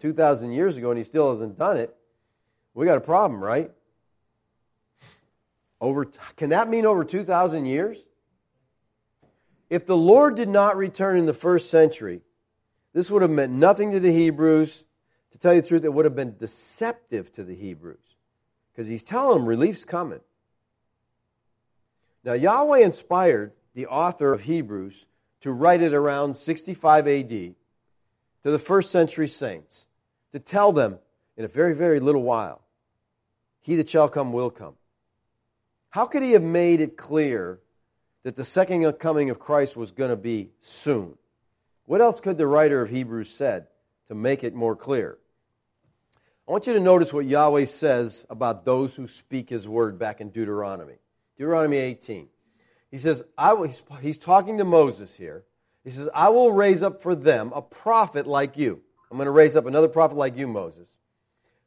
2,000 0.00 0.50
years 0.50 0.78
ago 0.78 0.90
and 0.90 0.96
he 0.96 1.04
still 1.04 1.30
hasn't 1.30 1.58
done 1.58 1.76
it, 1.76 1.94
we 2.72 2.86
got 2.86 2.96
a 2.96 3.02
problem, 3.02 3.44
right? 3.44 3.70
Over, 5.78 6.06
can 6.36 6.50
that 6.50 6.70
mean 6.70 6.86
over 6.86 7.04
2,000 7.04 7.66
years? 7.66 7.98
If 9.68 9.84
the 9.84 9.96
Lord 9.96 10.36
did 10.36 10.48
not 10.48 10.76
return 10.76 11.18
in 11.18 11.26
the 11.26 11.34
first 11.34 11.68
century, 11.70 12.22
this 12.94 13.10
would 13.10 13.20
have 13.20 13.30
meant 13.30 13.52
nothing 13.52 13.90
to 13.90 14.00
the 14.00 14.12
Hebrews. 14.12 14.84
To 15.32 15.38
tell 15.38 15.54
you 15.54 15.60
the 15.60 15.68
truth, 15.68 15.84
it 15.84 15.92
would 15.92 16.04
have 16.04 16.16
been 16.16 16.36
deceptive 16.38 17.32
to 17.32 17.44
the 17.44 17.54
Hebrews 17.54 18.16
because 18.72 18.86
he's 18.86 19.02
telling 19.02 19.38
them 19.38 19.46
relief's 19.46 19.84
coming. 19.84 20.20
Now, 22.24 22.34
Yahweh 22.34 22.78
inspired 22.78 23.52
the 23.74 23.86
author 23.86 24.32
of 24.32 24.42
Hebrews 24.42 25.06
to 25.42 25.52
write 25.52 25.82
it 25.82 25.92
around 25.92 26.36
65 26.36 27.06
AD 27.06 27.28
to 27.28 27.54
the 28.42 28.58
first 28.58 28.90
century 28.90 29.28
saints 29.28 29.84
to 30.32 30.40
tell 30.40 30.72
them 30.72 30.98
in 31.36 31.44
a 31.44 31.48
very, 31.48 31.74
very 31.74 32.00
little 32.00 32.22
while, 32.22 32.62
he 33.60 33.76
that 33.76 33.88
shall 33.88 34.08
come 34.08 34.32
will 34.32 34.50
come. 34.50 34.74
How 35.90 36.06
could 36.06 36.22
he 36.22 36.32
have 36.32 36.42
made 36.42 36.80
it 36.80 36.96
clear 36.96 37.60
that 38.22 38.36
the 38.36 38.44
second 38.44 38.90
coming 38.94 39.30
of 39.30 39.38
Christ 39.38 39.76
was 39.76 39.90
going 39.90 40.10
to 40.10 40.16
be 40.16 40.50
soon? 40.60 41.16
What 41.86 42.00
else 42.00 42.20
could 42.20 42.38
the 42.38 42.46
writer 42.46 42.80
of 42.80 42.90
Hebrews 42.90 43.30
said 43.30 43.66
to 44.08 44.14
make 44.14 44.44
it 44.44 44.54
more 44.54 44.76
clear? 44.76 45.18
I 46.46 46.52
want 46.52 46.66
you 46.66 46.72
to 46.72 46.80
notice 46.80 47.12
what 47.12 47.26
Yahweh 47.26 47.66
says 47.66 48.26
about 48.30 48.64
those 48.64 48.94
who 48.94 49.06
speak 49.06 49.50
his 49.50 49.68
word 49.68 49.98
back 49.98 50.20
in 50.20 50.30
Deuteronomy. 50.30 50.96
Deuteronomy 51.36 51.76
18. 51.76 52.28
He 52.92 52.98
says, 52.98 53.24
I 53.36 53.54
will, 53.54 53.66
he's, 53.66 53.82
he's 54.00 54.18
talking 54.18 54.58
to 54.58 54.64
Moses 54.64 55.12
here. 55.16 55.42
He 55.82 55.90
says, 55.90 56.08
I 56.14 56.28
will 56.28 56.52
raise 56.52 56.84
up 56.84 57.02
for 57.02 57.16
them 57.16 57.50
a 57.52 57.62
prophet 57.62 58.28
like 58.28 58.56
you. 58.56 58.80
I'm 59.10 59.16
going 59.16 59.26
to 59.26 59.32
raise 59.32 59.56
up 59.56 59.66
another 59.66 59.88
prophet 59.88 60.16
like 60.16 60.36
you, 60.36 60.46
Moses, 60.46 60.88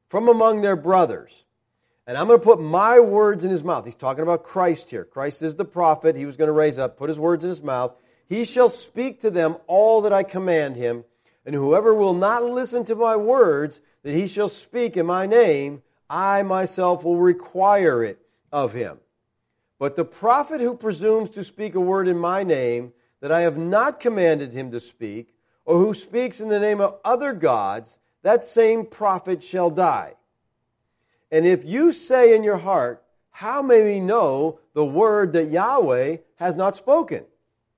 from 0.07 0.29
among 0.29 0.61
their 0.61 0.77
brothers 0.77 1.43
and 2.07 2.17
I'm 2.17 2.27
going 2.27 2.39
to 2.39 2.43
put 2.43 2.61
my 2.61 2.99
words 2.99 3.43
in 3.43 3.49
his 3.49 3.63
mouth. 3.63 3.85
He's 3.85 3.95
talking 3.95 4.21
about 4.21 4.43
Christ 4.43 4.89
here. 4.89 5.03
Christ 5.03 5.41
is 5.41 5.55
the 5.55 5.65
prophet 5.65 6.15
he 6.15 6.25
was 6.25 6.37
going 6.37 6.47
to 6.47 6.53
raise 6.53 6.77
up, 6.77 6.97
put 6.97 7.09
his 7.09 7.19
words 7.19 7.43
in 7.43 7.49
his 7.49 7.63
mouth. 7.63 7.95
He 8.27 8.45
shall 8.45 8.69
speak 8.69 9.21
to 9.21 9.31
them 9.31 9.57
all 9.67 10.01
that 10.01 10.13
I 10.13 10.23
command 10.23 10.75
him, 10.75 11.03
and 11.45 11.55
whoever 11.55 11.93
will 11.93 12.13
not 12.13 12.43
listen 12.43 12.85
to 12.85 12.95
my 12.95 13.15
words 13.15 13.81
that 14.03 14.13
he 14.13 14.27
shall 14.27 14.49
speak 14.49 14.97
in 14.97 15.05
my 15.07 15.25
name, 15.25 15.81
I 16.09 16.43
myself 16.43 17.03
will 17.03 17.17
require 17.17 18.03
it 18.03 18.19
of 18.51 18.73
him. 18.73 18.99
But 19.77 19.95
the 19.95 20.05
prophet 20.05 20.61
who 20.61 20.75
presumes 20.75 21.29
to 21.31 21.43
speak 21.43 21.75
a 21.75 21.79
word 21.79 22.07
in 22.07 22.17
my 22.17 22.43
name 22.43 22.93
that 23.21 23.31
I 23.31 23.41
have 23.41 23.57
not 23.57 23.99
commanded 23.99 24.53
him 24.53 24.71
to 24.71 24.79
speak, 24.79 25.33
or 25.65 25.79
who 25.79 25.93
speaks 25.93 26.39
in 26.39 26.49
the 26.49 26.59
name 26.59 26.79
of 26.79 26.95
other 27.03 27.33
gods, 27.33 27.97
that 28.21 28.43
same 28.43 28.85
prophet 28.85 29.43
shall 29.43 29.69
die. 29.69 30.13
And 31.31 31.45
if 31.45 31.65
you 31.65 31.91
say 31.91 32.35
in 32.35 32.43
your 32.43 32.57
heart, 32.57 33.03
How 33.31 33.61
may 33.61 33.83
we 33.83 33.99
know 33.99 34.59
the 34.73 34.85
word 34.85 35.33
that 35.33 35.51
Yahweh 35.51 36.17
has 36.37 36.55
not 36.55 36.77
spoken? 36.77 37.25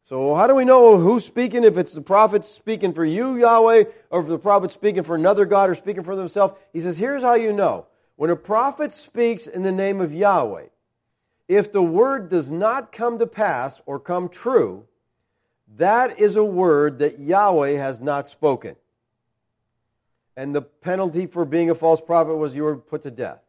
So, 0.04 0.36
how 0.36 0.48
do 0.48 0.56
we 0.56 0.64
know 0.64 0.98
who's 0.98 1.26
speaking? 1.26 1.64
If 1.64 1.78
it's 1.78 1.94
the 1.94 2.02
prophet 2.02 2.46
speaking 2.46 2.94
for 2.94 3.04
you, 3.04 3.38
Yahweh, 3.38 3.86
or 4.10 4.22
if 4.22 4.28
the 4.28 4.38
prophet 4.38 4.72
speaking 4.72 5.04
for 5.04 5.16
another 5.16 5.46
God 5.46 5.70
or 5.70 5.76
speaking 5.76 6.04
for 6.04 6.16
themselves? 6.16 6.54
He 6.72 6.80
says, 6.80 6.98
Here's 6.98 7.24
how 7.24 7.34
you 7.34 7.52
know. 7.52 7.88
When 8.16 8.30
a 8.30 8.36
prophet 8.36 8.94
speaks 8.94 9.48
in 9.48 9.64
the 9.64 9.72
name 9.72 10.00
of 10.00 10.14
Yahweh, 10.14 10.68
if 11.48 11.72
the 11.72 11.82
word 11.82 12.30
does 12.30 12.50
not 12.50 12.92
come 12.92 13.20
to 13.20 13.28
pass 13.28 13.82
or 13.86 14.00
come 14.00 14.30
true, 14.30 14.86
that 15.78 16.20
is 16.20 16.36
a 16.36 16.44
word 16.44 17.00
that 17.00 17.20
Yahweh 17.20 17.78
has 17.78 18.00
not 18.00 18.28
spoken 18.28 18.76
and 20.38 20.54
the 20.54 20.62
penalty 20.62 21.26
for 21.26 21.44
being 21.44 21.72
a 21.72 21.76
false 21.76 22.00
prophet 22.00 22.36
was 22.36 22.56
you 22.56 22.64
were 22.64 22.78
put 22.78 23.02
to 23.04 23.12
death. 23.12 23.42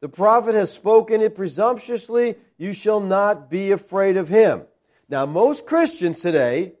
The 0.00 0.08
prophet 0.08 0.54
has 0.54 0.72
spoken 0.72 1.20
it 1.20 1.34
presumptuously, 1.34 2.36
you 2.56 2.72
shall 2.72 3.00
not 3.00 3.50
be 3.50 3.72
afraid 3.72 4.16
of 4.16 4.28
him. 4.28 4.62
Now, 5.10 5.26
most 5.26 5.66
Christians 5.66 6.20
today 6.20 6.74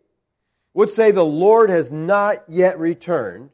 would 0.72 0.88
say 0.88 1.10
the 1.10 1.24
Lord 1.24 1.68
has 1.68 1.90
not 1.90 2.44
yet 2.48 2.78
returned, 2.78 3.50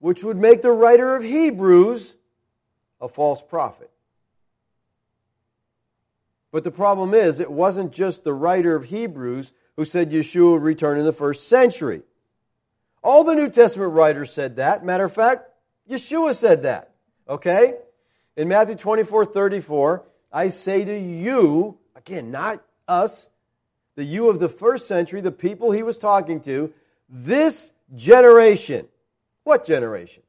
which 0.00 0.24
would 0.24 0.36
make 0.36 0.60
the 0.60 0.72
writer 0.72 1.14
of 1.14 1.22
Hebrews 1.22 2.14
a 3.00 3.08
false 3.08 3.40
prophet. 3.40 3.90
But 6.50 6.64
the 6.64 6.70
problem 6.70 7.14
is, 7.14 7.40
it 7.40 7.50
wasn't 7.50 7.92
just 7.92 8.24
the 8.24 8.32
writer 8.32 8.74
of 8.74 8.84
Hebrews 8.84 9.52
who 9.76 9.84
said 9.84 10.10
Yeshua 10.10 10.52
would 10.52 10.62
return 10.62 10.98
in 10.98 11.04
the 11.04 11.12
first 11.12 11.48
century. 11.48 12.02
All 13.02 13.22
the 13.22 13.34
New 13.34 13.48
Testament 13.48 13.92
writers 13.92 14.32
said 14.32 14.56
that. 14.56 14.84
Matter 14.84 15.04
of 15.04 15.12
fact, 15.12 15.50
Yeshua 15.88 16.34
said 16.34 16.62
that. 16.62 16.92
Okay? 17.28 17.74
In 18.36 18.48
Matthew 18.48 18.76
24 18.76 19.26
34, 19.26 20.04
I 20.32 20.48
say 20.48 20.84
to 20.84 20.98
you, 20.98 21.78
again, 21.94 22.30
not 22.30 22.62
us, 22.86 23.28
the 23.94 24.04
you 24.04 24.28
of 24.28 24.40
the 24.40 24.48
first 24.48 24.86
century, 24.86 25.20
the 25.20 25.32
people 25.32 25.70
he 25.70 25.82
was 25.82 25.98
talking 25.98 26.40
to, 26.42 26.72
this 27.08 27.72
generation. 27.94 28.86
What 29.44 29.66
generation? 29.66 30.22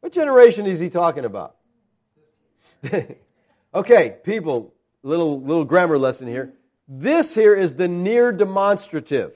What 0.00 0.12
generation 0.12 0.66
is 0.66 0.78
he 0.78 0.90
talking 0.90 1.24
about? 1.24 1.56
okay, 3.76 4.16
people, 4.24 4.74
little 5.02 5.40
little 5.40 5.64
grammar 5.64 5.98
lesson 5.98 6.26
here. 6.26 6.52
This 6.88 7.34
here 7.34 7.54
is 7.54 7.74
the 7.74 7.88
near 7.88 8.32
demonstrative. 8.32 9.32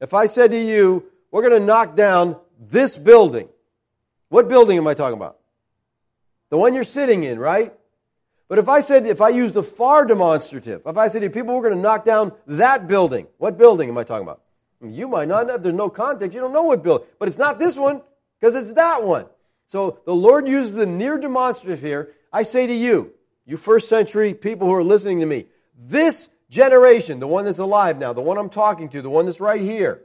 If 0.00 0.14
I 0.14 0.26
said 0.26 0.52
to 0.52 0.58
you, 0.58 1.04
we're 1.30 1.42
going 1.42 1.60
to 1.60 1.66
knock 1.66 1.96
down 1.96 2.36
this 2.58 2.96
building, 2.96 3.48
what 4.28 4.48
building 4.48 4.78
am 4.78 4.86
I 4.86 4.94
talking 4.94 5.16
about? 5.16 5.38
The 6.50 6.56
one 6.56 6.74
you're 6.74 6.84
sitting 6.84 7.24
in, 7.24 7.38
right? 7.38 7.74
But 8.48 8.58
if 8.58 8.68
I 8.68 8.80
said, 8.80 9.06
if 9.06 9.20
I 9.20 9.28
used 9.28 9.54
the 9.54 9.62
far 9.62 10.06
demonstrative, 10.06 10.82
if 10.86 10.96
I 10.96 11.08
said 11.08 11.22
to 11.22 11.30
people, 11.30 11.54
we're 11.54 11.62
going 11.62 11.74
to 11.74 11.80
knock 11.80 12.04
down 12.04 12.32
that 12.46 12.88
building, 12.88 13.26
what 13.36 13.58
building 13.58 13.88
am 13.88 13.98
I 13.98 14.04
talking 14.04 14.22
about? 14.22 14.40
You 14.80 15.08
might 15.08 15.28
not 15.28 15.48
have, 15.50 15.62
there's 15.62 15.74
no 15.74 15.90
context, 15.90 16.34
you 16.34 16.40
don't 16.40 16.52
know 16.52 16.62
what 16.62 16.82
building, 16.82 17.06
but 17.18 17.28
it's 17.28 17.36
not 17.36 17.58
this 17.58 17.76
one, 17.76 18.00
because 18.40 18.54
it's 18.54 18.72
that 18.74 19.02
one. 19.02 19.26
So 19.66 19.98
the 20.06 20.14
Lord 20.14 20.48
uses 20.48 20.72
the 20.72 20.86
near 20.86 21.18
demonstrative 21.18 21.80
here. 21.80 22.14
I 22.32 22.42
say 22.42 22.66
to 22.66 22.74
you, 22.74 23.12
you 23.48 23.56
first 23.56 23.88
century 23.88 24.34
people 24.34 24.68
who 24.68 24.74
are 24.74 24.84
listening 24.84 25.20
to 25.20 25.26
me, 25.26 25.46
this 25.76 26.28
generation, 26.50 27.18
the 27.18 27.26
one 27.26 27.46
that's 27.46 27.58
alive 27.58 27.98
now, 27.98 28.12
the 28.12 28.20
one 28.20 28.36
I'm 28.36 28.50
talking 28.50 28.90
to, 28.90 29.00
the 29.00 29.08
one 29.08 29.24
that's 29.24 29.40
right 29.40 29.60
here, 29.60 30.02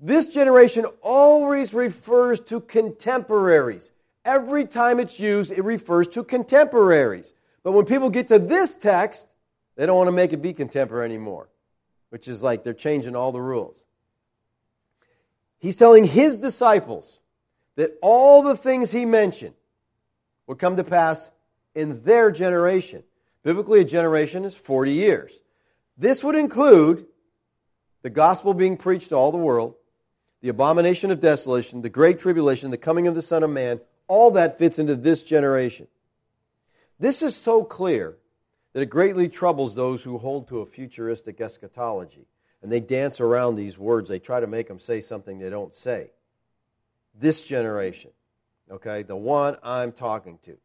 this 0.00 0.26
generation 0.26 0.86
always 1.02 1.74
refers 1.74 2.40
to 2.40 2.60
contemporaries. 2.60 3.90
Every 4.24 4.66
time 4.66 4.98
it's 4.98 5.20
used, 5.20 5.52
it 5.52 5.62
refers 5.64 6.08
to 6.08 6.24
contemporaries. 6.24 7.34
But 7.62 7.72
when 7.72 7.84
people 7.84 8.08
get 8.08 8.28
to 8.28 8.38
this 8.38 8.74
text, 8.74 9.26
they 9.76 9.84
don't 9.84 9.98
want 9.98 10.08
to 10.08 10.12
make 10.12 10.32
it 10.32 10.38
be 10.38 10.54
contemporary 10.54 11.04
anymore, 11.04 11.48
which 12.08 12.26
is 12.26 12.42
like 12.42 12.64
they're 12.64 12.72
changing 12.72 13.14
all 13.14 13.32
the 13.32 13.40
rules. 13.40 13.84
He's 15.58 15.76
telling 15.76 16.04
his 16.04 16.38
disciples 16.38 17.18
that 17.76 17.98
all 18.00 18.42
the 18.42 18.56
things 18.56 18.90
he 18.90 19.04
mentioned 19.04 19.54
would 20.46 20.58
come 20.58 20.76
to 20.76 20.84
pass 20.84 21.30
in 21.74 22.02
their 22.02 22.30
generation. 22.30 23.02
Biblically, 23.42 23.80
a 23.80 23.84
generation 23.84 24.44
is 24.44 24.54
40 24.54 24.92
years. 24.92 25.32
This 25.96 26.22
would 26.24 26.34
include 26.34 27.06
the 28.02 28.10
gospel 28.10 28.54
being 28.54 28.76
preached 28.76 29.10
to 29.10 29.16
all 29.16 29.32
the 29.32 29.38
world, 29.38 29.74
the 30.40 30.48
abomination 30.48 31.10
of 31.10 31.20
desolation, 31.20 31.82
the 31.82 31.88
great 31.88 32.18
tribulation, 32.18 32.70
the 32.70 32.76
coming 32.76 33.06
of 33.06 33.14
the 33.14 33.22
Son 33.22 33.42
of 33.42 33.50
Man, 33.50 33.80
all 34.08 34.32
that 34.32 34.58
fits 34.58 34.78
into 34.78 34.94
this 34.94 35.22
generation. 35.22 35.88
This 36.98 37.22
is 37.22 37.36
so 37.36 37.64
clear 37.64 38.16
that 38.72 38.82
it 38.82 38.90
greatly 38.90 39.28
troubles 39.28 39.74
those 39.74 40.02
who 40.02 40.18
hold 40.18 40.48
to 40.48 40.60
a 40.60 40.66
futuristic 40.66 41.40
eschatology. 41.40 42.26
And 42.62 42.70
they 42.70 42.80
dance 42.80 43.20
around 43.20 43.54
these 43.54 43.78
words. 43.78 44.08
They 44.08 44.18
try 44.18 44.40
to 44.40 44.46
make 44.46 44.68
them 44.68 44.80
say 44.80 45.00
something 45.00 45.38
they 45.38 45.50
don't 45.50 45.74
say. 45.74 46.10
This 47.18 47.44
generation, 47.44 48.10
okay, 48.70 49.02
the 49.02 49.16
one 49.16 49.56
I'm 49.62 49.92
talking 49.92 50.38
to. 50.44 50.56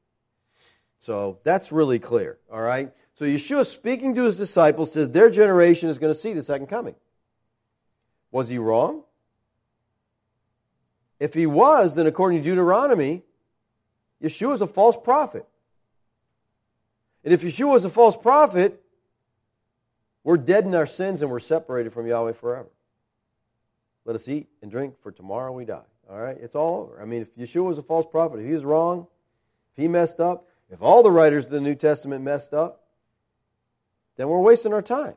So 0.99 1.39
that's 1.43 1.71
really 1.71 1.99
clear, 1.99 2.37
all 2.51 2.61
right? 2.61 2.91
So 3.15 3.25
Yeshua, 3.25 3.65
speaking 3.65 4.15
to 4.15 4.23
his 4.23 4.37
disciples, 4.37 4.93
says 4.93 5.09
their 5.09 5.29
generation 5.29 5.89
is 5.89 5.97
going 5.97 6.13
to 6.13 6.19
see 6.19 6.33
the 6.33 6.43
second 6.43 6.67
coming. 6.67 6.95
Was 8.31 8.47
he 8.47 8.57
wrong? 8.57 9.03
If 11.19 11.33
he 11.33 11.45
was, 11.45 11.95
then 11.95 12.07
according 12.07 12.43
to 12.43 12.49
Deuteronomy, 12.49 13.23
Yeshua 14.23 14.53
is 14.53 14.61
a 14.61 14.67
false 14.67 14.97
prophet. 15.03 15.45
And 17.23 17.33
if 17.33 17.41
Yeshua 17.41 17.75
is 17.75 17.85
a 17.85 17.89
false 17.89 18.17
prophet, 18.17 18.81
we're 20.23 20.37
dead 20.37 20.65
in 20.65 20.73
our 20.75 20.85
sins 20.87 21.21
and 21.21 21.29
we're 21.29 21.39
separated 21.39 21.93
from 21.93 22.07
Yahweh 22.07 22.33
forever. 22.33 22.69
Let 24.05 24.15
us 24.15 24.27
eat 24.27 24.47
and 24.61 24.71
drink, 24.71 24.95
for 25.01 25.11
tomorrow 25.11 25.51
we 25.51 25.65
die. 25.65 25.90
All 26.11 26.19
right? 26.19 26.37
It's 26.39 26.55
all 26.55 26.81
over. 26.81 27.01
I 27.01 27.05
mean, 27.05 27.21
if 27.21 27.35
Yeshua 27.37 27.63
was 27.63 27.77
a 27.77 27.83
false 27.83 28.05
prophet, 28.05 28.39
if 28.39 28.45
he 28.45 28.51
was 28.51 28.65
wrong, 28.65 29.07
if 29.75 29.81
he 29.81 29.87
messed 29.87 30.19
up, 30.19 30.47
if 30.69 30.81
all 30.81 31.03
the 31.03 31.11
writers 31.11 31.45
of 31.45 31.51
the 31.51 31.61
New 31.61 31.75
Testament 31.75 32.23
messed 32.23 32.53
up, 32.53 32.83
then 34.17 34.27
we're 34.27 34.41
wasting 34.41 34.73
our 34.73 34.81
time 34.81 35.15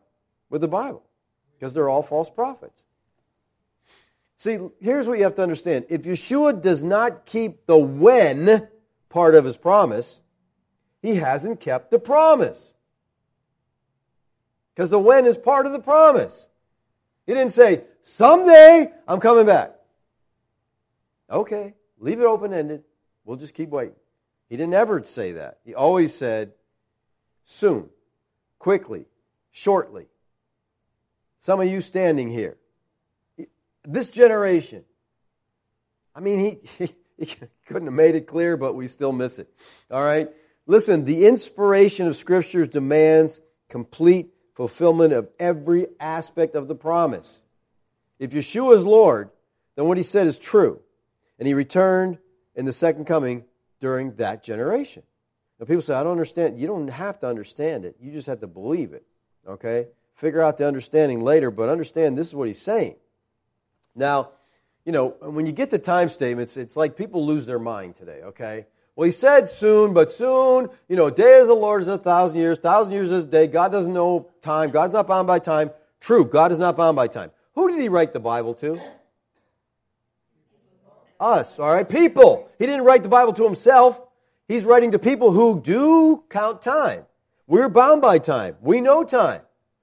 with 0.50 0.60
the 0.60 0.68
Bible 0.68 1.02
because 1.58 1.74
they're 1.74 1.88
all 1.88 2.02
false 2.02 2.30
prophets. 2.30 2.82
See, 4.38 4.58
here's 4.80 5.08
what 5.08 5.18
you 5.18 5.24
have 5.24 5.36
to 5.36 5.42
understand. 5.42 5.86
If 5.88 6.02
Yeshua 6.02 6.60
does 6.60 6.82
not 6.82 7.24
keep 7.26 7.66
the 7.66 7.78
when 7.78 8.68
part 9.08 9.34
of 9.34 9.44
his 9.44 9.56
promise, 9.56 10.20
he 11.02 11.16
hasn't 11.16 11.60
kept 11.60 11.90
the 11.90 11.98
promise. 11.98 12.72
Because 14.74 14.90
the 14.90 14.98
when 14.98 15.26
is 15.26 15.36
part 15.36 15.66
of 15.66 15.72
the 15.72 15.80
promise. 15.80 16.48
He 17.26 17.32
didn't 17.32 17.52
say, 17.52 17.84
someday 18.02 18.92
I'm 19.08 19.20
coming 19.20 19.46
back. 19.46 19.74
Okay, 21.30 21.74
leave 21.98 22.20
it 22.20 22.24
open 22.24 22.52
ended. 22.52 22.84
We'll 23.24 23.36
just 23.36 23.54
keep 23.54 23.70
waiting. 23.70 23.96
He 24.48 24.56
didn't 24.56 24.74
ever 24.74 25.02
say 25.04 25.32
that. 25.32 25.58
He 25.64 25.74
always 25.74 26.14
said, 26.14 26.52
soon, 27.44 27.88
quickly, 28.58 29.06
shortly. 29.50 30.06
Some 31.38 31.60
of 31.60 31.68
you 31.68 31.80
standing 31.80 32.30
here, 32.30 32.56
this 33.84 34.08
generation. 34.08 34.84
I 36.14 36.20
mean, 36.20 36.38
he, 36.38 36.86
he, 37.18 37.26
he 37.26 37.36
couldn't 37.66 37.86
have 37.86 37.94
made 37.94 38.14
it 38.14 38.26
clear, 38.26 38.56
but 38.56 38.74
we 38.74 38.86
still 38.86 39.12
miss 39.12 39.38
it. 39.38 39.48
All 39.90 40.02
right? 40.02 40.30
Listen, 40.66 41.04
the 41.04 41.26
inspiration 41.26 42.06
of 42.06 42.16
Scriptures 42.16 42.68
demands 42.68 43.40
complete 43.68 44.30
fulfillment 44.54 45.12
of 45.12 45.28
every 45.38 45.88
aspect 46.00 46.54
of 46.54 46.68
the 46.68 46.74
promise. 46.74 47.40
If 48.18 48.30
Yeshua 48.30 48.76
is 48.76 48.84
Lord, 48.84 49.30
then 49.76 49.86
what 49.86 49.96
he 49.96 50.02
said 50.02 50.26
is 50.26 50.38
true. 50.38 50.80
And 51.38 51.48
he 51.48 51.54
returned 51.54 52.18
in 52.54 52.64
the 52.64 52.72
second 52.72 53.06
coming 53.06 53.44
during 53.80 54.14
that 54.16 54.42
generation. 54.42 55.02
Now, 55.58 55.66
people 55.66 55.82
say, 55.82 55.94
I 55.94 56.02
don't 56.02 56.12
understand. 56.12 56.58
You 56.58 56.66
don't 56.66 56.88
have 56.88 57.18
to 57.20 57.28
understand 57.28 57.84
it. 57.84 57.96
You 58.00 58.12
just 58.12 58.26
have 58.26 58.40
to 58.40 58.46
believe 58.46 58.92
it. 58.92 59.04
Okay? 59.46 59.88
Figure 60.14 60.40
out 60.40 60.58
the 60.58 60.66
understanding 60.66 61.20
later, 61.20 61.50
but 61.50 61.68
understand 61.68 62.16
this 62.16 62.28
is 62.28 62.34
what 62.34 62.48
he's 62.48 62.62
saying. 62.62 62.96
Now, 63.94 64.30
you 64.84 64.92
know, 64.92 65.16
when 65.20 65.46
you 65.46 65.52
get 65.52 65.70
the 65.70 65.78
time 65.78 66.08
statements, 66.08 66.56
it's 66.56 66.76
like 66.76 66.96
people 66.96 67.26
lose 67.26 67.46
their 67.46 67.58
mind 67.58 67.96
today, 67.96 68.20
okay? 68.24 68.66
Well, 68.96 69.06
he 69.06 69.12
said 69.12 69.48
soon, 69.48 69.92
but 69.92 70.12
soon, 70.12 70.68
you 70.88 70.96
know, 70.96 71.06
a 71.06 71.12
day 71.12 71.40
of 71.40 71.48
the 71.48 71.54
Lord 71.54 71.82
is 71.82 71.88
a 71.88 71.98
thousand 71.98 72.38
years, 72.38 72.58
thousand 72.58 72.92
years 72.92 73.10
is 73.10 73.24
a 73.24 73.26
day. 73.26 73.46
God 73.46 73.72
doesn't 73.72 73.92
know 73.92 74.30
time. 74.42 74.70
God's 74.70 74.92
not 74.92 75.08
bound 75.08 75.26
by 75.26 75.38
time. 75.38 75.70
True, 76.00 76.24
God 76.24 76.52
is 76.52 76.58
not 76.58 76.76
bound 76.76 76.96
by 76.96 77.08
time. 77.08 77.30
Who 77.54 77.70
did 77.70 77.80
he 77.80 77.88
write 77.88 78.12
the 78.12 78.20
Bible 78.20 78.54
to? 78.54 78.78
Us, 81.20 81.58
all 81.58 81.72
right? 81.72 81.88
People. 81.88 82.48
He 82.58 82.66
didn't 82.66 82.84
write 82.84 83.02
the 83.02 83.08
Bible 83.08 83.32
to 83.34 83.44
himself. 83.44 84.00
He's 84.48 84.64
writing 84.64 84.90
to 84.92 84.98
people 84.98 85.32
who 85.32 85.60
do 85.60 86.24
count 86.28 86.60
time. 86.60 87.04
We're 87.46 87.68
bound 87.68 88.02
by 88.02 88.18
time. 88.18 88.56
We 88.60 88.80
know 88.80 89.04
time. 89.04 89.42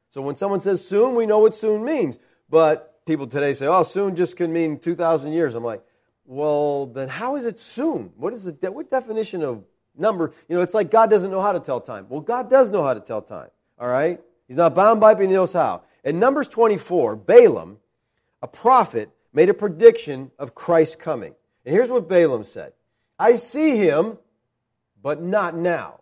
So 0.09 0.21
when 0.21 0.35
someone 0.35 0.59
says 0.59 0.85
soon, 0.85 1.15
we 1.15 1.25
know 1.25 1.39
what 1.39 1.55
soon 1.55 1.83
means. 1.83 2.17
But 2.49 3.05
people 3.05 3.27
today 3.27 3.53
say, 3.53 3.67
oh, 3.67 3.83
soon 3.83 4.15
just 4.15 4.35
can 4.35 4.51
mean 4.51 4.77
2,000 4.77 5.31
years. 5.31 5.55
I'm 5.55 5.63
like, 5.63 5.83
well, 6.25 6.85
then 6.87 7.09
how 7.09 7.35
is 7.35 7.45
it 7.45 7.59
soon? 7.59 8.11
What 8.17 8.33
is 8.33 8.45
the 8.45 8.71
what 8.71 8.91
definition 8.91 9.43
of 9.43 9.63
number? 9.97 10.33
You 10.47 10.55
know, 10.55 10.61
it's 10.61 10.73
like 10.73 10.91
God 10.91 11.09
doesn't 11.09 11.31
know 11.31 11.41
how 11.41 11.51
to 11.51 11.59
tell 11.59 11.81
time. 11.81 12.05
Well, 12.09 12.21
God 12.21 12.49
does 12.49 12.69
know 12.69 12.83
how 12.83 12.93
to 12.93 12.99
tell 12.99 13.21
time. 13.21 13.49
All 13.79 13.87
right? 13.87 14.19
He's 14.47 14.57
not 14.57 14.75
bound 14.75 14.99
by 14.99 15.13
it, 15.13 15.15
but 15.15 15.25
he 15.25 15.31
knows 15.31 15.53
how. 15.53 15.83
In 16.03 16.19
Numbers 16.19 16.47
24, 16.47 17.15
Balaam, 17.15 17.77
a 18.41 18.47
prophet, 18.47 19.09
made 19.33 19.49
a 19.49 19.53
prediction 19.53 20.31
of 20.37 20.55
Christ's 20.55 20.95
coming. 20.95 21.33
And 21.65 21.75
here's 21.75 21.89
what 21.89 22.09
Balaam 22.09 22.45
said 22.45 22.73
I 23.19 23.35
see 23.35 23.77
him, 23.77 24.17
but 25.01 25.21
not 25.21 25.55
now. 25.55 26.01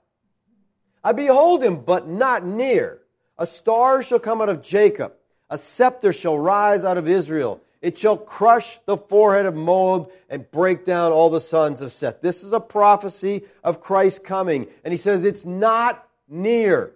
I 1.03 1.13
behold 1.13 1.63
him, 1.63 1.77
but 1.77 2.07
not 2.07 2.45
near. 2.45 2.99
A 3.38 3.47
star 3.47 4.03
shall 4.03 4.19
come 4.19 4.41
out 4.41 4.49
of 4.49 4.61
Jacob 4.61 5.13
a 5.49 5.57
scepter 5.57 6.13
shall 6.13 6.38
rise 6.38 6.86
out 6.86 6.97
of 6.97 7.07
Israel. 7.07 7.61
It 7.82 7.97
shall 7.97 8.17
crush 8.17 8.80
the 8.86 8.97
forehead 8.97 9.45
of 9.45 9.55
Moab 9.55 10.11
and 10.30 10.49
break 10.51 10.86
down 10.86 11.11
all 11.11 11.30
the 11.30 11.41
sons 11.41 11.82
of 11.82 11.91
Seth. 11.91 12.21
This 12.21 12.43
is 12.43 12.53
a 12.53 12.59
prophecy 12.59 13.43
of 13.63 13.82
Christ 13.82 14.23
coming. 14.23 14.67
And 14.84 14.91
he 14.91 14.97
says 14.97 15.23
it's 15.23 15.45
not 15.45 16.05
near. 16.27 16.93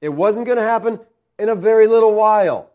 It 0.00 0.08
wasn't 0.08 0.46
going 0.46 0.56
to 0.56 0.64
happen 0.64 0.98
in 1.38 1.48
a 1.48 1.54
very 1.54 1.86
little 1.86 2.14
while. 2.14 2.70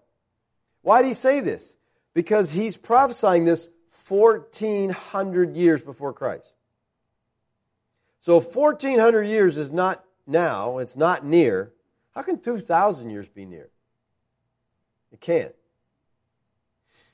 Why 0.84 1.02
did 1.02 1.10
he 1.10 1.14
say 1.16 1.40
this? 1.42 1.74
Because 2.14 2.52
he's 2.52 2.78
prophesying 2.78 3.46
this 3.46 3.70
1400 4.08 5.56
years 5.56 5.84
before 5.84 6.14
Christ. 6.14 6.52
So 8.20 8.40
1400 8.40 9.24
years 9.24 9.58
is 9.58 9.72
not 9.72 10.04
now, 10.28 10.78
it's 10.78 10.96
not 10.96 11.26
near. 11.26 11.74
How 12.14 12.22
can 12.22 12.40
2000 12.40 13.10
years 13.10 13.30
be 13.30 13.46
near? 13.46 13.70
It 15.12 15.20
can't. 15.20 15.54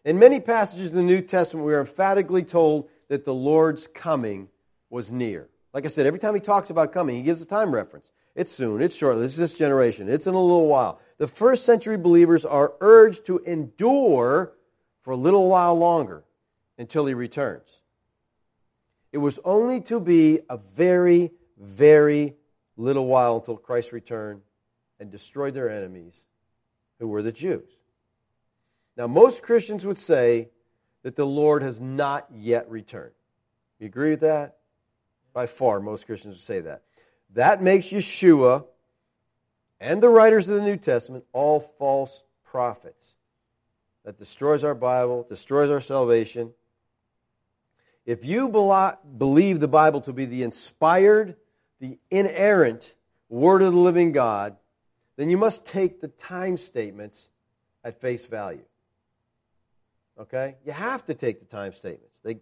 In 0.03 0.19
many 0.19 0.39
passages 0.39 0.91
in 0.91 0.97
the 0.97 1.03
New 1.03 1.21
Testament, 1.21 1.65
we 1.65 1.73
are 1.73 1.81
emphatically 1.81 2.43
told 2.43 2.89
that 3.09 3.25
the 3.25 3.33
Lord's 3.33 3.87
coming 3.87 4.49
was 4.89 5.11
near. 5.11 5.49
Like 5.73 5.85
I 5.85 5.89
said, 5.89 6.05
every 6.05 6.19
time 6.19 6.33
he 6.33 6.39
talks 6.39 6.69
about 6.69 6.91
coming, 6.91 7.15
he 7.15 7.21
gives 7.21 7.41
a 7.41 7.45
time 7.45 7.73
reference. 7.73 8.11
It's 8.35 8.51
soon, 8.51 8.81
it's 8.81 8.95
shortly, 8.95 9.25
it's 9.25 9.35
this 9.35 9.55
generation, 9.55 10.09
it's 10.09 10.27
in 10.27 10.33
a 10.33 10.41
little 10.41 10.67
while. 10.67 10.99
The 11.17 11.27
first 11.27 11.65
century 11.65 11.97
believers 11.97 12.45
are 12.45 12.73
urged 12.81 13.25
to 13.25 13.39
endure 13.39 14.53
for 15.07 15.11
a 15.11 15.15
little 15.15 15.47
while 15.47 15.73
longer 15.73 16.25
until 16.77 17.05
he 17.05 17.13
returns. 17.13 17.69
It 19.13 19.19
was 19.19 19.39
only 19.45 19.79
to 19.83 20.01
be 20.01 20.41
a 20.49 20.57
very, 20.57 21.31
very 21.57 22.35
little 22.75 23.07
while 23.07 23.37
until 23.37 23.55
Christ 23.55 23.93
returned 23.93 24.41
and 24.99 25.09
destroyed 25.09 25.53
their 25.53 25.69
enemies, 25.69 26.25
who 26.99 27.07
were 27.07 27.21
the 27.21 27.31
Jews. 27.31 27.69
Now, 28.97 29.07
most 29.07 29.43
Christians 29.43 29.85
would 29.85 29.97
say 29.97 30.49
that 31.03 31.15
the 31.15 31.25
Lord 31.25 31.61
has 31.61 31.79
not 31.79 32.27
yet 32.35 32.69
returned. 32.69 33.13
You 33.79 33.85
agree 33.85 34.09
with 34.09 34.19
that? 34.19 34.57
By 35.31 35.47
far, 35.47 35.79
most 35.79 36.05
Christians 36.05 36.35
would 36.35 36.43
say 36.43 36.59
that. 36.59 36.81
That 37.33 37.61
makes 37.61 37.87
Yeshua 37.87 38.65
and 39.79 40.03
the 40.03 40.09
writers 40.09 40.49
of 40.49 40.55
the 40.55 40.63
New 40.63 40.75
Testament 40.75 41.23
all 41.31 41.61
false 41.61 42.23
prophets. 42.43 43.13
That 44.07 44.17
destroys 44.17 44.63
our 44.63 44.73
Bible, 44.73 45.25
destroys 45.27 45.69
our 45.69 45.81
salvation. 45.81 46.53
If 48.05 48.23
you 48.23 48.47
believe 48.47 49.59
the 49.59 49.67
Bible 49.67 49.99
to 49.99 50.13
be 50.13 50.23
the 50.23 50.43
inspired, 50.43 51.35
the 51.81 51.99
inerrant 52.09 52.93
Word 53.27 53.61
of 53.61 53.73
the 53.73 53.79
living 53.79 54.13
God, 54.13 54.55
then 55.17 55.29
you 55.29 55.35
must 55.35 55.65
take 55.65 55.99
the 55.99 56.07
time 56.07 56.55
statements 56.55 57.27
at 57.83 57.99
face 57.99 58.23
value. 58.23 58.63
Okay? 60.17 60.55
You 60.65 60.71
have 60.71 61.03
to 61.03 61.13
take 61.13 61.41
the 61.41 61.45
time 61.45 61.73
statements. 61.73 62.17
They, 62.23 62.37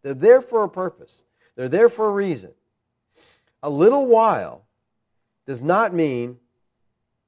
they're 0.00 0.14
there 0.14 0.40
for 0.40 0.64
a 0.64 0.70
purpose, 0.70 1.20
they're 1.54 1.68
there 1.68 1.90
for 1.90 2.08
a 2.08 2.12
reason. 2.12 2.52
A 3.62 3.68
little 3.68 4.06
while 4.06 4.64
does 5.44 5.62
not 5.62 5.92
mean 5.92 6.38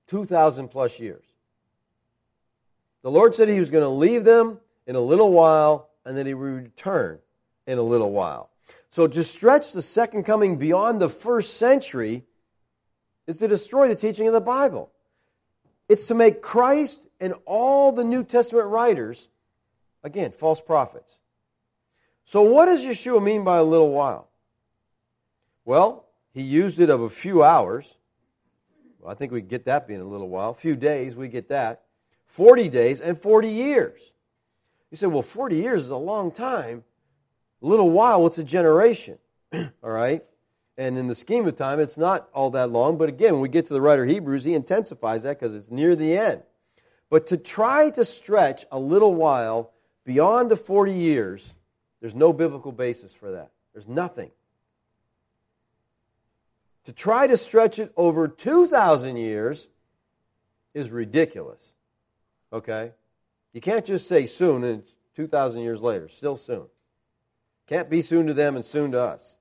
2,000 0.07 0.69
plus 0.69 0.99
years. 0.99 1.32
The 3.03 3.11
Lord 3.11 3.35
said 3.35 3.49
He 3.49 3.61
was 3.61 3.71
going 3.71 3.85
to 3.85 3.89
leave 3.89 4.25
them 4.25 4.59
in 4.87 4.97
a 4.97 5.01
little 5.01 5.33
while 5.33 5.91
and 6.05 6.17
then 6.17 6.27
He 6.27 6.35
would 6.35 6.65
return 6.65 7.19
in 7.67 7.79
a 7.79 7.83
little 7.83 8.11
while. 8.11 8.51
So 8.91 9.07
to 9.07 9.25
stretch 9.25 9.73
the 9.73 9.83
second 9.83 10.25
coming 10.25 10.57
beyond 10.57 11.01
the 11.01 11.09
first 11.09 11.55
century 11.57 12.25
is 13.27 13.39
to 13.39 13.49
destroy 13.49 13.89
the 13.89 13.95
teaching 13.95 14.27
of 14.27 14.33
the 14.33 14.41
Bible. 14.41 14.91
It's 15.89 16.07
to 16.07 16.15
make 16.15 16.43
Christ 16.43 17.01
and 17.21 17.35
all 17.47 17.93
the 17.93 18.05
New 18.05 18.25
Testament 18.25 18.67
writers, 18.67 19.29
again, 20.03 20.33
false 20.33 20.61
prophets. 20.61 21.17
So, 22.25 22.43
what 22.43 22.67
does 22.67 22.85
Yeshua 22.85 23.23
mean 23.23 23.45
by 23.45 23.59
a 23.59 23.65
little 23.65 23.91
while? 23.91 24.29
Well, 25.65 26.07
he 26.33 26.43
used 26.43 26.81
it 26.81 26.91
of 26.91 27.01
a 27.01 27.11
few 27.11 27.43
hours. 27.43 27.95
Well, 28.99 29.11
I 29.11 29.15
think 29.15 29.33
we 29.33 29.41
get 29.41 29.65
that 29.67 29.87
being 29.87 30.01
a 30.01 30.07
little 30.07 30.29
while. 30.29 30.51
A 30.51 30.55
few 30.55 30.77
days, 30.77 31.15
we 31.15 31.29
get 31.29 31.49
that. 31.49 31.83
40 32.33 32.71
days 32.71 33.01
and 33.03 33.19
40 33.19 33.49
years. 33.49 34.01
You 34.91 34.97
say, 34.97 35.07
well, 35.07 35.23
40 35.23 35.57
years 35.57 35.85
is 35.85 35.91
a 35.91 35.97
long 35.97 36.33
time. 36.33 36.83
A 37.63 37.67
little 37.67 37.91
while, 37.91 38.23
what's 38.23 38.39
a 38.39 38.45
generation? 38.45 39.19
all 39.53 39.71
right? 39.83 40.25
And 40.79 40.97
in 40.97 41.09
the 41.09 41.15
scheme 41.15 41.47
of 41.47 41.57
time, 41.57 41.79
it's 41.79 41.99
not 41.99 42.31
all 42.33 42.49
that 42.51 42.71
long. 42.71 42.97
But 42.97 43.11
again, 43.11 43.35
when 43.35 43.43
we 43.43 43.51
get 43.51 43.67
to 43.67 43.75
the 43.75 43.83
writer 43.83 44.07
Hebrews, 44.07 44.45
he 44.45 44.55
intensifies 44.55 45.25
that 45.25 45.39
because 45.39 45.55
it's 45.55 45.71
near 45.71 45.95
the 45.95 46.17
end. 46.17 46.43
But 47.11 47.27
to 47.27 47.37
try 47.37 47.91
to 47.91 48.05
stretch 48.05 48.65
a 48.73 48.79
little 48.79 49.15
while 49.15 49.73
beyond 50.07 50.51
the 50.51 50.57
40 50.57 50.91
years, 50.91 51.45
there's 52.01 52.15
no 52.15 52.33
biblical 52.33 52.73
basis 52.73 53.13
for 53.13 53.33
that. 53.33 53.51
There's 53.75 53.87
nothing. 53.87 54.31
To 56.85 56.95
try 56.95 57.27
to 57.27 57.37
stretch 57.37 57.79
it 57.79 57.93
over 57.95 58.27
2,000 58.27 59.19
years 59.19 59.69
is 60.73 60.91
ridiculous. 60.91 61.72
Okay? 62.53 62.93
You 63.53 63.61
can't 63.61 63.85
just 63.85 64.07
say 64.07 64.27
soon 64.27 64.65
and 64.65 64.81
it's 64.81 64.93
2,000 65.17 65.61
years 65.63 65.81
later. 65.81 66.09
Still 66.09 66.37
soon. 66.37 66.67
Can't 67.67 67.89
be 67.89 68.03
soon 68.03 68.27
to 68.27 68.35
them 68.35 68.57
and 68.57 68.65
soon 68.65 68.93
to 68.93 69.01
us. 69.01 69.37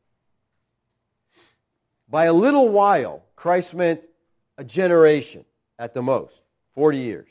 By 2.09 2.25
a 2.25 2.33
little 2.33 2.69
while, 2.69 3.23
Christ 3.35 3.73
meant 3.73 4.01
a 4.57 4.63
generation 4.63 5.45
at 5.79 5.93
the 5.93 6.01
most, 6.01 6.41
40 6.75 6.97
years. 6.97 7.29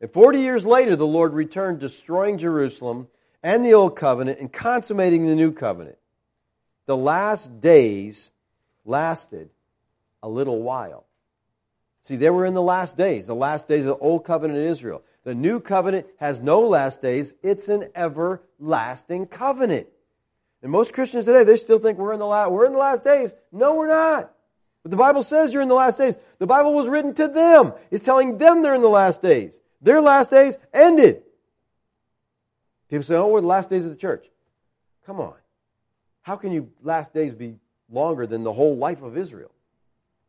And 0.00 0.10
40 0.10 0.40
years 0.40 0.64
later, 0.64 0.94
the 0.94 1.06
Lord 1.06 1.32
returned, 1.32 1.80
destroying 1.80 2.38
Jerusalem 2.38 3.08
and 3.42 3.64
the 3.64 3.74
old 3.74 3.96
covenant 3.96 4.40
and 4.40 4.52
consummating 4.52 5.26
the 5.26 5.34
new 5.34 5.52
covenant. 5.52 5.98
The 6.86 6.96
last 6.96 7.60
days 7.60 8.30
lasted 8.84 9.50
a 10.22 10.28
little 10.28 10.62
while. 10.62 11.05
See, 12.06 12.14
they 12.14 12.30
were 12.30 12.46
in 12.46 12.54
the 12.54 12.62
last 12.62 12.96
days, 12.96 13.26
the 13.26 13.34
last 13.34 13.66
days 13.66 13.80
of 13.80 13.86
the 13.86 13.96
old 13.96 14.24
covenant 14.24 14.60
in 14.60 14.66
Israel. 14.66 15.02
The 15.24 15.34
new 15.34 15.58
covenant 15.58 16.06
has 16.18 16.38
no 16.38 16.60
last 16.60 17.02
days, 17.02 17.34
it's 17.42 17.68
an 17.68 17.88
everlasting 17.96 19.26
covenant. 19.26 19.88
And 20.62 20.70
most 20.70 20.94
Christians 20.94 21.24
today, 21.24 21.42
they 21.42 21.56
still 21.56 21.80
think 21.80 21.98
we're 21.98 22.12
in 22.12 22.20
the 22.20 22.26
last, 22.26 22.52
we're 22.52 22.66
in 22.66 22.74
the 22.74 22.78
last 22.78 23.02
days. 23.02 23.34
No, 23.50 23.74
we're 23.74 23.88
not. 23.88 24.30
But 24.84 24.92
the 24.92 24.96
Bible 24.96 25.24
says 25.24 25.52
you're 25.52 25.62
in 25.62 25.68
the 25.68 25.74
last 25.74 25.98
days. 25.98 26.16
The 26.38 26.46
Bible 26.46 26.74
was 26.74 26.86
written 26.86 27.12
to 27.14 27.26
them. 27.26 27.72
It's 27.90 28.04
telling 28.04 28.38
them 28.38 28.62
they're 28.62 28.76
in 28.76 28.82
the 28.82 28.88
last 28.88 29.20
days. 29.20 29.58
Their 29.82 30.00
last 30.00 30.30
days 30.30 30.56
ended. 30.72 31.24
People 32.88 33.02
say, 33.02 33.16
oh, 33.16 33.26
we're 33.26 33.40
the 33.40 33.48
last 33.48 33.68
days 33.68 33.84
of 33.84 33.90
the 33.90 33.96
church. 33.96 34.24
Come 35.06 35.18
on. 35.18 35.34
How 36.22 36.36
can 36.36 36.52
you 36.52 36.70
last 36.84 37.12
days 37.12 37.34
be 37.34 37.56
longer 37.90 38.28
than 38.28 38.44
the 38.44 38.52
whole 38.52 38.76
life 38.76 39.02
of 39.02 39.18
Israel? 39.18 39.50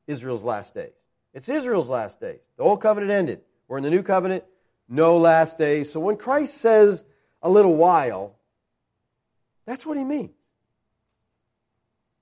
Israel's 0.08 0.44
last 0.44 0.74
days. 0.74 0.90
It's 1.34 1.50
Israel's 1.50 1.90
last 1.90 2.20
days. 2.20 2.40
The 2.58 2.64
old 2.64 2.82
covenant 2.82 3.12
ended. 3.12 3.42
We're 3.68 3.78
in 3.78 3.84
the 3.84 3.90
new 3.90 4.04
covenant, 4.04 4.44
no 4.88 5.18
last 5.18 5.58
days. 5.58 5.92
So 5.92 6.00
when 6.00 6.18
Christ 6.18 6.58
says 6.58 7.04
a 7.42 7.50
little 7.50 7.76
while, 7.76 8.36
that's 9.66 9.86
what 9.86 9.98
he 9.98 10.04
means. 10.04 10.32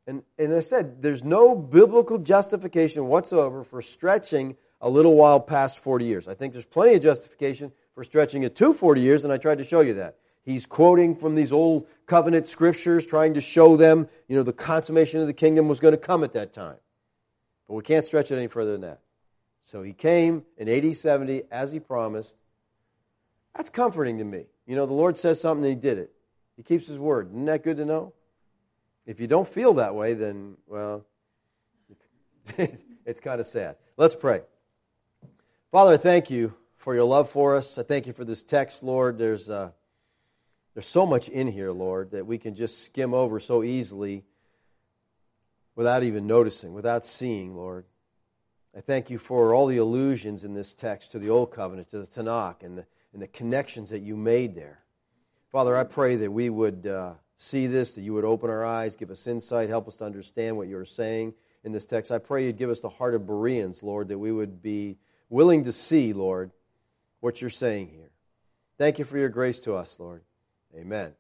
And, 0.08 0.24
and 0.38 0.54
I 0.54 0.60
said, 0.60 1.02
there's 1.02 1.24
no 1.24 1.56
biblical 1.56 2.18
justification 2.18 3.08
whatsoever 3.08 3.64
for 3.64 3.82
stretching 3.82 4.56
a 4.82 4.90
little 4.90 5.16
while 5.16 5.40
past 5.40 5.80
40 5.80 6.06
years. 6.06 6.28
I 6.28 6.36
think 6.36 6.54
there's 6.54 6.66
plenty 6.66 6.96
of 6.96 7.02
justification 7.02 7.72
for 7.96 8.04
stretching 8.04 8.44
it 8.44 8.56
to 8.58 8.74
40 8.74 9.02
years, 9.02 9.24
and 9.24 9.34
I 9.34 9.38
tried 9.38 9.58
to 9.60 9.64
show 9.64 9.82
you 9.82 9.96
that. 9.96 10.18
He's 10.44 10.68
quoting 10.68 11.16
from 11.16 11.34
these 11.34 11.52
old 11.52 11.88
covenant 12.06 12.48
scriptures, 12.48 13.06
trying 13.06 13.34
to 13.34 13.42
show 13.42 13.78
them, 13.78 14.08
you 14.28 14.36
know, 14.36 14.44
the 14.44 14.54
consummation 14.54 15.22
of 15.22 15.28
the 15.28 15.34
kingdom 15.34 15.68
was 15.68 15.80
going 15.80 15.94
to 15.94 15.98
come 15.98 16.24
at 16.24 16.34
that 16.34 16.54
time. 16.54 16.76
But 17.68 17.76
we 17.76 17.84
can't 17.84 18.06
stretch 18.06 18.32
it 18.32 18.38
any 18.38 18.48
further 18.48 18.74
than 18.74 18.82
that. 18.82 19.00
So 19.64 19.82
he 19.82 19.94
came 19.94 20.44
in 20.58 20.70
AD 20.70 20.96
70 20.96 21.44
as 21.52 21.72
he 21.72 21.80
promised. 21.80 22.36
That's 23.56 23.70
comforting 23.70 24.20
to 24.20 24.24
me. 24.24 24.46
You 24.68 24.76
know, 24.76 24.86
the 24.86 24.94
Lord 24.94 25.18
says 25.18 25.42
something 25.42 25.66
and 25.66 25.76
he 25.76 25.80
did 25.80 25.98
it. 25.98 26.12
He 26.56 26.64
keeps 26.64 26.88
his 26.88 26.98
word. 26.98 27.30
Isn't 27.30 27.46
that 27.46 27.64
good 27.64 27.78
to 27.78 27.86
know? 27.86 28.14
If 29.06 29.20
you 29.20 29.28
don't 29.28 29.48
feel 29.48 29.76
that 29.76 29.96
way, 29.96 30.14
then, 30.14 30.56
well, 30.68 31.06
it's 32.58 33.20
kind 33.20 33.42
of 33.42 33.48
sad. 33.48 33.76
Let's 33.98 34.16
pray. 34.16 34.42
Father, 35.72 35.94
I 35.94 35.98
thank 35.98 36.30
you 36.30 36.54
for 36.78 36.94
your 36.94 37.04
love 37.04 37.30
for 37.30 37.56
us. 37.56 37.78
I 37.78 37.84
thank 37.84 38.08
you 38.08 38.14
for 38.14 38.26
this 38.26 38.44
text, 38.44 38.84
Lord. 38.84 39.18
There's, 39.18 39.50
uh, 39.50 39.72
there's 40.74 40.88
so 40.88 41.06
much 41.06 41.30
in 41.30 41.48
here, 41.48 41.72
Lord, 41.72 42.12
that 42.12 42.26
we 42.26 42.38
can 42.38 42.56
just 42.56 42.84
skim 42.84 43.14
over 43.14 43.40
so 43.40 43.64
easily 43.64 44.24
without 45.76 46.04
even 46.04 46.28
noticing, 46.28 46.74
without 46.74 47.06
seeing, 47.06 47.56
Lord. 47.56 47.86
I 48.76 48.82
thank 48.82 49.10
you 49.10 49.18
for 49.18 49.54
all 49.54 49.68
the 49.68 49.78
allusions 49.78 50.44
in 50.44 50.54
this 50.54 50.74
text 50.74 51.12
to 51.12 51.20
the 51.20 51.30
Old 51.30 51.52
Covenant, 51.52 51.90
to 51.92 52.00
the 52.00 52.08
Tanakh, 52.08 52.64
and 52.64 52.78
the, 52.78 52.86
and 53.14 53.22
the 53.22 53.28
connections 53.28 53.90
that 53.92 54.02
you 54.02 54.18
made 54.18 54.56
there. 54.56 54.80
Father, 55.52 55.78
I 55.78 55.86
pray 55.86 56.18
that 56.18 56.32
we 56.32 56.50
would 56.50 56.86
uh, 56.86 57.14
see 57.38 57.68
this, 57.68 57.96
that 57.96 58.02
you 58.02 58.14
would 58.14 58.26
open 58.26 58.50
our 58.50 58.66
eyes, 58.66 58.96
give 58.96 59.12
us 59.12 59.28
insight, 59.28 59.70
help 59.70 59.88
us 59.88 59.96
to 59.98 60.06
understand 60.06 60.58
what 60.58 60.68
you're 60.68 60.86
saying 60.86 61.34
in 61.64 61.72
this 61.72 61.86
text. 61.86 62.12
I 62.12 62.18
pray 62.18 62.46
you'd 62.46 62.58
give 62.58 62.70
us 62.70 62.82
the 62.82 62.90
heart 62.90 63.16
of 63.16 63.26
Bereans, 63.26 63.82
Lord, 63.82 64.10
that 64.10 64.20
we 64.20 64.32
would 64.32 64.62
be 64.62 64.98
willing 65.30 65.64
to 65.64 65.74
see, 65.74 66.14
Lord, 66.14 66.52
what 67.22 67.40
you're 67.40 67.50
saying 67.50 67.90
here. 67.90 68.12
Thank 68.78 69.00
you 69.00 69.06
for 69.06 69.18
your 69.18 69.30
grace 69.30 69.60
to 69.62 69.76
us, 69.76 69.96
Lord. 69.98 70.22
Amen. 70.76 71.14